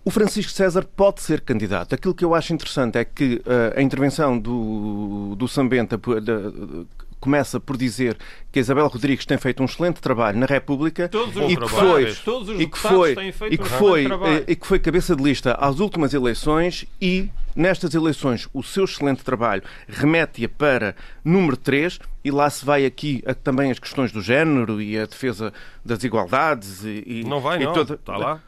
O 0.07 0.09
Francisco 0.09 0.53
César 0.53 0.85
pode 0.95 1.21
ser 1.21 1.41
candidato. 1.41 1.93
Aquilo 1.93 2.15
que 2.15 2.23
eu 2.23 2.33
acho 2.33 2.53
interessante 2.53 2.97
é 2.97 3.03
que 3.03 3.41
uh, 3.45 3.77
a 3.77 3.81
intervenção 3.81 4.39
do, 4.39 5.35
do 5.35 5.49
Sambenta 5.49 5.97
uh, 5.97 6.87
começa 7.19 7.59
por 7.59 7.75
dizer 7.75 8.17
que 8.49 8.57
a 8.57 8.61
Isabel 8.61 8.87
Rodrigues 8.87 9.25
tem 9.25 9.37
feito 9.37 9.61
um 9.61 9.65
excelente 9.65 9.99
trabalho 9.99 10.39
na 10.39 10.45
República 10.45 11.11
e 11.49 11.57
que 11.57 11.67
foi 11.67 12.03
e 12.57 12.67
que 12.67 12.77
foi 12.77 13.15
e 13.51 13.57
que 13.57 13.67
foi 13.67 14.05
eh, 14.05 14.43
e 14.47 14.55
que 14.55 14.65
foi 14.65 14.79
cabeça 14.79 15.13
de 15.13 15.21
lista 15.21 15.55
às 15.59 15.79
últimas 15.79 16.13
eleições 16.13 16.85
e 17.01 17.29
nestas 17.53 17.93
eleições 17.93 18.47
o 18.53 18.63
seu 18.63 18.85
excelente 18.85 19.25
trabalho 19.25 19.63
remete-a 19.89 20.47
para 20.47 20.95
número 21.25 21.57
3 21.57 21.99
e 22.23 22.31
lá 22.31 22.49
se 22.49 22.63
vai 22.63 22.85
aqui 22.85 23.21
a, 23.25 23.33
também 23.33 23.71
as 23.71 23.79
questões 23.79 24.11
do 24.11 24.21
género 24.21 24.81
e 24.81 24.97
a 24.97 25.05
defesa 25.05 25.51
das 25.83 26.01
igualdades 26.05 26.85
e, 26.85 27.03
e 27.05 27.23
não 27.25 27.41
vai 27.41 27.61
e 27.61 27.65
não. 27.65 27.73
toda, 27.73 27.95
está 27.95 28.15
lá 28.15 28.41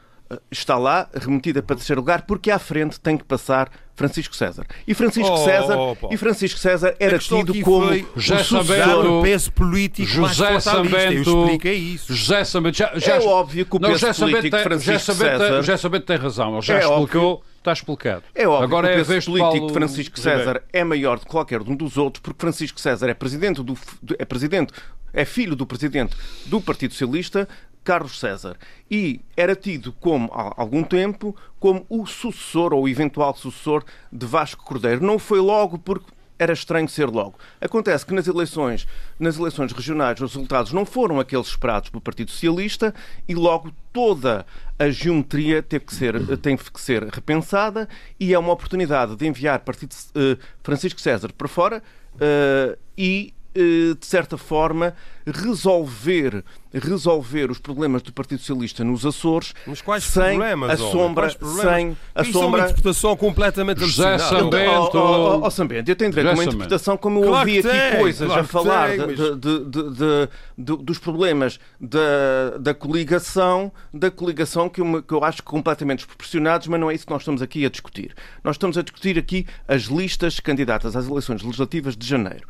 está 0.50 0.78
lá, 0.78 1.08
remetida 1.14 1.62
para 1.62 1.76
terceiro 1.76 2.00
lugar, 2.00 2.22
porque 2.22 2.50
à 2.50 2.58
frente 2.58 3.00
tem 3.00 3.16
que 3.16 3.24
passar 3.24 3.70
Francisco 3.96 4.34
César. 4.34 4.64
E 4.86 4.94
Francisco 4.94 5.32
oh, 5.32 5.44
César, 5.44 5.76
oh, 5.76 5.96
oh, 6.02 6.08
e 6.12 6.16
Francisco 6.16 6.58
César 6.58 6.94
era 6.98 7.18
tido 7.18 7.52
como 7.62 7.90
José 8.16 8.44
Sambento, 8.44 9.18
o 9.18 9.22
peso 9.22 9.52
político 9.52 10.08
José 10.08 10.50
mais 10.50 10.64
Sambento, 10.64 11.30
Eu 11.30 11.42
expliquei 11.42 11.74
isso. 11.74 12.14
José 12.14 12.44
Sambento, 12.44 12.78
já, 12.78 12.92
já, 12.96 13.16
é 13.16 13.20
óbvio 13.20 13.66
que 13.66 13.76
o 13.76 13.80
peso 13.80 14.14
político 14.14 14.56
de 14.56 14.62
Francisco 14.62 15.14
César... 15.14 15.56
José 15.56 15.76
Sambento 15.76 16.06
tem 16.06 16.16
razão, 16.16 16.52
ele 16.54 16.62
já 16.62 16.74
é 16.74 16.78
explicou... 16.80 17.32
Óbvio. 17.32 17.49
Está 17.60 17.74
explicado. 17.74 18.24
É 18.34 18.48
óbvio 18.48 18.64
Agora 18.64 18.88
que 18.88 18.94
o 18.94 18.96
peso 18.96 19.12
é 19.12 19.20
político 19.20 19.50
Paulo... 19.50 19.66
de 19.66 19.72
Francisco 19.74 20.18
César 20.18 20.62
é 20.72 20.82
maior 20.82 21.18
de 21.18 21.26
qualquer 21.26 21.60
um 21.60 21.76
dos 21.76 21.98
outros, 21.98 22.22
porque 22.22 22.40
Francisco 22.40 22.80
César 22.80 23.08
é 23.10 23.14
presidente 23.14 23.62
do, 23.62 23.76
é 24.18 24.24
presidente, 24.24 24.72
é 25.12 25.26
filho 25.26 25.54
do 25.54 25.66
presidente 25.66 26.16
do 26.46 26.58
Partido 26.58 26.92
Socialista, 26.92 27.46
Carlos 27.84 28.18
César 28.18 28.56
e 28.90 29.20
era 29.36 29.54
tido 29.54 29.92
como 29.92 30.30
há 30.32 30.54
algum 30.56 30.82
tempo 30.82 31.36
como 31.58 31.84
o 31.88 32.06
sucessor 32.06 32.72
ou 32.72 32.84
o 32.84 32.88
eventual 32.88 33.36
sucessor 33.36 33.84
de 34.10 34.24
Vasco 34.24 34.64
Cordeiro. 34.64 35.04
Não 35.04 35.18
foi 35.18 35.40
logo 35.40 35.78
porque 35.78 36.06
era 36.40 36.54
estranho 36.54 36.88
ser 36.88 37.04
logo. 37.06 37.38
Acontece 37.60 38.06
que 38.06 38.14
nas 38.14 38.26
eleições, 38.26 38.88
nas 39.18 39.38
eleições 39.38 39.72
regionais 39.72 40.18
os 40.22 40.32
resultados 40.32 40.72
não 40.72 40.86
foram 40.86 41.20
aqueles 41.20 41.48
esperados 41.48 41.90
pelo 41.90 42.00
Partido 42.00 42.30
Socialista 42.30 42.94
e 43.28 43.34
logo 43.34 43.70
toda 43.92 44.46
a 44.78 44.88
geometria 44.88 45.62
teve 45.62 45.84
que 45.84 45.94
ser, 45.94 46.38
tem 46.38 46.56
que 46.56 46.80
ser 46.80 47.04
repensada 47.04 47.86
e 48.18 48.32
é 48.32 48.38
uma 48.38 48.54
oportunidade 48.54 49.14
de 49.16 49.26
enviar 49.26 49.60
Partido, 49.60 49.92
uh, 49.92 50.38
Francisco 50.62 50.98
César 50.98 51.30
para 51.34 51.46
fora 51.46 51.82
uh, 52.14 52.78
e 52.96 53.34
de 53.54 54.06
certa 54.06 54.38
forma 54.38 54.94
resolver 55.26 56.44
resolver 56.72 57.50
os 57.50 57.58
problemas 57.58 58.00
do 58.02 58.12
Partido 58.12 58.38
Socialista 58.38 58.84
nos 58.84 59.04
Açores 59.04 59.52
Mas 59.66 59.80
quais 59.80 60.04
sem 60.04 60.38
problemas, 60.38 60.70
a 60.70 60.76
sombra 60.76 61.30
sem 61.30 61.96
a 62.14 62.22
Isso 62.22 62.32
sombra 62.32 62.60
é 62.60 62.62
uma 62.62 62.70
interpretação 62.70 63.16
completamente 63.16 63.80
José 63.80 64.18
Sambento 64.18 64.96
oh, 64.96 65.40
oh, 65.40 65.46
oh, 65.46 65.50
Sambento 65.50 65.90
eu 65.90 65.96
tenho 65.96 66.10
direito 66.10 66.30
a 66.30 66.34
uma 66.34 66.44
interpretação 66.44 66.96
como 66.96 67.18
eu 67.18 67.28
claro 67.28 67.48
ouvi 67.48 67.58
aqui 67.58 67.68
tem, 67.68 67.98
coisas 67.98 68.26
claro 68.26 68.42
a 68.42 68.44
falar 68.44 68.88
tem, 68.90 68.98
mas... 68.98 69.16
de, 69.16 69.36
de, 69.36 70.28
de, 70.56 70.76
dos 70.84 70.98
problemas 70.98 71.58
da, 71.80 72.58
da 72.58 72.72
coligação 72.72 73.72
da 73.92 74.10
coligação 74.10 74.68
que 74.68 74.80
eu, 74.80 75.02
que 75.02 75.12
eu 75.12 75.24
acho 75.24 75.42
completamente 75.42 75.98
desproporcionados 75.98 76.68
mas 76.68 76.80
não 76.80 76.90
é 76.90 76.94
isso 76.94 77.06
que 77.06 77.12
nós 77.12 77.22
estamos 77.22 77.42
aqui 77.42 77.64
a 77.66 77.70
discutir. 77.70 78.14
Nós 78.42 78.56
estamos 78.56 78.78
a 78.78 78.82
discutir 78.82 79.18
aqui 79.18 79.46
as 79.66 79.82
listas 79.82 80.40
candidatas 80.40 80.96
às 80.96 81.06
eleições 81.06 81.42
legislativas 81.42 81.96
de 81.96 82.06
janeiro 82.06 82.46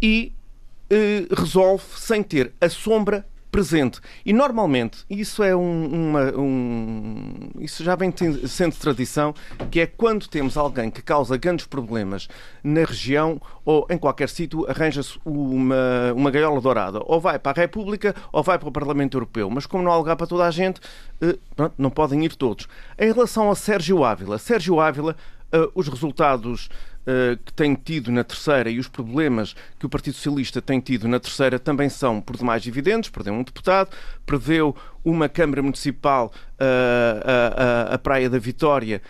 e 0.00 0.32
eh, 0.90 1.26
resolve 1.30 1.84
sem 1.96 2.22
ter 2.22 2.52
a 2.60 2.68
sombra 2.68 3.26
presente. 3.54 4.00
E 4.26 4.32
normalmente, 4.32 5.04
isso 5.08 5.40
é 5.40 5.54
um, 5.54 5.86
uma, 5.86 6.36
um, 6.36 7.50
isso 7.60 7.84
já 7.84 7.94
vem 7.94 8.12
sendo 8.48 8.74
tradição, 8.74 9.32
que 9.70 9.78
é 9.78 9.86
quando 9.86 10.26
temos 10.26 10.56
alguém 10.56 10.90
que 10.90 11.00
causa 11.00 11.36
grandes 11.36 11.64
problemas 11.64 12.26
na 12.64 12.84
região 12.84 13.40
ou 13.64 13.86
em 13.88 13.96
qualquer 13.96 14.28
sítio, 14.28 14.68
arranja-se 14.68 15.20
uma, 15.24 16.12
uma 16.16 16.32
gaiola 16.32 16.60
dourada. 16.60 16.98
Ou 17.04 17.20
vai 17.20 17.38
para 17.38 17.60
a 17.60 17.62
República 17.62 18.12
ou 18.32 18.42
vai 18.42 18.58
para 18.58 18.68
o 18.68 18.72
Parlamento 18.72 19.16
Europeu. 19.16 19.48
Mas 19.48 19.66
como 19.66 19.84
não 19.84 19.92
há 19.92 19.96
lugar 19.96 20.16
para 20.16 20.26
toda 20.26 20.44
a 20.44 20.50
gente, 20.50 20.80
eh, 21.20 21.38
pronto, 21.54 21.74
não 21.78 21.90
podem 21.90 22.24
ir 22.24 22.34
todos. 22.34 22.66
Em 22.98 23.12
relação 23.12 23.52
a 23.52 23.54
Sérgio 23.54 24.02
Ávila, 24.02 24.36
Sérgio 24.36 24.80
Ávila, 24.80 25.14
eh, 25.52 25.68
os 25.76 25.86
resultados 25.86 26.68
uh, 27.06 27.36
que 27.44 27.52
tem 27.52 27.74
tido 27.74 28.10
na 28.10 28.24
terceira 28.24 28.70
e 28.70 28.78
os 28.78 28.88
problemas 28.88 29.54
que 29.78 29.86
o 29.86 29.88
Partido 29.88 30.14
Socialista 30.14 30.60
tem 30.60 30.80
tido 30.80 31.06
na 31.08 31.20
terceira 31.20 31.58
também 31.58 31.88
são 31.88 32.20
por 32.20 32.36
demais 32.36 32.66
evidentes. 32.66 33.10
Perdeu 33.10 33.34
um 33.34 33.42
deputado, 33.42 33.90
perdeu 34.26 34.74
uma 35.04 35.28
Câmara 35.28 35.62
Municipal, 35.62 36.32
uh, 36.60 37.90
a, 37.90 37.94
a 37.94 37.98
Praia 37.98 38.28
da 38.28 38.38
Vitória, 38.38 39.02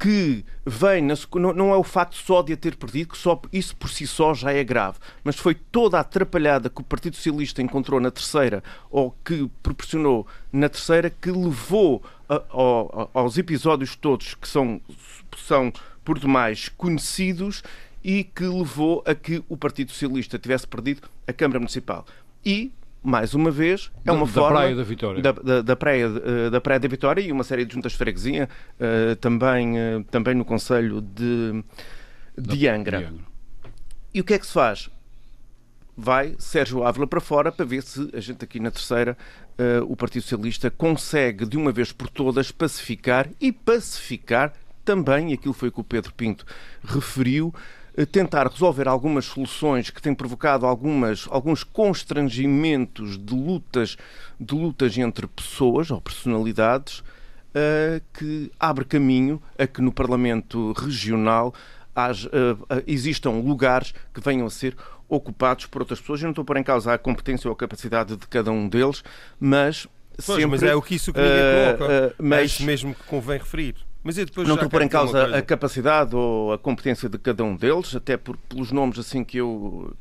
que 0.00 0.42
vem, 0.64 1.02
na, 1.02 1.14
não 1.54 1.74
é 1.74 1.76
o 1.76 1.84
facto 1.84 2.16
só 2.16 2.40
de 2.40 2.54
a 2.54 2.56
ter 2.56 2.74
perdido, 2.74 3.10
que 3.10 3.18
só 3.18 3.38
isso 3.52 3.76
por 3.76 3.90
si 3.90 4.06
só 4.06 4.32
já 4.32 4.50
é 4.50 4.64
grave, 4.64 4.98
mas 5.22 5.36
foi 5.36 5.54
toda 5.54 5.98
a 5.98 6.00
atrapalhada 6.00 6.70
que 6.70 6.80
o 6.80 6.84
Partido 6.84 7.16
Socialista 7.16 7.60
encontrou 7.60 8.00
na 8.00 8.10
terceira, 8.10 8.64
ou 8.90 9.14
que 9.22 9.50
proporcionou 9.62 10.26
na 10.50 10.70
terceira, 10.70 11.10
que 11.10 11.30
levou 11.30 12.02
a, 12.26 12.36
a, 12.36 13.20
aos 13.20 13.36
episódios 13.36 13.94
todos 13.94 14.34
que 14.34 14.48
são, 14.48 14.80
são 15.36 15.70
por 16.10 16.18
demais 16.18 16.68
conhecidos 16.68 17.62
e 18.02 18.24
que 18.24 18.42
levou 18.42 19.00
a 19.06 19.14
que 19.14 19.44
o 19.48 19.56
Partido 19.56 19.92
Socialista 19.92 20.40
tivesse 20.40 20.66
perdido 20.66 21.02
a 21.24 21.32
Câmara 21.32 21.60
Municipal. 21.60 22.04
E, 22.44 22.72
mais 23.00 23.32
uma 23.32 23.48
vez, 23.48 23.92
é 24.04 24.10
uma 24.10 24.26
da, 24.26 24.32
forma... 24.32 24.48
Da 24.48 24.56
Praia 24.56 24.74
da 24.74 24.82
Vitória. 24.82 25.22
Da, 25.22 25.30
da, 25.30 25.62
da, 25.62 25.76
praia, 25.76 26.06
eh, 26.06 26.50
da 26.50 26.60
Praia 26.60 26.80
da 26.80 26.88
Vitória 26.88 27.20
e 27.22 27.30
uma 27.30 27.44
série 27.44 27.64
de 27.64 27.74
juntas 27.74 27.92
de 27.92 27.98
freguesia, 27.98 28.48
uh, 28.80 29.14
também, 29.20 29.74
uh, 29.78 30.04
também 30.10 30.34
no 30.34 30.44
Conselho 30.44 31.00
de, 31.00 31.62
de 32.36 32.66
Angra. 32.66 32.98
de 32.98 33.04
Angra. 33.04 33.24
E 34.12 34.20
o 34.20 34.24
que 34.24 34.34
é 34.34 34.38
que 34.40 34.46
se 34.48 34.52
faz? 34.52 34.90
Vai 35.96 36.34
Sérgio 36.40 36.82
Ávila 36.82 37.06
para 37.06 37.20
fora 37.20 37.52
para 37.52 37.64
ver 37.64 37.84
se 37.84 38.10
a 38.12 38.18
gente 38.18 38.44
aqui 38.44 38.58
na 38.58 38.72
terceira, 38.72 39.16
uh, 39.52 39.84
o 39.84 39.94
Partido 39.94 40.22
Socialista, 40.22 40.72
consegue 40.72 41.46
de 41.46 41.56
uma 41.56 41.70
vez 41.70 41.92
por 41.92 42.10
todas 42.10 42.50
pacificar 42.50 43.28
e 43.40 43.52
pacificar 43.52 44.52
também, 44.90 45.32
aquilo 45.32 45.54
foi 45.54 45.70
que 45.70 45.78
o 45.78 45.84
Pedro 45.84 46.12
Pinto 46.12 46.44
referiu, 46.82 47.54
eh, 47.96 48.04
tentar 48.04 48.48
resolver 48.48 48.88
algumas 48.88 49.24
soluções 49.24 49.88
que 49.88 50.02
têm 50.02 50.12
provocado 50.12 50.66
algumas, 50.66 51.28
alguns 51.30 51.62
constrangimentos 51.62 53.16
de 53.16 53.32
lutas, 53.32 53.96
de 54.40 54.52
lutas 54.52 54.98
entre 54.98 55.28
pessoas 55.28 55.92
ou 55.92 56.00
personalidades, 56.00 56.98
uh, 56.98 58.02
que 58.12 58.50
abre 58.58 58.84
caminho 58.84 59.40
a 59.56 59.64
que 59.64 59.80
no 59.80 59.92
Parlamento 59.92 60.72
Regional 60.72 61.54
haja, 61.94 62.28
uh, 62.28 62.82
existam 62.84 63.30
lugares 63.30 63.94
que 64.12 64.20
venham 64.20 64.46
a 64.46 64.50
ser 64.50 64.76
ocupados 65.08 65.66
por 65.66 65.82
outras 65.82 66.00
pessoas. 66.00 66.20
Eu 66.20 66.26
não 66.26 66.30
estou 66.30 66.42
a 66.42 66.46
pôr 66.46 66.56
em 66.56 66.64
causa 66.64 66.94
a 66.94 66.98
competência 66.98 67.46
ou 67.48 67.54
a 67.54 67.56
capacidade 67.56 68.16
de 68.16 68.26
cada 68.26 68.50
um 68.50 68.68
deles, 68.68 69.04
mas 69.38 69.86
Pois, 70.16 70.26
sempre, 70.26 70.46
mas 70.46 70.62
é 70.64 70.74
o 70.74 70.82
que 70.82 70.96
isso 70.96 71.12
que 71.12 71.20
ninguém 71.20 71.76
coloca. 71.76 71.84
Uh, 71.84 72.14
mas, 72.18 72.40
é 72.40 72.44
isso 72.44 72.64
mesmo 72.64 72.92
que 72.92 73.02
convém 73.04 73.38
referir. 73.38 73.76
Mas 74.02 74.16
não 74.16 74.24
estou 74.24 74.54
a 74.54 74.68
pôr 74.68 74.82
em 74.82 74.88
causa 74.88 75.36
a 75.36 75.42
capacidade 75.42 76.16
ou 76.16 76.52
a 76.52 76.58
competência 76.58 77.08
de 77.08 77.18
cada 77.18 77.44
um 77.44 77.54
deles, 77.54 77.94
até 77.94 78.16
porque 78.16 78.40
pelos 78.48 78.72
nomes 78.72 78.98
assim 78.98 79.22
que 79.22 79.36
eu 79.38 79.94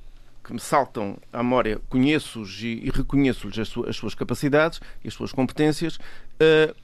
que 0.49 0.53
me 0.53 0.59
saltam 0.59 1.15
à 1.31 1.43
memória, 1.43 1.79
conheço-os 1.89 2.63
e, 2.63 2.81
e 2.83 2.89
reconheço-lhes 2.89 3.59
as, 3.59 3.67
suas, 3.67 3.89
as 3.89 3.95
suas 3.95 4.15
capacidades 4.15 4.81
e 5.03 5.07
as 5.07 5.13
suas 5.13 5.31
competências, 5.31 5.97
uh, 5.97 6.75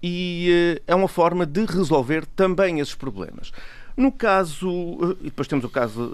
e 0.00 0.76
uh, 0.78 0.82
é 0.86 0.94
uma 0.94 1.08
forma 1.08 1.44
de 1.44 1.64
resolver 1.64 2.24
também 2.36 2.78
esses 2.78 2.94
problemas. 2.94 3.50
No 3.96 4.12
caso, 4.12 4.70
uh, 4.70 5.18
e 5.20 5.24
depois 5.24 5.48
temos 5.48 5.64
o 5.64 5.68
caso, 5.68 6.12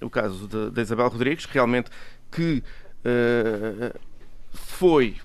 o 0.00 0.10
caso 0.10 0.48
da 0.48 0.82
Isabel 0.82 1.08
Rodrigues, 1.08 1.44
realmente 1.44 1.88
que 2.32 2.60
foi 4.52 5.16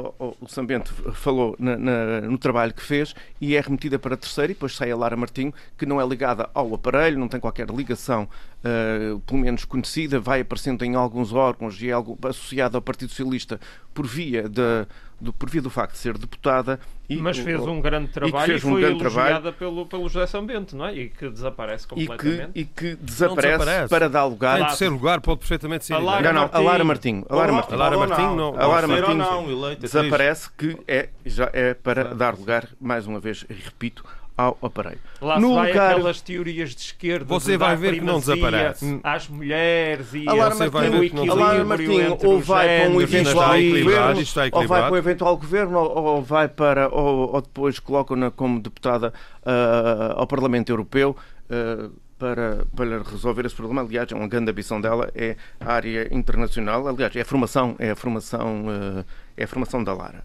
o 0.00 0.48
Sambento 0.48 0.92
falou 1.12 1.56
na, 1.58 1.76
na, 1.76 2.20
no 2.22 2.38
trabalho 2.38 2.72
que 2.72 2.82
fez 2.82 3.14
e 3.40 3.56
é 3.56 3.60
remetida 3.60 3.98
para 3.98 4.14
a 4.14 4.16
terceira 4.16 4.52
e 4.52 4.54
depois 4.54 4.74
sai 4.74 4.90
a 4.90 4.96
Lara 4.96 5.16
Martinho, 5.16 5.52
que 5.76 5.86
não 5.86 6.00
é 6.00 6.06
ligada 6.06 6.48
ao 6.54 6.74
aparelho, 6.74 7.18
não 7.18 7.28
tem 7.28 7.40
qualquer 7.40 7.68
ligação, 7.68 8.28
uh, 8.62 9.20
pelo 9.20 9.40
menos 9.40 9.64
conhecida, 9.64 10.18
vai 10.18 10.40
aparecendo 10.40 10.84
em 10.84 10.94
alguns 10.94 11.32
órgãos 11.32 11.80
e 11.82 11.88
é 11.88 11.92
algo 11.92 12.18
associada 12.24 12.78
ao 12.78 12.82
Partido 12.82 13.10
Socialista 13.10 13.60
por 13.92 14.06
via, 14.06 14.48
de, 14.48 14.86
do, 15.20 15.32
por 15.32 15.50
via 15.50 15.60
do 15.60 15.70
facto 15.70 15.92
de 15.92 15.98
ser 15.98 16.16
deputada. 16.16 16.80
E, 17.08 17.16
Mas 17.16 17.38
fez 17.38 17.60
um 17.60 17.80
grande 17.80 18.08
trabalho 18.08 18.52
e, 18.52 18.56
e 18.56 18.60
foi 18.60 18.70
um 18.72 18.80
grande 18.80 19.00
elogiada 19.02 19.52
pelo, 19.52 19.84
pelo 19.84 20.08
José 20.08 20.26
Sambento, 20.26 20.74
não 20.74 20.86
é? 20.86 20.94
E 20.94 21.08
que 21.10 21.28
desaparece 21.28 21.86
completamente. 21.86 22.50
E 22.54 22.64
que, 22.64 22.86
e 22.86 22.94
que 22.94 22.96
desaparece, 22.96 23.58
desaparece, 23.58 23.88
para 23.90 24.08
dar 24.08 24.24
lugar... 24.24 24.60
Em 24.60 24.66
terceiro 24.66 24.94
lugar 24.94 25.20
pode 25.20 25.40
perfeitamente 25.40 25.84
ser... 25.84 25.94
A 25.94 25.98
Lara 25.98 26.32
não, 26.32 26.42
não, 26.42 26.50
a 26.50 26.58
Lara 26.58 26.84
Martinho. 26.84 27.26
A 27.28 27.34
Lara 27.34 27.52
Martinho, 27.52 27.74
a 27.74 27.78
Lara 27.78 27.98
Martinho 27.98 28.36
não. 28.36 28.48
A 28.58 28.66
Lara 28.66 28.88
Martinho 28.88 29.16
não, 29.16 29.74
desaparece 29.74 30.50
que 30.56 30.78
é, 30.88 31.10
já 31.26 31.50
é 31.52 31.74
para 31.74 32.14
dar 32.14 32.34
lugar, 32.34 32.68
mais 32.80 33.06
uma 33.06 33.20
vez, 33.20 33.44
repito, 33.48 34.02
ao 34.36 34.56
aparelho. 34.62 34.98
Lá 35.20 35.38
no 35.38 35.54
vai 35.54 35.68
lugar... 35.68 35.92
aquelas 35.92 36.20
teorias 36.20 36.70
de 36.70 36.80
esquerda 36.80 37.26
você 37.26 37.56
vai 37.56 37.76
ver 37.76 37.94
que 37.94 38.00
não 38.00 38.18
desaparece 38.18 39.00
às 39.02 39.28
mulheres 39.28 40.14
e 40.14 40.28
a 40.28 40.50
você 40.50 40.68
vai 40.68 40.90
ver 40.90 41.10
que 41.10 41.16
não 41.16 41.64
Martinho 41.64 42.18
ou 42.22 42.40
vai 42.40 42.80
para 42.80 42.90
um 42.90 43.00
eventual 43.00 43.56
governo 43.60 44.48
ou 44.52 44.66
vai 44.66 44.82
para 44.82 44.92
um 44.92 44.96
eventual 44.96 45.36
governo 45.36 45.78
ou, 45.78 46.22
vai 46.22 46.48
para 46.48 46.88
ou, 46.88 47.34
ou 47.34 47.42
depois 47.42 47.78
colocam-na 47.78 48.30
como 48.30 48.60
deputada 48.60 49.12
uh, 49.42 50.18
ao 50.18 50.26
Parlamento 50.26 50.70
Europeu 50.70 51.16
uh, 51.50 51.92
para, 52.18 52.64
para 52.76 53.02
resolver 53.02 53.44
esse 53.44 53.54
problema. 53.54 53.82
Aliás, 53.82 54.10
é 54.10 54.14
uma 54.14 54.28
grande 54.28 54.50
ambição 54.50 54.80
dela, 54.80 55.10
é 55.14 55.36
a 55.60 55.72
área 55.72 56.08
internacional. 56.14 56.86
Aliás, 56.86 57.14
é 57.16 57.20
a 57.20 57.24
formação, 57.24 57.74
é 57.78 57.90
a 57.90 57.96
formação, 57.96 58.66
uh, 58.66 59.04
é 59.36 59.44
a 59.44 59.48
formação 59.48 59.82
da 59.82 59.92
Lara. 59.92 60.24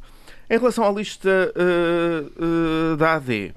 Em 0.49 0.57
relação 0.57 0.87
à 0.87 0.91
lista 0.91 1.53
da 2.97 3.15
AD, 3.15 3.53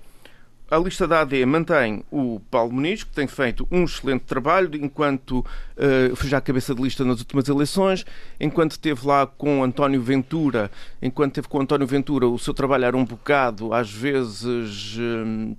a 0.70 0.78
lista 0.78 1.06
da 1.06 1.22
AD 1.22 1.44
mantém 1.46 2.04
o 2.12 2.40
Paulo 2.48 2.72
Muniz, 2.72 3.02
que 3.02 3.10
tem 3.10 3.26
feito 3.26 3.66
um 3.72 3.82
excelente 3.84 4.22
trabalho, 4.22 4.70
enquanto 4.76 5.40
uh, 5.40 6.14
foi 6.14 6.28
já 6.28 6.38
a 6.38 6.40
cabeça 6.40 6.72
de 6.72 6.80
lista 6.80 7.04
nas 7.04 7.18
últimas 7.18 7.48
eleições, 7.48 8.06
enquanto 8.38 8.72
esteve 8.72 9.04
lá 9.04 9.26
com 9.26 9.64
António 9.64 10.00
Ventura, 10.00 10.70
enquanto 11.02 11.32
esteve 11.32 11.48
com 11.48 11.60
António 11.60 11.88
Ventura, 11.88 12.28
o 12.28 12.38
seu 12.38 12.54
trabalho 12.54 12.84
era 12.84 12.96
um 12.96 13.04
bocado, 13.04 13.74
às 13.74 13.90
vezes. 13.90 14.96
Uh, 14.96 15.56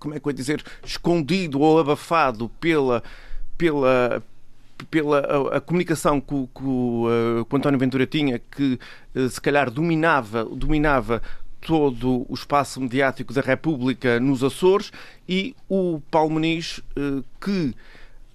como 0.00 0.14
é 0.14 0.20
que 0.20 0.26
eu 0.26 0.30
ia 0.30 0.36
dizer? 0.36 0.64
Escondido 0.84 1.60
ou 1.60 1.78
abafado 1.78 2.48
pela. 2.60 3.04
pela 3.56 4.20
pela 4.90 5.20
a, 5.20 5.56
a 5.56 5.60
comunicação 5.60 6.20
que, 6.20 6.34
que, 6.34 6.48
que, 6.54 6.62
o 6.62 7.46
António 7.50 7.78
Ventura 7.78 8.06
tinha, 8.06 8.38
que 8.38 8.78
se 9.30 9.40
calhar 9.40 9.70
dominava, 9.70 10.44
dominava 10.44 11.22
todo 11.60 12.26
o 12.28 12.34
espaço 12.34 12.80
mediático 12.80 13.32
da 13.32 13.40
República 13.40 14.20
nos 14.20 14.42
Açores 14.44 14.92
e 15.28 15.54
o 15.68 16.00
Paulo 16.10 16.30
Muniz, 16.30 16.80
eh, 16.96 17.22
que 17.40 17.74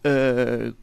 eh, 0.03 0.73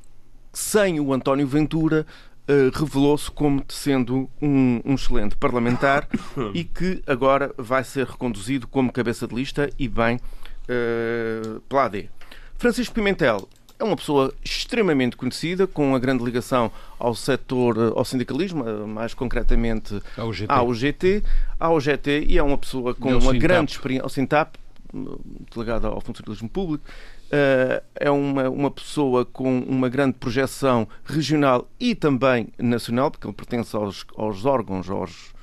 sem 0.52 0.98
o 1.00 1.12
António 1.12 1.46
Ventura 1.46 2.06
eh, 2.48 2.70
revelou-se 2.72 3.30
como 3.30 3.62
sendo 3.68 4.30
um, 4.40 4.80
um, 4.84 4.94
excelente 4.94 5.36
parlamentar 5.36 6.08
e 6.54 6.64
que 6.64 7.02
agora 7.06 7.52
vai 7.58 7.84
ser 7.84 8.06
reconduzido 8.06 8.66
como 8.66 8.90
cabeça 8.90 9.28
de 9.28 9.34
lista 9.34 9.68
e 9.78 9.86
bem 9.86 10.16
uh, 10.16 11.60
pela 11.68 11.84
AD. 11.84 12.08
Francisco 12.56 12.94
Pimentel 12.94 13.46
é 13.78 13.84
uma 13.84 13.96
pessoa 13.96 14.34
extremamente 14.44 15.16
conhecida, 15.16 15.66
com 15.66 15.88
uma 15.88 15.98
grande 15.98 16.24
ligação 16.24 16.70
ao 16.98 17.14
setor, 17.14 17.92
ao 17.96 18.04
sindicalismo, 18.04 18.64
mais 18.86 19.14
concretamente 19.14 20.02
ao 20.16 20.32
GT, 20.32 20.52
ao 20.52 20.74
GT, 20.74 21.22
ao 21.60 21.80
GT 21.80 22.24
e 22.26 22.38
é 22.38 22.42
uma 22.42 22.58
pessoa 22.58 22.94
com 22.94 23.10
uma 23.10 23.20
Sintap. 23.20 23.38
grande 23.38 23.72
experiência, 23.72 24.02
ao 24.02 24.08
Sintap, 24.08 24.58
delegado 25.54 25.86
ao 25.86 26.00
funcionalismo 26.00 26.48
público, 26.48 26.84
Uh, 27.28 27.84
é 27.94 28.10
uma, 28.10 28.48
uma 28.48 28.70
pessoa 28.70 29.22
com 29.22 29.58
uma 29.58 29.90
grande 29.90 30.14
projeção 30.14 30.88
regional 31.04 31.68
e 31.78 31.94
também 31.94 32.48
nacional, 32.58 33.10
porque 33.10 33.26
ele 33.26 33.34
pertence 33.34 33.76
aos, 33.76 34.06
aos 34.16 34.46
órgãos, 34.46 34.88
aos, 34.88 35.34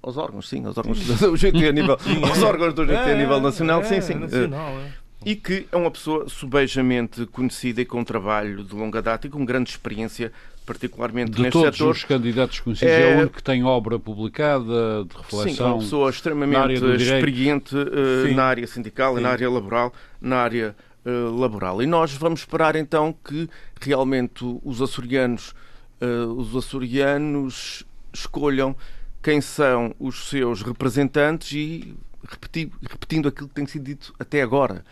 aos 0.00 0.16
órgãos, 0.16 0.48
sim, 0.48 0.64
aos 0.64 0.78
órgãos 0.78 1.04
do 1.04 1.36
GT 1.36 1.66
a 1.66 1.72
nível, 1.72 1.98
aos 2.30 2.42
órgãos 2.44 2.74
do 2.74 2.86
GT 2.86 2.94
a 2.96 3.16
nível 3.16 3.40
nacional, 3.40 3.80
é, 3.80 3.84
sim, 3.86 4.00
sim. 4.00 4.14
Nacional, 4.14 4.68
é 4.78 5.01
e 5.24 5.36
que 5.36 5.66
é 5.70 5.76
uma 5.76 5.90
pessoa 5.90 6.28
subejamente 6.28 7.26
conhecida 7.26 7.80
e 7.80 7.84
com 7.84 8.00
um 8.00 8.04
trabalho 8.04 8.64
de 8.64 8.74
longa 8.74 9.00
data 9.00 9.26
e 9.26 9.30
com 9.30 9.44
grande 9.44 9.70
experiência, 9.70 10.32
particularmente 10.64 11.32
de 11.32 11.42
neste 11.42 11.52
todos 11.52 11.76
setor. 11.76 11.90
os 11.90 12.04
candidatos 12.04 12.60
conhecidos, 12.60 12.92
é... 12.92 13.10
é 13.10 13.16
o 13.16 13.18
único 13.20 13.36
que 13.36 13.42
tem 13.42 13.64
obra 13.64 13.98
publicada, 13.98 15.04
de 15.04 15.16
reflexão. 15.16 15.54
Sim, 15.54 15.62
é 15.62 15.66
uma 15.66 15.78
pessoa 15.78 16.10
extremamente 16.10 16.84
experiente 17.02 17.76
uh, 17.76 18.34
na 18.34 18.44
área 18.44 18.66
sindical 18.66 19.16
Sim. 19.16 19.22
na 19.22 19.30
área 19.30 19.50
laboral, 19.50 19.92
na 20.20 20.36
área 20.36 20.76
uh, 21.04 21.36
laboral. 21.36 21.82
E 21.82 21.86
nós 21.86 22.12
vamos 22.14 22.40
esperar 22.40 22.76
então 22.76 23.14
que 23.24 23.48
realmente 23.80 24.44
os 24.64 24.80
açorianos 24.80 25.54
uh, 26.02 26.32
os 26.32 26.54
açorianos 26.56 27.84
escolham 28.12 28.76
quem 29.22 29.40
são 29.40 29.94
os 30.00 30.28
seus 30.28 30.62
representantes 30.62 31.52
e 31.52 31.94
repeti, 32.28 32.70
repetindo 32.82 33.28
aquilo 33.28 33.48
que 33.48 33.54
tem 33.54 33.66
sido 33.66 33.84
dito 33.84 34.14
até 34.18 34.42
agora, 34.42 34.84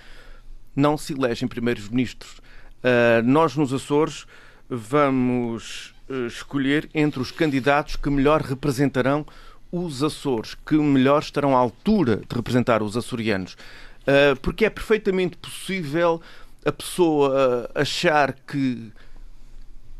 não 0.75 0.97
se 0.97 1.13
elegem 1.13 1.49
primeiros 1.49 1.89
ministros. 1.89 2.39
Uh, 2.39 3.23
nós 3.25 3.57
nos 3.57 3.73
Açores 3.73 4.27
vamos 4.69 5.95
uh, 6.09 6.27
escolher 6.27 6.89
entre 6.95 7.21
os 7.21 7.31
candidatos 7.31 7.97
que 7.97 8.09
melhor 8.09 8.41
representarão 8.41 9.27
os 9.71 10.03
Açores, 10.03 10.57
que 10.67 10.77
melhor 10.77 11.21
estarão 11.23 11.57
à 11.57 11.61
altura 11.61 12.17
de 12.17 12.35
representar 12.35 12.83
os 12.83 12.97
açorianos. 12.97 13.55
Uh, 14.03 14.39
porque 14.41 14.65
é 14.65 14.71
perfeitamente 14.71 15.37
possível 15.37 16.21
a 16.65 16.73
pessoa 16.73 17.71
achar 17.75 18.33
que 18.33 18.93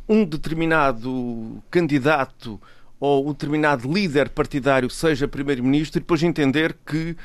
um 0.09 0.25
determinado 0.25 1.63
candidato 1.71 2.61
ou 2.99 3.29
um 3.29 3.33
determinado 3.33 3.91
líder 3.91 4.29
partidário 4.29 4.91
seja 4.91 5.29
primeiro-ministro 5.29 5.99
e 5.99 6.01
depois 6.01 6.23
entender 6.23 6.77
que 6.85 7.17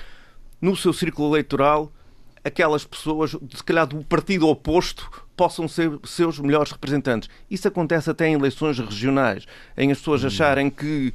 no 0.62 0.76
seu 0.76 0.94
círculo 0.94 1.30
eleitoral 1.30 1.92
aquelas 2.46 2.86
pessoas, 2.86 3.32
se 3.32 3.64
calhar 3.64 3.88
do 3.88 4.04
partido 4.04 4.48
oposto, 4.48 5.10
possam 5.36 5.68
ser 5.68 5.92
seus 6.04 6.38
melhores 6.40 6.72
representantes. 6.72 7.28
Isso 7.50 7.68
acontece 7.68 8.10
até 8.10 8.28
em 8.28 8.36
eleições 8.36 8.78
regionais, 8.78 9.46
em 9.76 9.92
as 9.92 9.98
pessoas 9.98 10.24
hum. 10.24 10.28
acharem 10.28 10.70
que 10.70 11.12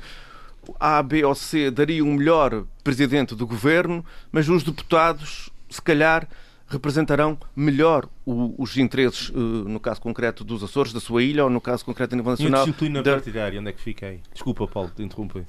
A, 0.78 1.00
B 1.00 1.24
ou 1.24 1.34
C 1.34 1.70
daria 1.70 2.04
um 2.04 2.14
melhor 2.14 2.64
presidente 2.82 3.36
do 3.36 3.46
governo, 3.46 4.04
mas 4.32 4.48
os 4.48 4.64
deputados, 4.64 5.50
se 5.70 5.80
calhar, 5.80 6.28
representarão 6.66 7.38
melhor 7.54 8.08
o, 8.26 8.54
os 8.60 8.76
interesses, 8.76 9.28
uh, 9.30 9.32
no 9.34 9.78
caso 9.78 10.00
concreto 10.00 10.42
dos 10.42 10.62
Açores, 10.62 10.92
da 10.92 11.00
sua 11.00 11.22
ilha, 11.22 11.44
ou 11.44 11.50
no 11.50 11.60
caso 11.60 11.84
concreto 11.84 12.14
a 12.14 12.16
nível 12.16 12.32
nacional. 12.32 12.60
E 12.60 12.62
a 12.62 12.66
disciplina 12.66 13.02
da... 13.02 13.12
partidária, 13.12 13.60
onde 13.60 13.70
é 13.70 13.72
que 13.72 13.80
fiquei? 13.80 14.20
Desculpa, 14.32 14.66
Paulo, 14.66 14.90
te 14.94 15.02
interrompi. 15.02 15.44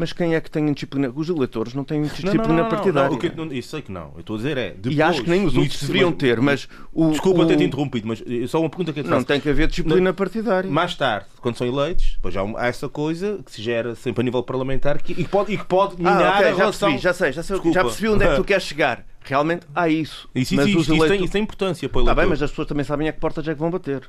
Mas 0.00 0.14
quem 0.14 0.34
é 0.34 0.40
que 0.40 0.50
tem 0.50 0.72
disciplina? 0.72 1.12
Os 1.14 1.28
eleitores 1.28 1.74
não 1.74 1.84
têm 1.84 2.00
disciplina 2.00 2.42
não, 2.42 2.48
não, 2.48 2.56
não, 2.62 2.68
partidária. 2.70 3.18
Não, 3.36 3.44
não, 3.44 3.52
isso 3.52 3.68
sei 3.68 3.82
que 3.82 3.92
não. 3.92 4.12
Eu 4.14 4.20
estou 4.20 4.36
a 4.36 4.38
dizer 4.38 4.56
é. 4.56 4.70
Depois, 4.70 4.96
e 4.96 5.02
acho 5.02 5.22
que 5.22 5.28
nem 5.28 5.44
os 5.44 5.54
outros 5.54 5.78
deveriam 5.78 6.10
ter, 6.10 6.40
mas. 6.40 6.66
O, 6.90 7.10
Desculpa 7.10 7.42
o... 7.42 7.46
ter-te 7.46 7.64
interrompido, 7.64 8.08
mas 8.08 8.22
eh, 8.26 8.46
só 8.46 8.60
uma 8.60 8.70
pergunta 8.70 8.94
que 8.94 9.00
eu 9.00 9.04
te 9.04 9.10
Não 9.10 9.22
tem 9.22 9.38
que 9.38 9.50
haver 9.50 9.68
disciplina 9.68 10.14
partidária. 10.14 10.70
Mais 10.70 10.94
tarde, 10.94 11.26
quando 11.42 11.58
são 11.58 11.66
eleitos, 11.66 12.14
depois 12.14 12.34
há, 12.34 12.40
há 12.56 12.66
essa 12.66 12.88
coisa 12.88 13.40
que 13.44 13.52
se 13.52 13.60
gera 13.60 13.94
sempre 13.94 14.22
a 14.22 14.24
nível 14.24 14.42
parlamentar 14.42 15.02
que, 15.02 15.12
e, 15.12 15.16
que 15.16 15.28
pode, 15.28 15.52
e 15.52 15.58
que 15.58 15.66
pode 15.66 15.98
minar 15.98 16.22
ah, 16.22 16.38
okay, 16.38 16.48
a 16.48 16.54
relação. 16.54 16.98
Já 16.98 16.98
percebi, 16.98 17.02
já 17.02 17.12
sei, 17.12 17.32
já, 17.32 17.42
sei, 17.42 17.72
já 17.72 17.84
percebi 17.84 18.08
onde 18.08 18.24
é 18.24 18.30
que 18.30 18.36
tu 18.36 18.44
queres 18.44 18.64
chegar. 18.64 19.04
Realmente 19.22 19.66
há 19.74 19.86
isso. 19.86 20.30
Isso 20.34 20.54
mas 20.54 20.66
existe, 20.66 20.94
isso, 20.94 21.08
tem, 21.08 21.24
isso 21.24 21.32
tem 21.34 21.42
importância 21.42 21.88
para 21.90 21.98
o 21.98 22.00
Está 22.04 22.14
bem, 22.14 22.24
mas 22.24 22.42
as 22.42 22.48
pessoas 22.48 22.66
também 22.66 22.84
sabem 22.84 23.06
a 23.06 23.12
que 23.12 23.20
portas 23.20 23.46
é 23.46 23.52
que 23.52 23.60
vão 23.60 23.70
bater. 23.70 24.08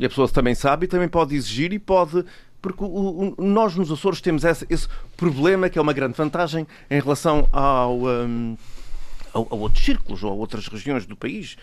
E 0.00 0.04
a 0.04 0.08
pessoa 0.08 0.28
também 0.28 0.54
sabe 0.54 0.86
e 0.86 0.88
também 0.88 1.06
pode 1.06 1.36
exigir 1.36 1.72
e 1.72 1.78
pode. 1.78 2.24
Porque 2.62 2.84
o, 2.84 3.34
o, 3.36 3.44
nós 3.44 3.74
nos 3.74 3.90
Açores 3.90 4.20
temos 4.20 4.44
esse, 4.44 4.64
esse, 4.70 4.88
problema 5.16 5.68
que 5.68 5.78
é 5.78 5.82
uma 5.82 5.92
grande 5.92 6.16
vantagem 6.16 6.66
em 6.88 7.00
relação 7.00 7.48
ao, 7.52 7.98
um, 8.04 8.56
ao, 9.34 9.48
a 9.50 9.54
outros 9.56 9.84
círculos 9.84 10.22
ou 10.22 10.30
a 10.30 10.34
outras 10.34 10.68
regiões 10.68 11.04
do 11.04 11.16
país. 11.16 11.56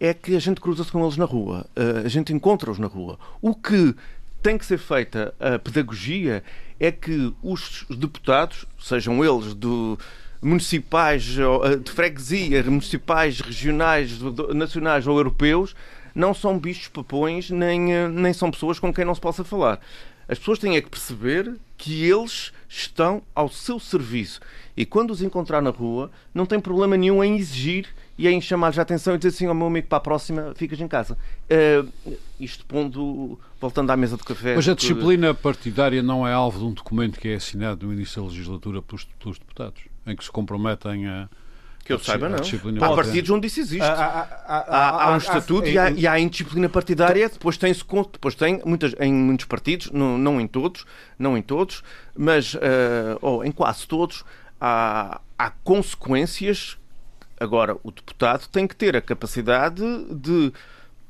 É 0.00 0.12
que 0.12 0.34
a 0.34 0.40
gente 0.40 0.60
cruza-se 0.60 0.90
com 0.90 1.02
eles 1.04 1.16
na 1.16 1.26
rua, 1.26 1.66
uh, 1.76 2.04
a 2.04 2.08
gente 2.08 2.32
encontra-os 2.32 2.78
na 2.78 2.86
rua. 2.86 3.18
O 3.40 3.54
que 3.54 3.94
tem 4.42 4.58
que 4.58 4.66
ser 4.66 4.78
feita 4.78 5.34
a 5.38 5.58
pedagogia 5.58 6.42
é 6.80 6.90
que 6.90 7.32
os 7.42 7.84
deputados, 7.90 8.64
sejam 8.80 9.22
eles 9.22 9.52
do, 9.52 9.98
municipais, 10.40 11.36
eh, 11.38 11.76
de 11.76 11.90
freguesia, 11.90 12.62
municipais, 12.64 13.40
regionais, 13.40 14.18
nacionais 14.54 15.06
ou 15.06 15.18
europeus, 15.18 15.74
não 16.20 16.34
são 16.34 16.58
bichos 16.58 16.88
papões, 16.88 17.50
nem, 17.50 17.92
eh, 17.92 18.08
nem 18.08 18.32
são 18.32 18.50
pessoas 18.50 18.78
com 18.78 18.92
quem 18.92 19.04
não 19.04 19.14
se 19.14 19.20
possa 19.20 19.42
falar. 19.42 19.80
As 20.28 20.38
pessoas 20.38 20.58
têm 20.60 20.76
é 20.76 20.80
que 20.80 20.88
perceber 20.88 21.56
que 21.76 22.04
eles 22.04 22.52
estão 22.68 23.22
ao 23.34 23.48
seu 23.48 23.80
serviço. 23.80 24.40
E 24.76 24.86
quando 24.86 25.10
os 25.10 25.22
encontrar 25.22 25.60
na 25.60 25.70
rua, 25.70 26.10
não 26.32 26.46
tem 26.46 26.60
problema 26.60 26.96
nenhum 26.96 27.24
em 27.24 27.36
exigir 27.36 27.88
e 28.16 28.28
em 28.28 28.40
chamar-lhes 28.40 28.78
a 28.78 28.82
atenção 28.82 29.14
e 29.14 29.18
dizer 29.18 29.30
assim 29.30 29.46
ao 29.46 29.54
meu 29.54 29.66
amigo 29.66 29.88
para 29.88 29.98
a 29.98 30.00
próxima, 30.00 30.52
ficas 30.54 30.80
em 30.80 30.86
casa. 30.86 31.18
Uh, 31.50 32.16
isto 32.38 32.64
pondo, 32.64 33.40
voltando 33.60 33.90
à 33.90 33.96
mesa 33.96 34.16
de 34.16 34.22
café. 34.22 34.54
Mas 34.54 34.68
a 34.68 34.74
disciplina 34.74 35.34
partidária 35.34 36.00
não 36.00 36.28
é 36.28 36.32
alvo 36.32 36.60
de 36.60 36.64
um 36.66 36.72
documento 36.72 37.18
que 37.18 37.28
é 37.28 37.34
assinado 37.34 37.86
no 37.86 37.92
início 37.92 38.22
da 38.22 38.28
legislatura 38.28 38.80
pelos, 38.80 39.04
pelos 39.18 39.36
deputados? 39.36 39.90
em 40.06 40.16
que 40.16 40.24
se 40.24 40.30
comprometem 40.30 41.06
a. 41.06 41.28
Que 41.84 41.92
eu 41.92 41.98
saiba, 41.98 42.28
não. 42.28 42.38
Há 42.38 42.94
partidos 42.94 43.30
onde 43.30 43.46
isso 43.46 43.60
existe. 43.60 43.82
Há, 43.82 44.28
há, 44.46 45.04
há 45.04 45.12
um 45.12 45.16
estatuto 45.16 45.68
e, 45.68 45.78
há, 45.78 45.90
e 45.90 46.06
há 46.06 46.18
indisciplina 46.18 46.68
partidária. 46.68 47.28
Depois 47.28 47.56
tem-se 47.56 47.84
depois 48.12 48.34
tem 48.34 48.60
muitas, 48.64 48.94
em 49.00 49.12
muitos 49.12 49.46
partidos, 49.46 49.90
não, 49.90 50.16
não 50.16 50.40
em 50.40 50.46
todos, 50.46 50.84
não 51.18 51.36
em 51.36 51.42
todos, 51.42 51.82
mas 52.16 52.54
uh, 52.54 52.58
ou 53.20 53.44
em 53.44 53.50
quase 53.50 53.86
todos, 53.86 54.24
há, 54.60 55.20
há 55.38 55.50
consequências. 55.64 56.76
Agora, 57.38 57.76
o 57.82 57.90
deputado 57.90 58.46
tem 58.48 58.66
que 58.66 58.76
ter 58.76 58.94
a 58.96 59.00
capacidade 59.00 59.82
de 60.10 60.52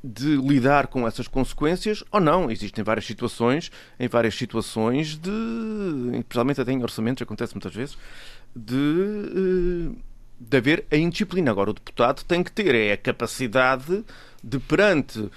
de 0.03 0.37
lidar 0.37 0.87
com 0.87 1.07
essas 1.07 1.29
consequências 1.29 2.03
ou 2.11 2.21
não. 2.21 2.51
Existem 2.51 2.83
várias 2.83 3.05
situações, 3.05 3.71
em 3.99 4.09
várias 4.09 4.35
situações 4.35 5.17
de, 5.17 5.31
especialmente 6.19 6.61
até 6.61 6.73
em 6.73 6.83
orçamentos, 6.83 7.23
acontece 7.23 7.55
muitas 7.55 7.75
vezes, 7.75 7.99
de, 8.57 9.93
eh, 9.95 9.99
de 10.41 10.57
haver 10.57 10.85
a 10.91 10.97
indisciplina. 10.97 11.51
Agora, 11.51 11.71
o 11.71 11.75
deputado 11.75 12.25
tem 12.25 12.43
que 12.43 12.51
ter 12.51 12.75
é 12.75 12.93
a 12.93 12.97
capacidade 12.97 14.03
de, 14.43 14.59
perante 14.59 15.29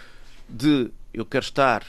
de 0.48 0.90
eu 1.14 1.26
quero 1.26 1.44
estar 1.44 1.84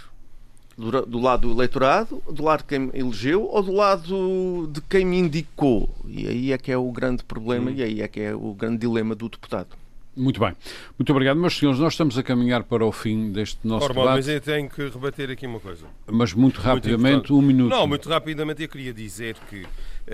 do 0.77 1.21
lado 1.21 1.49
do 1.49 1.55
eleitorado, 1.55 2.21
do 2.29 2.43
lado 2.43 2.61
de 2.61 2.65
quem 2.65 2.79
me 2.81 2.91
elegeu 2.93 3.45
ou 3.45 3.63
do 3.63 3.73
lado 3.73 4.69
de 4.73 4.81
quem 4.81 5.05
me 5.05 5.19
indicou. 5.19 5.89
E 6.07 6.27
aí 6.27 6.53
é 6.53 6.59
que 6.59 6.73
é 6.73 6.77
o 6.77 6.91
grande 6.91 7.23
problema 7.23 7.71
hum. 7.71 7.75
e 7.75 7.83
aí 7.83 8.03
é 8.03 8.09
que 8.09 8.21
é 8.21 8.35
o 8.35 8.53
grande 8.55 8.79
dilema 8.79 9.15
do 9.15 9.29
deputado. 9.29 9.77
Muito 10.17 10.39
bem. 10.41 10.53
Muito 10.99 11.11
obrigado, 11.11 11.37
meus 11.39 11.57
senhores. 11.57 11.81
Nós 11.81 11.93
estamos 11.93 12.17
a 12.17 12.23
caminhar 12.23 12.63
para 12.63 12.85
o 12.85 12.93
fim 12.93 13.33
deste 13.33 13.59
nosso 13.65 13.89
debate. 13.89 14.07
mas 14.07 14.29
eu 14.29 14.41
tenho 14.41 14.69
que 14.69 14.89
rebater 14.89 15.31
aqui 15.31 15.47
uma 15.47 15.59
coisa. 15.59 15.87
Mas 16.07 16.33
muito 16.33 16.61
rapidamente, 16.61 17.33
muito 17.33 17.39
um 17.39 17.43
minuto. 17.43 17.71
Não, 17.71 17.87
muito 17.87 18.09
rapidamente 18.09 18.63
eu 18.63 18.69
queria 18.69 18.93
dizer 18.93 19.37
que 19.51 19.63
uh, 19.63 19.69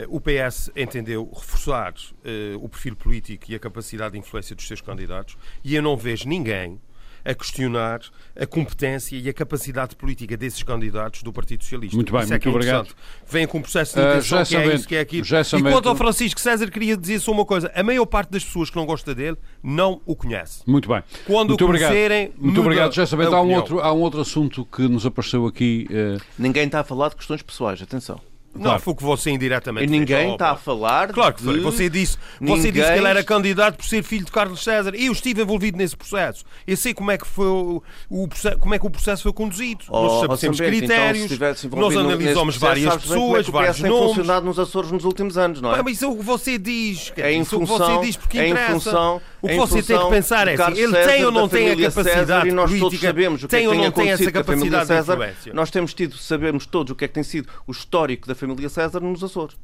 o 0.08 0.20
PS 0.20 0.70
entendeu 0.76 1.30
reforçar 1.34 1.92
uh, 1.92 2.64
o 2.64 2.68
perfil 2.68 2.96
político 2.96 3.46
e 3.48 3.54
a 3.54 3.58
capacidade 3.58 4.12
de 4.12 4.18
influência 4.18 4.54
dos 4.54 4.66
seus 4.66 4.80
candidatos 4.80 5.36
e 5.64 5.74
eu 5.74 5.82
não 5.82 5.96
vejo 5.96 6.28
ninguém 6.28 6.80
a 7.24 7.34
questionar 7.34 8.00
a 8.38 8.46
competência 8.46 9.16
e 9.16 9.28
a 9.28 9.32
capacidade 9.32 9.94
política 9.96 10.36
desses 10.36 10.62
candidatos 10.62 11.22
do 11.22 11.32
Partido 11.32 11.62
Socialista. 11.62 11.96
Muito 11.96 12.12
bem, 12.12 12.22
isso 12.22 12.32
muito 12.32 12.46
é 12.46 12.50
é 12.50 12.54
obrigado. 12.54 12.88
Vem 13.28 13.46
com 13.46 13.58
um 13.58 13.62
processo 13.62 13.94
de 13.94 14.00
intenção 14.00 14.42
uh, 14.42 14.46
que 14.46 14.56
é 14.56 14.74
isso, 14.74 14.88
que 14.88 14.96
é 14.96 15.00
aquilo. 15.00 15.26
E 15.26 15.62
quanto 15.62 15.88
ao 15.88 15.96
Francisco 15.96 16.40
César, 16.40 16.70
queria 16.70 16.96
dizer 16.96 17.20
só 17.20 17.32
uma 17.32 17.44
coisa. 17.44 17.70
A 17.74 17.82
maior 17.82 18.06
parte 18.06 18.30
das 18.30 18.44
pessoas 18.44 18.70
que 18.70 18.76
não 18.76 18.86
gosta 18.86 19.14
dele 19.14 19.36
não 19.62 20.00
o 20.06 20.16
conhece. 20.16 20.62
Muito 20.66 20.88
bem. 20.88 21.02
Quando 21.26 21.50
muito 21.50 21.64
o 21.64 21.68
conhecerem, 21.68 22.32
Muito 22.38 22.60
obrigado, 22.60 22.92
já 22.94 23.06
sabendo. 23.06 23.34
Há 23.34 23.42
um, 23.42 23.54
outro, 23.54 23.80
há 23.80 23.92
um 23.92 24.00
outro 24.00 24.20
assunto 24.20 24.64
que 24.64 24.82
nos 24.88 25.04
apareceu 25.04 25.46
aqui. 25.46 25.86
Uh... 25.90 26.20
Ninguém 26.38 26.66
está 26.66 26.80
a 26.80 26.84
falar 26.84 27.10
de 27.10 27.16
questões 27.16 27.42
pessoais, 27.42 27.82
atenção. 27.82 28.20
Não, 28.54 28.78
foi 28.78 28.92
o 28.92 28.96
que 28.96 29.02
você 29.02 29.30
indiretamente 29.30 29.86
E 29.86 29.90
ninguém 29.90 30.32
está 30.32 30.50
a 30.50 30.56
falar. 30.56 31.12
Claro 31.12 31.34
que 31.34 31.42
foi. 31.42 31.60
Você 31.60 31.88
disse, 31.88 32.16
ninguém... 32.40 32.60
você 32.60 32.72
disse 32.72 32.92
que 32.92 32.98
ele 32.98 33.06
era 33.06 33.22
candidato 33.22 33.76
por 33.76 33.84
ser 33.84 34.02
filho 34.02 34.24
de 34.24 34.32
Carlos 34.32 34.62
César. 34.62 34.92
Eu 34.94 35.12
estive 35.12 35.42
envolvido 35.42 35.78
nesse 35.78 35.96
processo. 35.96 36.44
Eu 36.66 36.76
sei 36.76 36.92
como 36.92 37.10
é 37.10 37.18
que 37.18 37.26
foi 37.26 37.46
o, 37.46 37.82
o 38.08 38.28
processo, 38.28 38.58
como 38.58 38.74
é 38.74 38.78
que 38.78 38.86
o 38.86 38.90
processo 38.90 39.22
foi 39.22 39.32
conduzido. 39.32 39.84
Oh, 39.88 40.02
nós 40.02 40.14
estabelecemos 40.14 40.60
critérios, 40.60 41.32
então, 41.32 41.80
nós 41.80 41.96
analisamos 41.96 42.56
várias 42.56 42.96
pessoas, 42.96 43.48
é 43.48 43.50
vários 43.50 43.80
nomes. 43.80 43.98
tem 43.98 44.08
funcionado 44.08 44.46
nos 44.46 44.58
Açores 44.58 44.90
nos 44.90 45.04
últimos 45.04 45.38
anos, 45.38 45.60
não 45.60 45.74
é? 45.74 45.82
Mas 45.82 45.96
isso 45.96 46.04
é 46.04 46.08
o 46.08 46.16
que 46.16 46.24
você 46.24 46.58
diz. 46.58 47.12
É 47.16 47.32
em 47.32 47.44
função, 47.44 47.62
isso 47.62 47.72
é 47.72 47.76
o 47.76 47.88
que 47.88 47.94
você 47.94 48.06
diz 48.06 48.16
porque 48.16 48.38
é 48.38 48.48
interessa. 48.48 48.72
Função, 48.72 49.22
o 49.40 49.48
que 49.48 49.56
você 49.56 49.82
tem 49.82 49.98
que 49.98 50.10
pensar 50.10 50.48
é 50.48 50.54
assim, 50.54 50.80
ele 50.80 50.96
tem 51.04 51.24
ou 51.24 51.32
não 51.32 51.48
tem 51.48 51.70
a 51.70 51.76
capacidade 51.76 52.48
e 52.48 52.52
nós 52.52 52.78
todos 52.78 53.00
sabemos 53.00 53.44
o 53.44 53.48
que 53.48 53.56
é 53.56 53.58
tem 53.58 53.68
ou 53.68 53.74
não 53.74 53.90
tem 53.90 54.10
essa 54.10 54.32
capacidade 54.32 54.88
de 54.88 54.98
influência. 55.00 55.54
Nós 55.54 55.70
temos 55.70 55.94
tido, 55.94 56.16
sabemos 56.16 56.66
todos 56.66 56.92
o 56.92 56.94
que 56.94 57.04
é 57.04 57.08
que 57.08 57.14
tem 57.14 57.22
sido 57.22 57.48
o 57.66 57.72
histórico 57.72 58.26
da 58.26 58.34
família 58.40 58.68
César 58.68 59.00
nos 59.00 59.22
Açores. 59.22 59.56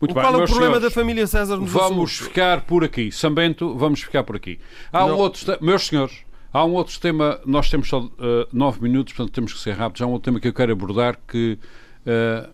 Muito 0.00 0.14
Qual 0.14 0.32
bem, 0.32 0.40
é 0.40 0.44
o 0.44 0.46
problema 0.46 0.74
senhores, 0.74 0.82
da 0.82 0.90
família 0.90 1.26
César 1.26 1.56
nos 1.56 1.70
Vamos 1.70 2.10
Açores? 2.10 2.28
ficar 2.28 2.62
por 2.62 2.84
aqui. 2.84 3.12
Sambento, 3.12 3.76
vamos 3.76 4.02
ficar 4.02 4.24
por 4.24 4.36
aqui. 4.36 4.58
Há 4.92 5.04
um 5.04 5.16
outro... 5.16 5.56
Meus 5.60 5.86
senhores, 5.86 6.18
há 6.52 6.64
um 6.64 6.72
outro 6.72 6.98
tema... 6.98 7.40
Nós 7.44 7.68
temos 7.68 7.88
só 7.88 8.00
uh, 8.00 8.10
nove 8.52 8.80
minutos, 8.80 9.12
portanto 9.12 9.34
temos 9.34 9.52
que 9.52 9.60
ser 9.60 9.72
rápidos. 9.72 10.02
Há 10.02 10.06
um 10.06 10.12
outro 10.12 10.30
tema 10.30 10.40
que 10.40 10.48
eu 10.48 10.54
quero 10.54 10.72
abordar 10.72 11.18
que... 11.28 11.58
Uh, 12.06 12.50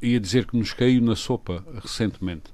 ia 0.00 0.20
dizer 0.20 0.46
que 0.46 0.56
nos 0.56 0.72
caiu 0.72 1.00
na 1.02 1.16
sopa 1.16 1.64
recentemente. 1.82 2.44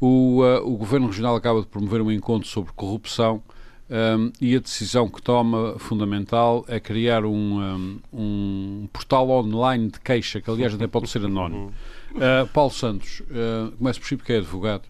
O, 0.00 0.42
uh, 0.42 0.66
o 0.66 0.76
Governo 0.76 1.06
Regional 1.06 1.36
acaba 1.36 1.60
de 1.60 1.66
promover 1.66 2.00
um 2.00 2.10
encontro 2.10 2.48
sobre 2.48 2.72
corrupção 2.72 3.42
um, 3.90 4.30
e 4.40 4.54
a 4.54 4.58
decisão 4.58 5.08
que 5.08 5.20
toma 5.22 5.76
fundamental 5.78 6.64
é 6.68 6.78
criar 6.78 7.24
um, 7.24 7.60
um, 7.60 7.98
um, 8.12 8.88
portal 8.92 9.30
online 9.30 9.88
de 9.88 9.98
queixa, 10.00 10.40
que 10.40 10.50
aliás 10.50 10.74
até 10.74 10.86
pode 10.86 11.08
ser 11.08 11.24
anónimo. 11.24 11.72
Uh, 12.14 12.46
Paulo 12.52 12.70
Santos, 12.70 13.20
uh, 13.20 13.70
começo 13.76 14.00
por 14.00 14.06
si 14.06 14.16
porque 14.16 14.32
é 14.32 14.38
advogado. 14.38 14.82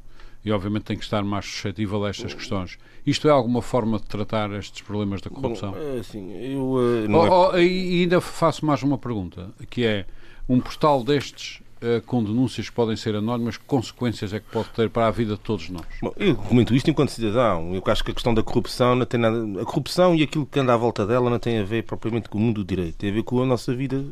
e 0.45 0.53
obviamente 0.53 0.85
tem 0.85 0.97
que 0.97 1.05
estar 1.05 1.23
mais 1.23 1.45
suscetível 1.45 2.05
a 2.05 2.11
estas 2.11 2.33
questões. 2.33 2.79
Isto 3.07 3.29
é 3.29 3.31
alguma 3.31 3.61
forma 3.61 3.99
de 3.99 4.05
tratar 4.05 4.51
estes 4.53 4.83
problemas 4.83 5.21
da 5.21 5.31
corrupção? 5.31 5.73
Bom, 5.73 5.79
é 5.79 5.99
assim, 5.99 6.33
eu, 6.33 6.61
uh, 6.61 7.07
oh, 7.11 7.27
é... 7.27 7.31
oh, 7.31 7.59
e 7.59 8.03
ainda 8.03 8.21
faço 8.21 8.65
mais 8.65 8.83
uma 8.83 8.99
pergunta, 8.99 9.51
que 9.69 9.85
é 9.85 10.07
um 10.49 10.61
portal 10.61 11.03
destes 11.03 11.61
uh, 11.83 12.01
com 12.07 12.23
denúncias 12.23 12.69
que 12.69 12.75
podem 12.75 12.97
ser 12.97 13.15
anónimas, 13.15 13.57
que 13.57 13.65
consequências 13.65 14.33
é 14.33 14.41
que 14.41 14.47
pode 14.51 14.69
ter 14.71 14.89
para 14.91 15.07
a 15.07 15.11
vida 15.11 15.35
de 15.35 15.41
todos 15.41 15.69
nós? 15.69 15.87
Bom, 16.03 16.13
eu 16.17 16.37
comento 16.37 16.75
isto 16.75 16.91
enquanto 16.91 17.11
cidadão. 17.11 17.75
Eu 17.75 17.83
acho 17.87 18.05
que 18.05 18.11
a 18.11 18.15
questão 18.15 18.35
da 18.35 18.43
corrupção 18.43 18.95
não 18.95 19.07
tem 19.07 19.21
nada. 19.21 19.39
A 19.61 19.65
corrupção 19.65 20.15
e 20.15 20.23
aquilo 20.23 20.47
que 20.47 20.59
anda 20.59 20.75
à 20.75 20.77
volta 20.77 21.07
dela 21.07 21.29
não 21.31 21.39
tem 21.39 21.59
a 21.59 21.65
ver 21.65 21.85
propriamente 21.85 22.29
com 22.29 22.39
o 22.39 22.41
mundo 22.41 22.63
do 22.63 22.67
direito, 22.67 22.97
tem 22.97 23.11
a 23.11 23.15
ver 23.15 23.23
com 23.23 23.43
a 23.43 23.47
nossa 23.47 23.75
vida. 23.75 24.05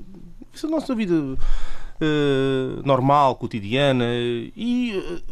A 0.63 0.67
nossa 0.69 0.95
vida 0.95 1.37
normal, 2.85 3.37
cotidiana 3.37 4.05
e 4.57 5.23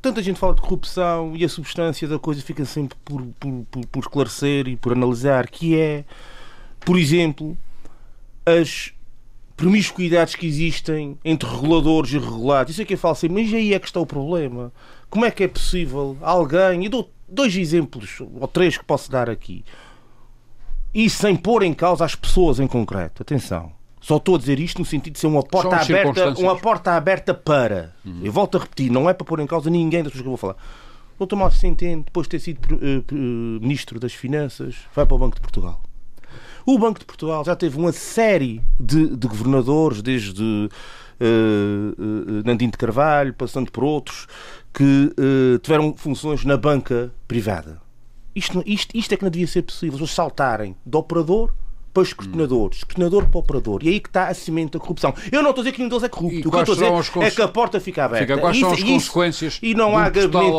tanta 0.00 0.22
gente 0.22 0.38
fala 0.38 0.54
de 0.54 0.60
corrupção 0.60 1.34
e 1.36 1.44
a 1.44 1.48
substância 1.48 2.06
da 2.08 2.18
coisa 2.18 2.40
fica 2.42 2.64
sempre 2.64 2.96
por, 3.04 3.22
por, 3.38 3.66
por, 3.70 3.86
por 3.86 4.00
esclarecer 4.00 4.68
e 4.68 4.76
por 4.76 4.92
analisar, 4.92 5.48
que 5.48 5.78
é, 5.78 6.04
por 6.80 6.98
exemplo, 6.98 7.56
as 8.46 8.92
promiscuidades 9.56 10.36
que 10.36 10.46
existem 10.46 11.18
entre 11.24 11.48
reguladores 11.48 12.12
e 12.12 12.18
regulados. 12.18 12.72
Isso 12.72 12.82
é 12.82 12.84
que 12.84 12.94
é 12.94 12.96
falso, 12.96 13.28
mas 13.30 13.52
aí 13.52 13.74
é 13.74 13.78
que 13.78 13.86
está 13.86 14.00
o 14.00 14.06
problema. 14.06 14.72
Como 15.10 15.24
é 15.24 15.30
que 15.30 15.42
é 15.44 15.48
possível 15.48 16.16
alguém, 16.20 16.84
e 16.84 16.88
dou 16.88 17.10
dois 17.28 17.56
exemplos, 17.56 18.20
ou 18.20 18.46
três 18.48 18.78
que 18.78 18.84
posso 18.84 19.10
dar 19.10 19.28
aqui, 19.28 19.64
e 20.94 21.10
sem 21.10 21.36
pôr 21.36 21.62
em 21.62 21.74
causa 21.74 22.04
as 22.04 22.14
pessoas 22.14 22.60
em 22.60 22.66
concreto. 22.66 23.22
Atenção. 23.22 23.77
Só 24.00 24.16
estou 24.16 24.36
a 24.36 24.38
dizer 24.38 24.60
isto 24.60 24.78
no 24.78 24.84
sentido 24.84 25.14
de 25.14 25.18
ser 25.18 25.26
uma 25.26 25.42
porta 25.42 25.76
aberta, 25.76 26.34
uma 26.38 26.56
porta 26.56 26.92
aberta 26.92 27.34
para. 27.34 27.94
Uhum. 28.04 28.20
Eu 28.22 28.32
volto 28.32 28.56
a 28.56 28.60
repetir, 28.60 28.90
não 28.90 29.08
é 29.08 29.14
para 29.14 29.24
pôr 29.24 29.40
em 29.40 29.46
causa 29.46 29.68
ninguém 29.68 30.02
das 30.02 30.12
pessoas 30.12 30.22
que 30.22 30.28
eu 30.28 30.30
vou 30.30 30.36
falar. 30.36 30.56
O 31.18 31.26
Dr. 31.26 31.34
Matos 31.34 31.58
Centeno, 31.58 32.04
depois 32.04 32.26
de 32.26 32.30
ter 32.30 32.38
sido 32.38 32.60
uh, 32.74 33.60
Ministro 33.60 33.98
das 33.98 34.14
Finanças, 34.14 34.76
vai 34.94 35.04
para 35.04 35.16
o 35.16 35.18
Banco 35.18 35.34
de 35.34 35.40
Portugal. 35.40 35.82
O 36.64 36.78
Banco 36.78 37.00
de 37.00 37.06
Portugal 37.06 37.44
já 37.44 37.56
teve 37.56 37.76
uma 37.76 37.92
série 37.92 38.62
de, 38.78 39.16
de 39.16 39.26
governadores, 39.26 40.00
desde 40.00 40.42
uh, 40.42 40.68
uh, 41.20 42.42
Nandinho 42.44 42.70
de 42.70 42.78
Carvalho, 42.78 43.34
passando 43.34 43.72
por 43.72 43.82
outros, 43.82 44.28
que 44.72 45.12
tiveram 45.60 45.92
funções 45.96 46.44
na 46.44 46.56
banca 46.56 47.12
privada. 47.26 47.80
Isto, 48.32 48.62
isto, 48.64 48.96
isto 48.96 49.12
é 49.12 49.16
que 49.16 49.24
não 49.24 49.30
devia 49.30 49.46
ser 49.48 49.62
possível. 49.62 49.98
Eles 49.98 50.10
saltarem 50.10 50.76
do 50.86 50.98
operador 50.98 51.52
para 51.92 52.02
os 52.02 52.08
escrutinadores, 52.08 52.78
escrutinador 52.78 53.26
para 53.26 53.36
o 53.36 53.40
operador. 53.40 53.80
E 53.82 53.88
aí 53.88 54.00
que 54.00 54.08
está 54.08 54.28
a 54.28 54.34
semente 54.34 54.72
da 54.72 54.78
corrupção. 54.78 55.14
Eu 55.32 55.42
não 55.42 55.50
estou 55.50 55.62
a 55.62 55.64
dizer 55.64 55.72
que 55.72 55.78
nenhum 55.78 55.88
deles 55.88 56.04
é 56.04 56.08
corrupto. 56.08 56.36
E 56.36 56.46
o 56.46 56.50
que 56.50 56.56
eu 56.56 56.60
estou 56.60 56.74
a 56.74 57.00
dizer 57.00 57.22
é 57.22 57.30
que 57.30 57.42
a 57.42 57.48
porta 57.48 57.80
fica 57.80 58.04
aberta. 58.04 58.26
Fica, 58.26 58.38
quais 58.38 58.58
são 58.58 58.72
as 58.72 58.82
consequências 58.82 59.58
e 59.62 59.74
não 59.74 59.96
há 59.96 60.08
gabinete, 60.08 60.52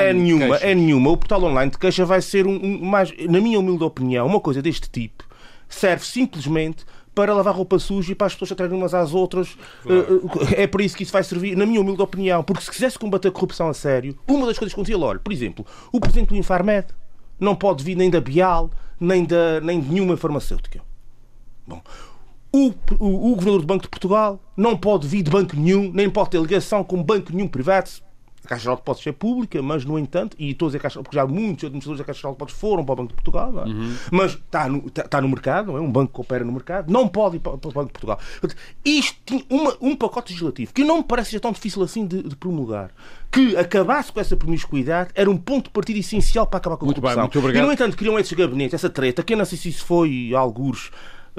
é 0.00 0.12
nenhuma, 0.12 0.56
é 0.56 0.74
nenhuma. 0.74 1.10
O 1.10 1.16
portal 1.16 1.42
online 1.44 1.70
de 1.70 1.78
queixa 1.78 2.04
vai 2.04 2.20
ser 2.20 2.46
um, 2.46 2.54
um, 2.54 2.84
mais, 2.84 3.12
na 3.28 3.40
minha 3.40 3.58
humilde 3.58 3.84
opinião, 3.84 4.26
uma 4.26 4.40
coisa 4.40 4.60
deste 4.60 4.90
tipo 4.90 5.32
serve 5.68 6.04
simplesmente 6.04 6.84
para 7.14 7.34
lavar 7.34 7.54
roupa 7.54 7.78
suja 7.78 8.12
e 8.12 8.14
para 8.14 8.26
as 8.26 8.34
pessoas 8.34 8.52
atraírem 8.52 8.78
umas 8.78 8.94
às 8.94 9.12
outras. 9.12 9.56
Claro. 9.82 10.30
Eh, 10.50 10.62
é 10.62 10.66
para 10.66 10.82
isso 10.82 10.96
que 10.96 11.02
isso 11.02 11.12
vai 11.12 11.22
servir, 11.22 11.56
na 11.56 11.66
minha 11.66 11.80
humilde 11.80 12.00
opinião. 12.00 12.42
Porque 12.42 12.62
se 12.62 12.70
quisesse 12.70 12.98
combater 12.98 13.28
a 13.28 13.30
corrupção 13.30 13.68
a 13.68 13.74
sério, 13.74 14.18
uma 14.26 14.46
das 14.46 14.58
coisas 14.58 14.72
que 14.72 14.80
acontecia, 14.80 14.98
olha, 14.98 15.18
por 15.18 15.32
exemplo, 15.32 15.66
o 15.92 16.00
presidente 16.00 16.28
do 16.28 16.36
Infarmed 16.36 16.86
não 17.42 17.54
pode 17.54 17.82
vir 17.82 17.96
nem 17.96 18.08
da 18.08 18.20
Bial, 18.20 18.70
nem, 18.98 19.24
da, 19.24 19.60
nem 19.60 19.80
de 19.80 19.88
nenhuma 19.88 20.16
farmacêutica. 20.16 20.80
Bom, 21.66 21.82
o, 22.52 22.72
o, 22.98 23.32
o, 23.32 23.34
governador 23.34 23.60
do 23.60 23.66
Banco 23.66 23.82
de 23.82 23.88
Portugal 23.88 24.40
não 24.56 24.76
pode 24.76 25.08
vir 25.08 25.22
de 25.22 25.30
banco 25.30 25.56
nenhum, 25.56 25.90
nem 25.92 26.08
pode 26.08 26.30
ter 26.30 26.40
ligação 26.40 26.84
com 26.84 27.02
banco 27.02 27.32
nenhum 27.32 27.48
privado. 27.48 27.90
A 28.44 28.48
Caixa 28.48 28.62
Geral 28.62 28.76
de 28.76 28.82
Depósitos 28.82 29.06
é 29.06 29.12
pública, 29.12 29.62
mas, 29.62 29.84
no 29.84 29.98
entanto, 29.98 30.36
e 30.38 30.50
estou 30.50 30.66
a 30.66 30.68
dizer 30.70 30.80
Caixa, 30.80 31.02
porque 31.02 31.16
já 31.16 31.26
muitos 31.26 31.64
administradores 31.64 31.98
da 31.98 32.04
Caixa 32.04 32.20
Geral 32.20 32.32
de 32.32 32.38
Depósitos 32.38 32.60
foram 32.60 32.84
para 32.84 32.92
o 32.92 32.96
Banco 32.96 33.08
de 33.08 33.14
Portugal, 33.14 33.60
é? 33.60 33.68
uhum. 33.68 33.96
mas 34.10 34.32
está 34.32 34.68
no, 34.68 34.86
está, 34.86 35.02
está 35.02 35.20
no 35.20 35.28
mercado, 35.28 35.68
não 35.68 35.76
é? 35.76 35.80
um 35.80 35.90
banco 35.90 36.12
que 36.14 36.20
opera 36.20 36.44
no 36.44 36.52
mercado, 36.52 36.92
não 36.92 37.06
pode 37.06 37.36
ir 37.36 37.40
para, 37.40 37.56
para 37.56 37.70
o 37.70 37.72
Banco 37.72 37.86
de 37.86 37.92
Portugal. 37.92 38.18
Isto 38.84 39.18
tinha 39.24 39.44
uma, 39.48 39.76
um 39.80 39.94
pacote 39.94 40.32
legislativo 40.32 40.72
que 40.72 40.84
não 40.84 40.98
me 40.98 41.04
parece 41.04 41.38
tão 41.38 41.52
difícil 41.52 41.82
assim 41.82 42.06
de, 42.06 42.22
de, 42.22 42.36
promulgar. 42.36 42.90
Que 43.30 43.56
acabasse 43.56 44.12
com 44.12 44.20
essa 44.20 44.36
promiscuidade 44.36 45.10
era 45.14 45.30
um 45.30 45.36
ponto 45.36 45.64
de 45.64 45.70
partida 45.70 45.98
essencial 45.98 46.46
para 46.46 46.58
acabar 46.58 46.76
com 46.76 46.84
a 46.84 46.86
muito 46.86 47.00
corrupção. 47.00 47.22
Bem, 47.22 47.30
muito 47.30 47.38
obrigado. 47.38 47.64
E, 47.64 47.66
no 47.66 47.72
entanto, 47.72 47.96
criam 47.96 48.18
esses 48.18 48.32
gabinetes, 48.32 48.74
essa 48.74 48.90
treta, 48.90 49.22
que 49.22 49.32
eu 49.32 49.38
não 49.38 49.44
sei 49.44 49.56
se 49.56 49.68
isso 49.68 49.84
foi 49.84 50.32
algures 50.34 50.90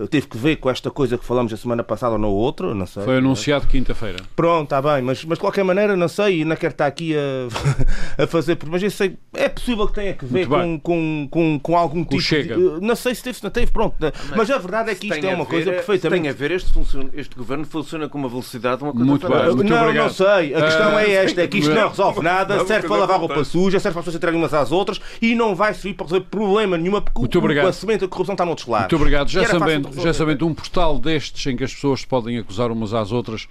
teve 0.09 0.27
que 0.27 0.37
ver 0.37 0.55
com 0.55 0.69
esta 0.69 0.89
coisa 0.89 1.17
que 1.17 1.25
falamos 1.25 1.53
a 1.53 1.57
semana 1.57 1.83
passada 1.83 2.13
ou 2.13 2.19
na 2.19 2.27
outra, 2.27 2.73
não 2.73 2.87
sei. 2.87 3.03
Foi 3.03 3.17
anunciado 3.17 3.67
quinta-feira. 3.67 4.17
Pronto, 4.35 4.63
está 4.63 4.81
bem, 4.81 5.03
mas, 5.03 5.23
mas 5.23 5.37
de 5.37 5.41
qualquer 5.41 5.63
maneira, 5.63 5.95
não 5.95 6.07
sei, 6.07 6.41
e 6.41 6.45
não 6.45 6.55
quero 6.55 6.73
estar 6.73 6.87
aqui 6.87 7.15
a, 7.15 7.47
a 8.23 8.27
fazer, 8.27 8.57
mas 8.67 8.81
eu 8.81 8.89
sei, 8.89 9.17
é 9.35 9.47
possível 9.47 9.87
que 9.87 9.93
tenha 9.93 10.13
que 10.13 10.25
ver 10.25 10.47
com, 10.47 10.79
com, 10.79 11.27
com, 11.29 11.59
com, 11.59 11.77
algum 11.77 12.03
tipo 12.03 12.21
chega. 12.21 12.55
De, 12.55 12.81
não 12.81 12.95
sei 12.95 13.13
se 13.13 13.23
teve, 13.23 13.37
se 13.37 13.43
não 13.43 13.51
teve, 13.51 13.71
pronto. 13.71 13.95
Mas, 13.99 14.13
mas 14.35 14.51
a 14.51 14.57
verdade 14.57 14.89
é 14.89 14.95
que 14.95 15.07
isto 15.07 15.25
é 15.25 15.35
uma 15.35 15.45
coisa 15.45 15.71
perfeitamente. 15.71 16.21
Tem 16.23 16.29
a 16.29 16.33
ver, 16.33 16.51
este, 16.51 16.73
funciona, 16.73 17.09
este 17.13 17.35
governo 17.35 17.65
funciona 17.65 18.09
com 18.09 18.17
uma 18.17 18.29
velocidade, 18.29 18.81
uma 18.83 18.93
coisa 18.93 19.05
muito 19.05 19.27
bem, 19.27 19.55
muito 19.55 19.69
Não, 19.69 19.81
obrigado. 19.81 20.05
não 20.05 20.13
sei, 20.13 20.55
a 20.55 20.61
questão 20.61 20.99
é 20.99 21.11
esta, 21.11 21.41
é 21.41 21.47
que 21.47 21.59
isto 21.59 21.71
não 21.71 21.89
resolve 21.89 22.21
nada, 22.21 22.55
não, 22.55 22.65
serve 22.65 22.87
para 22.87 22.97
lavar 22.97 23.19
roupa 23.19 23.43
suja, 23.43 23.79
serve 23.79 23.93
para 23.93 23.99
as 23.99 24.05
pessoas 24.05 24.15
entrarem 24.15 24.39
umas 24.39 24.53
às 24.53 24.71
outras 24.71 24.99
e 25.21 25.35
não 25.35 25.53
vai 25.53 25.73
servir 25.73 25.93
para 25.93 26.07
resolver 26.07 26.25
problema 26.31 26.77
nenhuma, 26.77 26.99
porque 26.99 27.19
muito 27.19 27.39
o, 27.39 27.67
a 27.67 27.73
semente 27.73 28.01
da 28.01 28.07
corrupção 28.07 28.33
está 28.33 28.43
noutros 28.43 28.67
lados. 28.67 28.91
Muito 28.91 28.95
obrigado. 28.95 29.29
Já 29.29 29.43
sabendo, 29.83 30.01
já 30.03 30.13
sabendo 30.13 30.47
um 30.47 30.53
postal 30.53 30.99
destes 30.99 31.45
em 31.47 31.55
que 31.55 31.63
as 31.63 31.73
pessoas 31.73 32.05
podem 32.05 32.37
acusar 32.37 32.71
umas 32.71 32.93
às 32.93 33.11
outras 33.11 33.47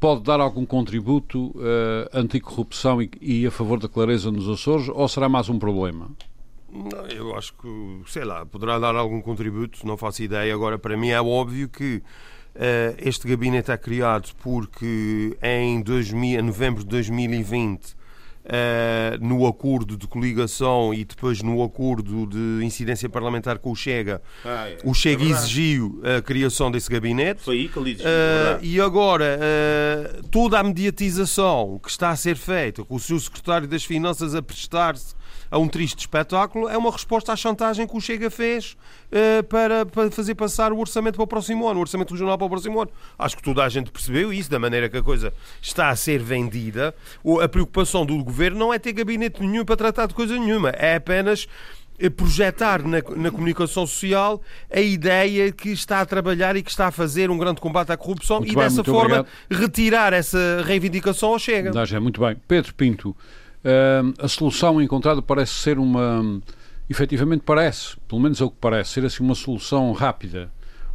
pode 0.00 0.22
dar 0.22 0.40
algum 0.40 0.64
contributo 0.64 1.48
uh, 1.48 2.08
anticorrupção 2.12 3.02
e, 3.02 3.10
e 3.20 3.46
a 3.46 3.50
favor 3.50 3.78
da 3.78 3.86
clareza 3.86 4.30
nos 4.30 4.48
Açores 4.48 4.88
ou 4.88 5.06
será 5.06 5.28
mais 5.28 5.50
um 5.50 5.58
problema? 5.58 6.10
Não, 6.72 7.06
eu 7.08 7.36
acho 7.36 7.52
que, 7.54 8.00
sei 8.06 8.24
lá, 8.24 8.46
poderá 8.46 8.78
dar 8.78 8.94
algum 8.94 9.20
contributo, 9.20 9.86
não 9.86 9.96
faço 9.96 10.22
ideia. 10.22 10.54
Agora, 10.54 10.78
para 10.78 10.96
mim 10.96 11.08
é 11.10 11.20
óbvio 11.20 11.68
que 11.68 11.96
uh, 11.96 12.96
este 12.98 13.28
gabinete 13.28 13.70
é 13.70 13.76
criado 13.76 14.30
porque 14.42 15.36
em, 15.42 15.82
2000, 15.82 16.40
em 16.40 16.42
novembro 16.42 16.82
de 16.82 16.88
2020 16.88 17.99
Uh, 18.50 19.24
no 19.24 19.46
acordo 19.46 19.96
de 19.96 20.08
coligação 20.08 20.92
e 20.92 21.04
depois 21.04 21.40
no 21.40 21.62
acordo 21.62 22.26
de 22.26 22.64
incidência 22.64 23.08
parlamentar 23.08 23.58
com 23.58 23.70
o 23.70 23.76
Chega, 23.76 24.20
ah, 24.44 24.68
é. 24.68 24.78
o 24.82 24.92
Chega 24.92 25.22
é 25.22 25.28
exigiu 25.28 26.02
a 26.18 26.20
criação 26.20 26.68
desse 26.68 26.90
gabinete. 26.90 27.42
Foi 27.42 27.54
aí 27.54 27.68
que 27.68 27.78
ele 27.78 27.90
exigiu. 27.90 28.08
Uh, 28.08 28.58
e 28.64 28.80
agora, 28.80 29.38
uh, 29.38 30.22
toda 30.30 30.58
a 30.58 30.64
mediatização 30.64 31.78
que 31.80 31.88
está 31.88 32.10
a 32.10 32.16
ser 32.16 32.36
feita, 32.36 32.84
com 32.84 32.96
o 32.96 33.00
seu 33.00 33.20
secretário 33.20 33.68
das 33.68 33.84
Finanças 33.84 34.34
a 34.34 34.42
prestar-se 34.42 35.14
a 35.50 35.58
um 35.58 35.68
triste 35.68 36.00
espetáculo, 36.00 36.68
é 36.68 36.78
uma 36.78 36.90
resposta 36.90 37.32
à 37.32 37.36
chantagem 37.36 37.86
que 37.86 37.96
o 37.96 38.00
Chega 38.00 38.30
fez 38.30 38.76
uh, 39.10 39.42
para, 39.44 39.84
para 39.84 40.10
fazer 40.10 40.34
passar 40.34 40.72
o 40.72 40.78
orçamento 40.78 41.16
para 41.16 41.24
o 41.24 41.26
próximo 41.26 41.66
ano, 41.66 41.78
o 41.78 41.82
orçamento 41.82 42.12
regional 42.12 42.38
para 42.38 42.46
o 42.46 42.50
próximo 42.50 42.80
ano. 42.80 42.90
Acho 43.18 43.36
que 43.36 43.42
toda 43.42 43.64
a 43.64 43.68
gente 43.68 43.90
percebeu 43.90 44.32
isso, 44.32 44.50
da 44.50 44.58
maneira 44.58 44.88
que 44.88 44.96
a 44.96 45.02
coisa 45.02 45.32
está 45.60 45.88
a 45.88 45.96
ser 45.96 46.22
vendida. 46.22 46.94
A 47.42 47.48
preocupação 47.48 48.06
do 48.06 48.22
governo 48.22 48.58
não 48.58 48.72
é 48.72 48.78
ter 48.78 48.92
gabinete 48.92 49.40
nenhum 49.42 49.64
para 49.64 49.76
tratar 49.76 50.06
de 50.06 50.14
coisa 50.14 50.38
nenhuma, 50.38 50.70
é 50.70 50.96
apenas 50.96 51.48
eh, 51.98 52.08
projetar 52.08 52.82
na, 52.82 52.98
na, 53.14 53.30
comunicação 53.30 53.86
social 53.86 54.40
a 54.72 54.80
ideia 54.80 55.52
que 55.52 55.68
está 55.68 56.00
a 56.00 56.06
trabalhar 56.06 56.56
e 56.56 56.62
que 56.62 56.70
está 56.70 56.86
a 56.86 56.90
fazer 56.90 57.30
um 57.30 57.36
grande 57.36 57.60
combate 57.60 57.92
à 57.92 57.96
corrupção 57.96 58.38
muito 58.38 58.52
e 58.52 58.54
bem, 58.54 58.64
dessa 58.64 58.82
forma 58.82 59.20
obrigado. 59.20 59.28
retirar 59.50 60.12
essa 60.14 60.62
reivindicação 60.64 61.30
ao 61.30 61.38
Chega. 61.38 61.84
Já, 61.84 62.00
muito 62.00 62.20
bem. 62.20 62.36
Pedro 62.48 62.74
Pinto, 62.74 63.14
Uh, 63.62 64.14
a 64.18 64.28
solução 64.28 64.80
encontrada 64.80 65.20
parece 65.20 65.52
ser 65.52 65.78
uma. 65.78 66.40
Efetivamente, 66.88 67.42
parece, 67.44 67.96
pelo 68.08 68.20
menos 68.20 68.40
é 68.40 68.44
o 68.44 68.50
que 68.50 68.56
parece, 68.60 68.94
ser 68.94 69.04
assim 69.04 69.22
uma 69.22 69.34
solução 69.34 69.92
rápida, 69.92 70.50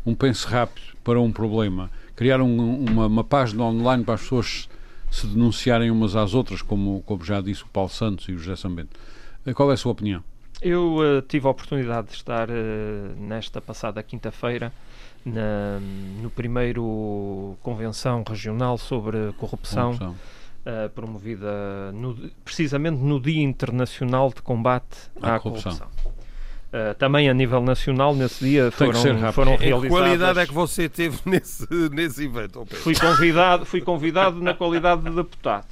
um 0.06 0.14
pense 0.14 0.46
rápido 0.46 0.96
para 1.04 1.20
um 1.22 1.32
problema. 1.32 1.90
Criar 2.16 2.42
um, 2.42 2.84
uma, 2.84 3.08
uma 3.08 3.24
página 3.24 3.64
online 3.64 4.04
para 4.04 4.16
as 4.16 4.22
pessoas 4.22 4.68
se 5.10 5.28
denunciarem 5.28 5.92
umas 5.92 6.16
às 6.16 6.34
outras, 6.34 6.62
como, 6.62 7.02
como 7.06 7.24
já 7.24 7.40
disse 7.40 7.64
o 7.64 7.68
Paulo 7.68 7.90
Santos 7.90 8.28
e 8.28 8.34
o 8.34 8.38
José 8.38 8.56
Sambento. 8.56 9.00
Uh, 9.46 9.54
qual 9.54 9.70
é 9.72 9.76
a 9.76 9.78
sua 9.78 9.92
opinião? 9.92 10.24
Eu 10.62 10.98
uh, 10.98 11.22
tive 11.22 11.48
a 11.48 11.52
oportunidade 11.52 12.08
de 12.08 12.14
estar 12.14 12.50
eh, 12.50 12.54
nesta 13.18 13.62
passada 13.62 14.02
quinta-feira 14.02 14.72
no 16.22 16.30
primeiro 16.30 17.58
convenção 17.64 18.24
regional 18.28 18.78
sobre 18.78 19.34
corrupção. 19.38 19.98
corrupção 19.98 20.16
uh, 20.66 20.90
promovida 20.90 21.92
no, 21.94 22.16
precisamente 22.44 22.98
no 22.98 23.20
Dia 23.20 23.44
Internacional 23.44 24.32
de 24.34 24.42
Combate 24.42 25.12
à, 25.22 25.36
à 25.36 25.40
corrupção. 25.40 25.78
corrupção. 25.78 26.16
Uh, 26.76 26.94
também 26.96 27.30
a 27.30 27.34
nível 27.34 27.62
nacional, 27.62 28.14
nesse 28.14 28.44
dia 28.44 28.70
foram, 28.70 29.32
foram 29.32 29.56
realizadas. 29.56 29.82
Que 29.84 29.88
qualidade 29.88 30.40
é 30.40 30.46
que 30.46 30.54
você 30.54 30.90
teve 30.90 31.20
nesse, 31.26 31.66
nesse 31.90 32.26
evento? 32.26 32.66
Fui 32.66 32.94
convidado, 32.94 33.66
fui 33.66 33.80
convidado 33.80 34.42
na 34.42 34.54
qualidade 34.54 35.04
de 35.04 35.12
deputado. 35.12 35.68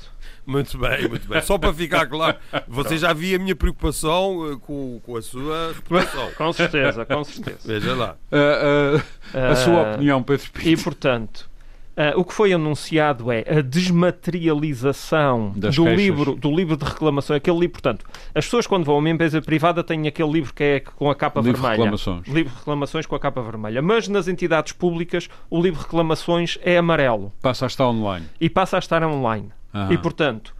Muito 0.45 0.77
bem, 0.77 1.07
muito 1.07 1.27
bem. 1.27 1.41
Só 1.41 1.57
para 1.57 1.73
ficar 1.73 2.05
claro, 2.05 2.37
você 2.67 2.97
já 2.97 3.13
via 3.13 3.37
a 3.37 3.39
minha 3.39 3.55
preocupação 3.55 4.53
uh, 4.53 4.59
com, 4.59 5.01
com 5.03 5.17
a 5.17 5.21
sua 5.21 5.73
reputação. 5.73 6.31
Com 6.37 6.53
certeza, 6.53 7.05
com 7.05 7.23
certeza. 7.23 7.59
Veja 7.65 7.95
lá. 7.95 8.15
Uh, 8.31 8.97
uh, 8.97 9.51
a 9.51 9.55
sua 9.55 9.93
opinião, 9.93 10.21
Pedro 10.21 10.51
Pinto. 10.51 10.69
E, 10.69 10.77
portanto, 10.77 11.49
Uh, 11.95 12.19
o 12.19 12.25
que 12.25 12.33
foi 12.33 12.51
anunciado 12.51 13.31
é 13.31 13.45
a 13.47 13.61
desmaterialização 13.61 15.53
Das 15.55 15.75
do 15.75 15.83
queixas. 15.83 15.99
livro, 16.01 16.35
do 16.35 16.51
livro 16.55 16.75
de 16.75 16.83
reclamação. 16.85 17.35
Aquele 17.35 17.59
livro, 17.59 17.73
portanto, 17.73 18.03
as 18.33 18.45
pessoas 18.45 18.65
quando 18.65 18.83
vão 18.83 18.95
a 18.95 18.97
uma 18.97 19.09
empresa 19.09 19.39
privada 19.41 19.83
têm 19.83 20.07
aquele 20.07 20.31
livro 20.31 20.53
que 20.53 20.63
é 20.63 20.79
com 20.79 21.09
a 21.11 21.15
capa 21.15 21.39
Livro 21.41 21.53
vermelha. 21.61 21.75
reclamações. 21.77 22.27
Livro 22.27 22.51
de 22.51 22.57
reclamações 22.57 23.05
com 23.05 23.15
a 23.15 23.19
capa 23.19 23.41
vermelha. 23.43 23.81
Mas 23.81 24.07
nas 24.07 24.27
entidades 24.27 24.73
públicas 24.73 25.29
o 25.51 25.61
livro 25.61 25.79
de 25.79 25.85
reclamações 25.85 26.57
é 26.63 26.77
amarelo 26.77 27.31
Passa 27.41 27.65
a 27.65 27.67
estar 27.67 27.85
online. 27.87 28.25
e 28.41 28.49
passa 28.49 28.77
a 28.77 28.79
estar 28.79 29.03
online. 29.03 29.49
Aham. 29.71 29.93
E, 29.93 29.97
portanto, 29.99 30.55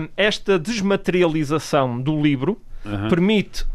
hum, 0.00 0.08
esta 0.16 0.58
desmaterialização 0.58 2.00
do 2.00 2.18
livro 2.20 2.58
Aham. 2.84 3.08
permite, 3.08 3.66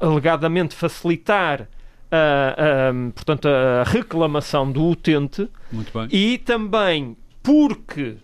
alegadamente, 0.00 0.74
facilitar 0.74 1.68
a, 2.10 2.88
a, 2.90 3.12
portanto, 3.12 3.46
a 3.48 3.82
reclamação 3.84 4.70
do 4.70 4.84
utente 4.88 5.48
e 6.10 6.38
também 6.38 7.16
porque 7.42 8.16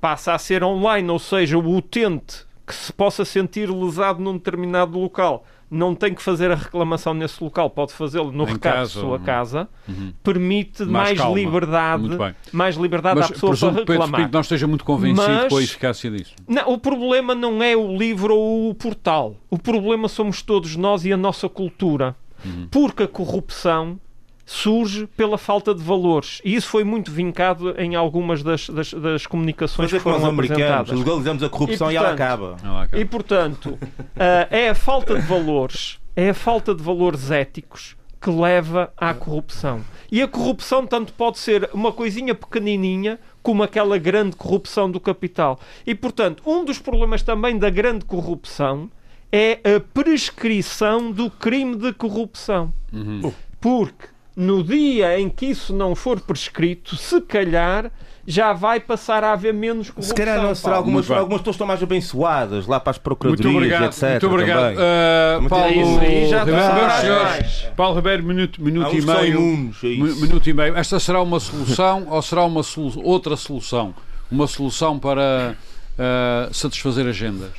passa 0.00 0.34
a 0.34 0.38
ser 0.38 0.62
online, 0.62 1.08
ou 1.10 1.18
seja, 1.18 1.58
o 1.58 1.76
utente 1.76 2.44
que 2.66 2.74
se 2.74 2.92
possa 2.92 3.24
sentir 3.24 3.70
lesado 3.70 4.20
num 4.20 4.34
determinado 4.34 4.98
local 4.98 5.44
não 5.68 5.96
tem 5.96 6.14
que 6.14 6.22
fazer 6.22 6.50
a 6.50 6.54
reclamação 6.54 7.12
nesse 7.12 7.42
local, 7.42 7.68
pode 7.70 7.92
fazê-lo 7.92 8.30
no 8.30 8.44
Em 8.44 8.52
recado 8.52 8.72
casa, 8.74 8.86
de 8.94 9.00
sua 9.00 9.10
ou- 9.14 9.18
casa, 9.18 9.68
Uhum. 9.88 10.12
permite 10.22 10.84
Mais 10.84 11.18
mais, 11.18 11.34
liberdade, 11.34 12.08
mais 12.52 12.76
liberdade 12.76 13.18
Mas 13.18 13.30
à 13.30 13.32
pessoa 13.32 13.56
para 13.56 13.68
Pedro 13.70 13.92
reclamar. 13.92 14.20
Pinto 14.20 14.32
não 14.32 14.40
esteja 14.42 14.66
muito 14.68 14.84
convencido 14.84 15.26
Mas- 15.28 15.48
com 15.48 15.56
a 15.56 15.62
eficácia 15.62 16.08
disso. 16.10 16.34
Não, 16.46 16.72
o 16.72 16.78
problema 16.78 17.34
não 17.34 17.60
é 17.60 17.76
o 17.76 17.96
livro 17.96 18.32
ou 18.36 18.70
o 18.70 18.74
portal. 18.76 19.34
O 19.50 19.58
problema 19.58 20.06
somos 20.06 20.40
todos 20.40 20.76
nós 20.76 21.04
e 21.04 21.12
a 21.12 21.16
nossa 21.16 21.48
cultura. 21.48 22.14
Uhum. 22.44 22.68
Porque 22.70 23.04
a 23.04 23.08
corrupção 23.08 23.98
surge 24.46 25.08
pela 25.08 25.36
falta 25.36 25.74
de 25.74 25.82
valores. 25.82 26.40
E 26.44 26.54
isso 26.54 26.68
foi 26.68 26.84
muito 26.84 27.10
vincado 27.10 27.74
em 27.80 27.96
algumas 27.96 28.44
das, 28.44 28.68
das, 28.68 28.94
das 28.94 29.26
comunicações 29.26 29.90
Fazer 29.90 29.98
que 29.98 30.04
como 30.04 30.14
foram 30.14 30.28
os 30.28 30.32
americanos, 30.32 30.62
apresentadas. 30.62 30.98
legalizamos 30.98 31.42
a 31.42 31.48
corrupção 31.48 31.90
E, 31.90 31.94
e, 31.94 31.96
ela 31.96 32.08
portanto, 32.08 32.22
acaba. 32.22 32.56
Lá, 32.62 32.86
cá. 32.86 32.98
E 32.98 33.04
portanto, 33.04 33.78
ah, 34.16 34.46
é 34.48 34.68
a 34.68 34.74
falta 34.74 35.16
de 35.16 35.26
valores, 35.26 35.98
é 36.14 36.30
a 36.30 36.34
falta 36.34 36.72
de 36.74 36.82
valores 36.82 37.30
éticos 37.32 37.96
que 38.20 38.30
leva 38.30 38.92
à 38.96 39.12
corrupção. 39.12 39.84
E 40.10 40.22
a 40.22 40.28
corrupção 40.28 40.86
tanto 40.86 41.12
pode 41.12 41.38
ser 41.38 41.68
uma 41.74 41.92
coisinha 41.92 42.34
pequenininha 42.34 43.18
como 43.42 43.62
aquela 43.62 43.98
grande 43.98 44.36
corrupção 44.36 44.90
do 44.90 45.00
capital. 45.00 45.58
E 45.84 45.94
portanto, 45.94 46.42
um 46.46 46.64
dos 46.64 46.78
problemas 46.78 47.22
também 47.22 47.58
da 47.58 47.68
grande 47.68 48.04
corrupção 48.04 48.88
é 49.32 49.58
a 49.76 49.80
prescrição 49.80 51.10
do 51.12 51.30
crime 51.30 51.76
de 51.76 51.92
corrupção. 51.92 52.72
Uhum. 52.92 53.32
Porque 53.60 54.06
no 54.36 54.62
dia 54.62 55.18
em 55.18 55.28
que 55.30 55.46
isso 55.46 55.74
não 55.74 55.94
for 55.94 56.20
prescrito, 56.20 56.94
se 56.96 57.20
calhar 57.22 57.90
já 58.28 58.52
vai 58.52 58.80
passar 58.80 59.22
a 59.24 59.32
haver 59.32 59.54
menos 59.54 59.88
corrupção. 59.88 60.08
Se 60.16 60.22
calhar 60.22 60.42
não 60.42 60.54
será 60.54 60.76
algumas, 60.76 61.06
Muito 61.08 61.18
algumas 61.18 61.40
pessoas 61.40 61.54
estão 61.54 61.66
mais 61.66 61.82
abençoadas 61.82 62.66
lá 62.66 62.78
para 62.80 62.90
as 62.90 62.96
Muito 62.96 63.02
procuradorias 63.04 63.54
obrigado, 63.56 63.82
e 63.82 63.86
etc. 63.86 64.02
muito 64.10 64.26
obrigado. 64.26 64.74
Uh, 64.74 65.40
Muito 65.40 65.50
Paulo, 65.50 66.00
É 66.02 66.26
já 66.26 66.42
Ah. 66.42 67.70
Paulo 67.76 67.96
Ribeiro, 67.96 68.22
minuto, 68.24 68.60
minuto 68.62 68.94
e 68.96 69.00
meio. 69.02 69.70
isso. 69.70 69.86
Minuto 70.20 70.50
e 70.50 70.52
meio. 70.52 70.76
Esta 70.76 70.98
será 70.98 71.22
uma 71.22 71.38
solução 71.40 72.06
ou 72.10 72.20
será 72.20 72.44
uma 72.44 72.62
solu- 72.62 73.00
outra 73.04 73.36
solução? 73.36 73.94
Uma 74.30 74.46
solução 74.48 74.98
para 74.98 75.54
uh, 75.98 76.52
satisfazer 76.52 77.06
agendas? 77.06 77.52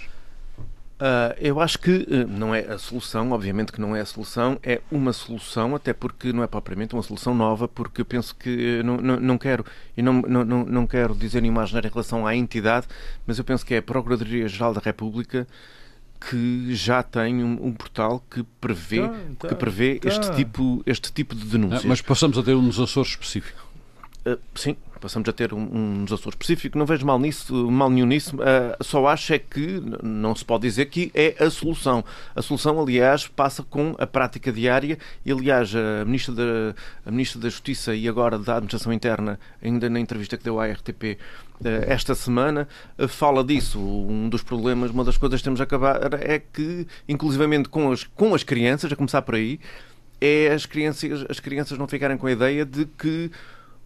Ah, 1.00 1.36
eu 1.39 1.60
acho 1.60 1.78
que 1.78 2.08
eh, 2.10 2.26
não 2.26 2.56
é 2.56 2.62
a 2.62 2.78
solução, 2.80 3.32
obviamente 3.32 3.72
que 3.72 3.80
não 3.80 3.95
é 3.95 4.02
a 4.02 4.06
solução, 4.06 4.58
é 4.64 4.82
uma 4.91 5.14
solução, 5.14 5.76
até 5.76 5.93
porque 5.93 6.34
não 6.34 6.41
é 6.41 6.48
propriamente 6.48 6.95
uma 6.95 7.04
solução 7.04 7.36
nova, 7.36 7.68
porque 7.68 8.02
eu 8.02 8.06
penso 8.06 8.36
que 8.36 8.80
eh, 8.80 8.84
não, 8.84 8.98
não, 8.98 9.20
não 9.20 9.38
quero, 9.38 9.64
e 9.95 10.02
não, 10.02 10.14
não, 10.22 10.43
não, 10.43 10.88
quero 10.88 11.14
dizer 11.14 11.41
nenhuma 11.41 11.66
em 11.66 11.88
relação 11.88 12.26
à 12.26 12.36
entidade, 12.36 12.88
mas 13.28 13.38
eu 13.38 13.43
penso 13.43 13.64
que 13.64 13.76
é 13.76 13.78
a 13.78 13.82
Procuradoria-Geral 13.82 14.74
da 14.74 14.82
República 14.82 15.48
que 16.20 16.74
já 16.74 17.04
tem 17.04 17.43
um, 17.43 17.68
um 17.68 17.74
portal 17.74 18.24
que 18.32 18.43
prevê, 18.60 19.02
Tá, 19.02 19.14
tá, 19.38 19.48
que 19.50 19.56
prevê 19.56 20.00
tá. 20.00 20.10
este, 20.10 20.36
tipo, 20.36 20.82
este 20.84 21.14
tipo 21.14 21.36
de 21.36 21.43
Ah, 21.43 21.52
denúncias. 21.52 21.86
mas 21.86 22.02
passamos 22.02 22.39
a 22.39 22.43
ter 22.43 22.56
um 22.56 22.62
nos 22.64 22.80
Açores 22.80 23.12
específico. 23.12 23.66
Uh, 24.28 24.39
sim, 24.55 24.75
passamos 24.99 25.28
a 25.30 25.34
ter 25.34 25.53
um, 25.53 25.59
um 25.59 26.03
Açores 26.05 26.34
específico. 26.34 26.78
Não 26.78 26.86
vejo 26.86 27.05
mal 27.05 27.19
nisso, 27.19 27.71
mal 27.71 27.89
nenhum 27.89 28.07
nisso. 28.07 28.36
Uh, 28.36 28.84
só 28.84 29.07
acho 29.07 29.34
é 29.34 29.39
que 29.39 29.82
não 30.03 30.36
se 30.36 30.43
pode 30.43 30.63
dizer 30.63 30.88
que 30.88 31.11
é 31.13 31.36
a 31.39 31.49
solução. 31.49 32.03
A 32.36 32.41
solução, 32.41 32.80
aliás, 32.82 33.28
passa 33.28 33.63
com 33.63 33.95
a 33.97 34.05
prática 34.05 34.51
diária 34.51 34.97
e, 35.25 35.32
aliás, 35.32 35.73
a 35.75 36.03
Ministra 36.03 36.34
da, 36.34 36.75
a 37.05 37.11
Ministra 37.11 37.39
da 37.39 37.49
Justiça 37.49 37.95
e 37.95 38.07
agora 38.07 38.38
da 38.38 38.55
Administração 38.55 38.91
Interna, 38.91 39.39
ainda 39.61 39.89
na 39.89 39.99
entrevista 39.99 40.38
que 40.38 40.43
deu 40.43 40.59
à 40.59 40.67
RTP 40.67 41.17
uh, 41.61 41.67
esta 41.88 42.15
semana, 42.15 42.67
uh, 42.97 43.07
fala 43.07 43.43
disso. 43.43 43.80
Um 43.80 44.28
dos 44.30 44.43
problemas, 44.43 44.91
uma 44.91 45.03
das 45.03 45.17
coisas 45.17 45.39
que 45.39 45.43
temos 45.43 45.61
a 45.61 45.63
acabar 45.63 46.13
é 46.21 46.39
que, 46.39 46.88
inclusivamente 47.07 47.69
com 47.69 47.91
as, 47.91 48.03
com 48.03 48.34
as 48.34 48.43
crianças, 48.43 48.91
a 48.91 48.95
começar 48.95 49.21
por 49.21 49.36
aí, 49.36 49.59
é 50.19 50.51
as 50.51 50.65
crianças, 50.65 51.25
as 51.30 51.39
crianças 51.39 51.78
não 51.78 51.88
ficarem 51.88 52.17
com 52.17 52.28
a 52.28 52.32
ideia 52.32 52.65
de 52.65 52.86
que 52.86 53.32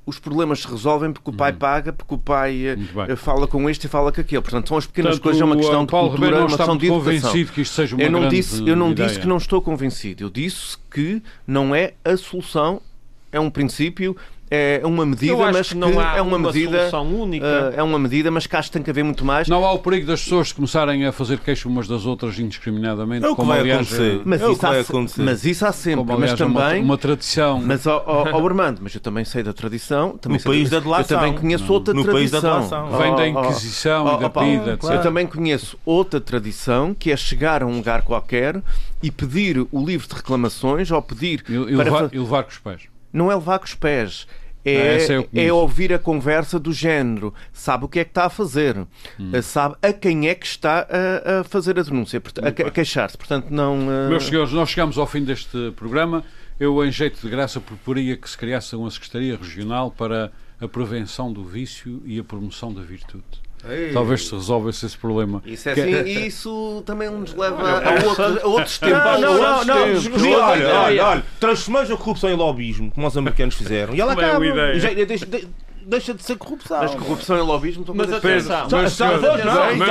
os 0.05 0.17
problemas 0.19 0.61
se 0.61 0.67
resolvem 0.67 1.11
porque 1.13 1.29
o 1.29 1.33
pai 1.33 1.53
paga, 1.53 1.93
porque 1.93 2.13
o 2.13 2.17
pai 2.17 2.65
eh, 2.65 2.77
eh, 3.07 3.15
fala 3.15 3.47
com 3.47 3.69
este 3.69 3.85
e 3.85 3.89
fala 3.89 4.11
com 4.11 4.19
aquele. 4.19 4.41
Portanto, 4.41 4.67
são 4.69 4.77
as 4.77 4.85
pequenas 4.87 5.19
Portanto, 5.19 5.23
coisas, 5.23 5.41
é 5.41 5.45
uma 5.45 5.55
questão 5.55 5.85
de 5.85 5.91
Paulo 5.91 6.09
cultura, 6.09 6.27
Ribeiro 6.27 6.35
é 6.35 6.39
não 6.39 6.47
uma 6.47 6.51
está 6.51 6.63
questão 6.63 6.75
muito 6.75 6.81
de 6.81 6.87
educação. 6.87 7.29
convencido 7.31 7.51
que 7.53 7.61
isto 7.61 7.73
seja 7.75 7.95
uma 7.95 8.03
eu 8.03 8.11
não 8.11 8.27
disse, 8.27 8.67
eu 8.67 8.75
não 8.75 8.91
ideia. 8.91 9.07
disse 9.07 9.19
que 9.19 9.27
não 9.27 9.37
estou 9.37 9.61
convencido. 9.61 10.23
Eu 10.23 10.29
disse 10.29 10.77
que 10.89 11.21
não 11.45 11.75
é 11.75 11.93
a 12.03 12.17
solução, 12.17 12.81
é 13.31 13.39
um 13.39 13.49
princípio, 13.49 14.17
é 14.53 14.81
uma 14.83 15.05
medida, 15.05 15.31
Eu 15.31 15.37
mas 15.37 15.69
que 15.69 15.75
não 15.75 15.97
há 15.97 16.17
é 16.17 16.21
uma, 16.21 16.35
uma 16.35 16.47
medida, 16.51 16.89
solução 16.89 17.07
única. 17.21 17.45
eh, 17.45 17.73
é 17.77 17.83
uma 17.83 17.97
medida, 17.97 18.29
mas 18.29 18.45
que 18.45 18.55
acho 18.57 18.67
que 18.69 18.73
tem 18.73 18.83
que 18.83 18.89
haver 18.89 19.03
muito 19.05 19.23
mais. 19.23 19.47
Não 19.47 19.63
há 19.65 19.71
o 19.71 19.79
perigo 19.79 20.05
das 20.05 20.21
pessoas 20.21 20.51
começarem 20.51 21.05
a 21.05 21.11
fazer 21.13 21.39
queixo 21.39 21.69
umas 21.69 21.87
das 21.87 22.05
outras 22.05 22.37
indiscriminadamente, 22.37 23.25
É 23.25 23.29
o 23.29 23.31
que 23.31 23.35
como 23.37 23.47
vai 23.47 23.61
aliás 23.61 23.87
acontecer. 23.87 24.17
é- 24.17 24.21
Mas, 24.25 24.41
É 24.41 24.45
o 24.45 24.51
isso 24.51 24.59
que 24.59 24.65
vai 24.65 24.77
há, 24.77 24.81
acontecer. 24.81 25.21
mas 25.23 25.45
isso 25.45 25.65
há 25.65 25.71
sempre, 25.71 25.97
como, 26.05 26.19
mas 26.19 26.31
aliás, 26.31 26.41
é 26.41 26.45
uma, 26.45 26.61
também 26.61 26.83
uma 26.83 26.97
tradição. 26.97 27.61
Mas, 27.65 27.87
ó, 27.87 28.03
ó, 28.05 28.21
Armando, 28.51 28.79
mas 28.83 28.93
eu 28.93 28.99
também 28.99 29.23
sei 29.23 29.41
da 29.41 29.53
tradição. 29.53 30.17
Também 30.17 30.35
No 30.37 30.41
sei 30.41 30.51
país 30.51 30.69
da 30.69 30.77
Eu 30.77 30.81
delação. 30.81 31.17
também 31.17 31.33
conheço 31.33 31.71
outra 31.71 31.93
No 31.93 32.03
país 32.05 32.29
da 32.29 32.41
tradição. 32.41 32.81
delação. 32.89 32.97
Vem 32.99 33.15
da 33.15 33.27
Inquisição 33.27 34.05
ó, 34.05 34.17
e 34.17 34.19
da 34.19 34.29
Paulo, 34.29 34.49
PIDA, 34.59 34.73
etc. 34.73 34.89
Eu 34.91 35.01
também 35.01 35.25
conheço 35.25 35.77
outra 35.85 36.19
tradição 36.19 36.93
que 36.93 37.09
é 37.11 37.15
chegar 37.15 37.63
a 37.63 37.65
um 37.65 37.77
lugar 37.77 38.01
qualquer 38.01 38.61
e 39.01 39.09
pedir 39.09 39.65
o 39.71 39.85
livro 39.85 40.05
de 40.09 40.13
reclamações 40.15 40.91
ou 40.91 41.01
pedir. 41.01 41.43
E, 41.47 41.53
e 41.53 41.75
para 41.75 41.83
levar, 41.85 42.09
e 42.11 42.19
levar 42.19 42.43
com 42.43 42.49
os 42.49 42.57
pés. 42.57 42.81
Não 43.13 43.31
é 43.31 43.35
levar 43.35 43.59
com 43.59 43.65
os 43.65 43.73
pés. 43.75 44.27
Ah, 44.63 44.69
É, 44.69 45.03
eu 45.17 45.23
conheço. 45.23 45.49
é 45.49 45.53
ouvir 45.53 45.91
a 45.93 45.99
conversa 45.99 46.59
do 46.59 46.71
género, 46.71 47.33
sabe 47.51 47.85
o 47.85 47.87
que 47.87 47.99
é 47.99 48.03
que 48.03 48.11
está 48.11 48.25
a 48.25 48.29
fazer, 48.29 48.77
Hum. 49.19 49.31
Eh, 49.33 49.41
sabe 49.41 49.75
a 49.81 49.91
quem 49.91 50.27
é 50.29 50.35
que 50.35 50.45
está 50.45 50.87
a, 50.89 51.39
a 51.39 51.43
fazer 51.43 51.79
a 51.79 51.83
denúncia, 51.83 52.21
a, 52.43 52.51
que- 52.51 52.63
a 52.63 52.69
queixar-se. 52.71 53.17
Portanto, 53.17 53.47
não. 53.49 53.91
eh, 53.91 54.09
Meus 54.09 54.25
senhores, 54.27 54.51
nós 54.53 54.69
chegamos 54.69 54.97
ao 54.97 55.07
fim 55.07 55.23
deste 55.23 55.71
programa. 55.75 56.23
Eu, 56.59 56.85
em 56.85 56.91
jeito 56.91 57.19
de 57.19 57.27
graça, 57.29 57.59
proporia 57.59 58.15
que 58.15 58.29
se 58.29 58.37
criasse 58.37 58.75
uma 58.75 58.91
Secretaria 58.91 59.35
Regional 59.35 59.89
para 59.89 60.31
a 60.59 60.67
prevenção 60.67 61.33
do 61.33 61.43
vício 61.43 62.01
e 62.05 62.19
a 62.19 62.23
promoção 62.23 62.71
da 62.71 62.81
virtude. 62.83 63.23
Talvez 63.93 64.27
se 64.27 64.33
resolvesse 64.33 64.85
esse 64.85 64.97
problema. 64.97 65.41
Isso, 65.45 65.69
é 65.69 65.73
Que- 65.73 65.81
assim, 65.81 66.09
e 66.09 66.27
isso 66.27 66.81
também 66.85 67.09
nos 67.09 67.33
leva 67.35 67.61
a, 67.61 68.05
outro- 68.07 68.23
a 68.43 68.47
outros 68.47 68.79
tempos. 68.79 68.97
Não, 68.97 69.21
não, 69.21 69.33
a 69.33 69.39
não, 69.39 69.49
outros 69.49 69.67
não. 69.67 69.83
tempos. 70.03 70.21
Sim, 70.21 70.33
olha, 70.35 70.73
olha, 70.75 71.05
olha. 71.05 71.23
Transformamos 71.39 71.91
a 71.91 71.97
corrupção 71.97 72.29
em 72.29 72.35
lobismo, 72.35 72.91
como 72.91 73.05
os 73.07 73.17
americanos 73.17 73.55
fizeram. 73.55 73.93
E 73.93 74.01
ela 74.01 74.13
é 74.13 74.25
acaba. 74.25 74.45
já- 74.79 74.89
deixa, 75.85 76.13
de- 76.13 76.23
ser 76.23 76.35
corrupção. 76.37 76.79
Mas 76.79 76.95
corrupção 76.95 77.37
e 77.37 77.41
lobismo 77.41 77.81
estão 77.81 77.95
Mas 77.95 78.07
coisas 78.09 78.49
atenção, 78.49 78.67
diferentes. 78.67 78.97
Não, 78.99 79.17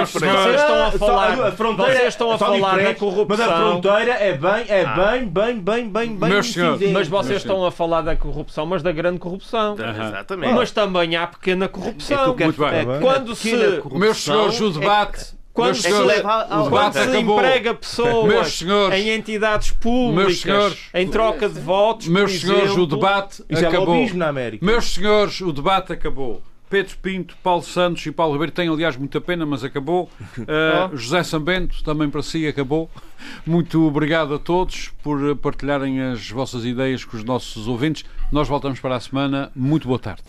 senhores. 0.07 0.11
Vocês 0.13 0.61
estão 0.61 0.87
a 0.87 0.91
falar- 0.93 1.47
a 1.49 1.53
fronteira 1.53 1.93
vocês 1.95 2.09
estão 2.09 2.31
a 2.33 2.39
são 2.39 2.47
falar 2.61 2.77
da 2.83 2.95
corrupção. 2.95 3.27
Mas 3.29 3.41
a 3.41 3.57
fronteira 3.57 4.13
é 4.13 4.33
bem, 4.33 4.65
é 4.69 4.85
bem, 4.87 5.27
bem, 5.27 5.59
bem, 5.61 5.89
bem, 5.89 6.17
bem. 6.17 6.43
Cinzento. 6.43 6.91
Mas 6.93 7.09
vocês 7.09 7.39
estão 7.39 7.65
a 7.65 7.71
falar 7.73 8.03
da 8.03 8.17
corrupção, 8.17 8.67
mas 8.67 8.83
da 8.83 8.93
grande 8.93 9.19
corrupção. 9.19 9.75
Exatamente. 9.75 10.55
Mas 10.55 10.71
também 10.71 11.17
há 11.17 11.27
pequena 11.27 11.65
É 11.67 11.69
corrupção. 11.69 12.35
bem. 12.35 12.49
é 12.49 12.85
que 12.85 13.01
Quando 13.01 13.35
se- 13.35 13.57
Meus 13.95 14.19
senhores, 14.19 14.61
o 14.61 14.69
é 14.69 14.73
debate. 14.73 15.40
Quando 15.61 15.67
meus 15.67 15.77
se 15.79 15.83
senhores, 15.83 16.07
leva 16.07 16.33
ao- 16.33 16.61
o 16.61 16.65
debate 16.65 16.71
Quando 16.71 16.93
se 16.93 16.99
acabou. 17.17 17.37
emprega 17.39 17.75
pessoas 17.75 18.29
Meus 18.29 18.59
senhores, 18.59 18.99
em 18.99 19.09
entidades 19.11 19.71
públicas 19.71 20.25
Meus 20.27 20.41
senhores, 20.41 20.79
em 20.95 21.09
troca 21.09 21.49
de 21.49 21.61
votos, 21.61 22.09
Meus 22.09 22.33
por 22.33 22.41
senhores, 22.41 22.77
o 22.77 22.87
debate 22.87 23.45
é 23.49 23.59
acabou. 23.67 24.15
na 24.15 24.29
América. 24.29 24.65
Meus 24.65 24.95
senhores, 24.95 25.41
o 25.41 25.53
debate 25.53 25.93
acabou. 25.93 26.43
Pedro 26.69 26.97
Pinto, 27.03 27.37
Paulo 27.43 27.65
Santos 27.65 28.07
e 28.07 28.13
Paulo 28.13 28.33
Ribeiro 28.35 28.53
têm, 28.53 28.69
aliás, 28.69 28.97
muita 28.97 29.21
pena, 29.21 29.45
mas 29.45 29.65
acabou. 29.65 30.09
Uh, 30.39 30.97
José 30.97 31.23
Sambento, 31.25 31.83
também 31.83 32.09
para 32.09 32.23
si, 32.23 32.47
acabou. 32.47 32.89
Muito 33.45 33.85
obrigado 33.87 34.33
a 34.35 34.39
todos 34.39 34.93
por 35.03 35.21
uh, 35.21 35.35
partilharem 35.35 36.01
as 36.01 36.31
vossas 36.31 36.65
ideias 36.65 37.05
com 37.05 37.17
os 37.17 37.25
nossos 37.25 37.67
ouvintes. 37.67 38.05
Nós 38.31 38.47
voltamos 38.47 38.79
para 38.79 38.95
a 38.95 39.01
semana. 39.01 39.51
Muito 39.55 39.89
boa 39.89 39.99
tarde. 39.99 40.23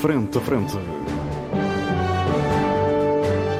Frente 0.00 0.38
a 0.38 0.40
frente. 0.40 1.01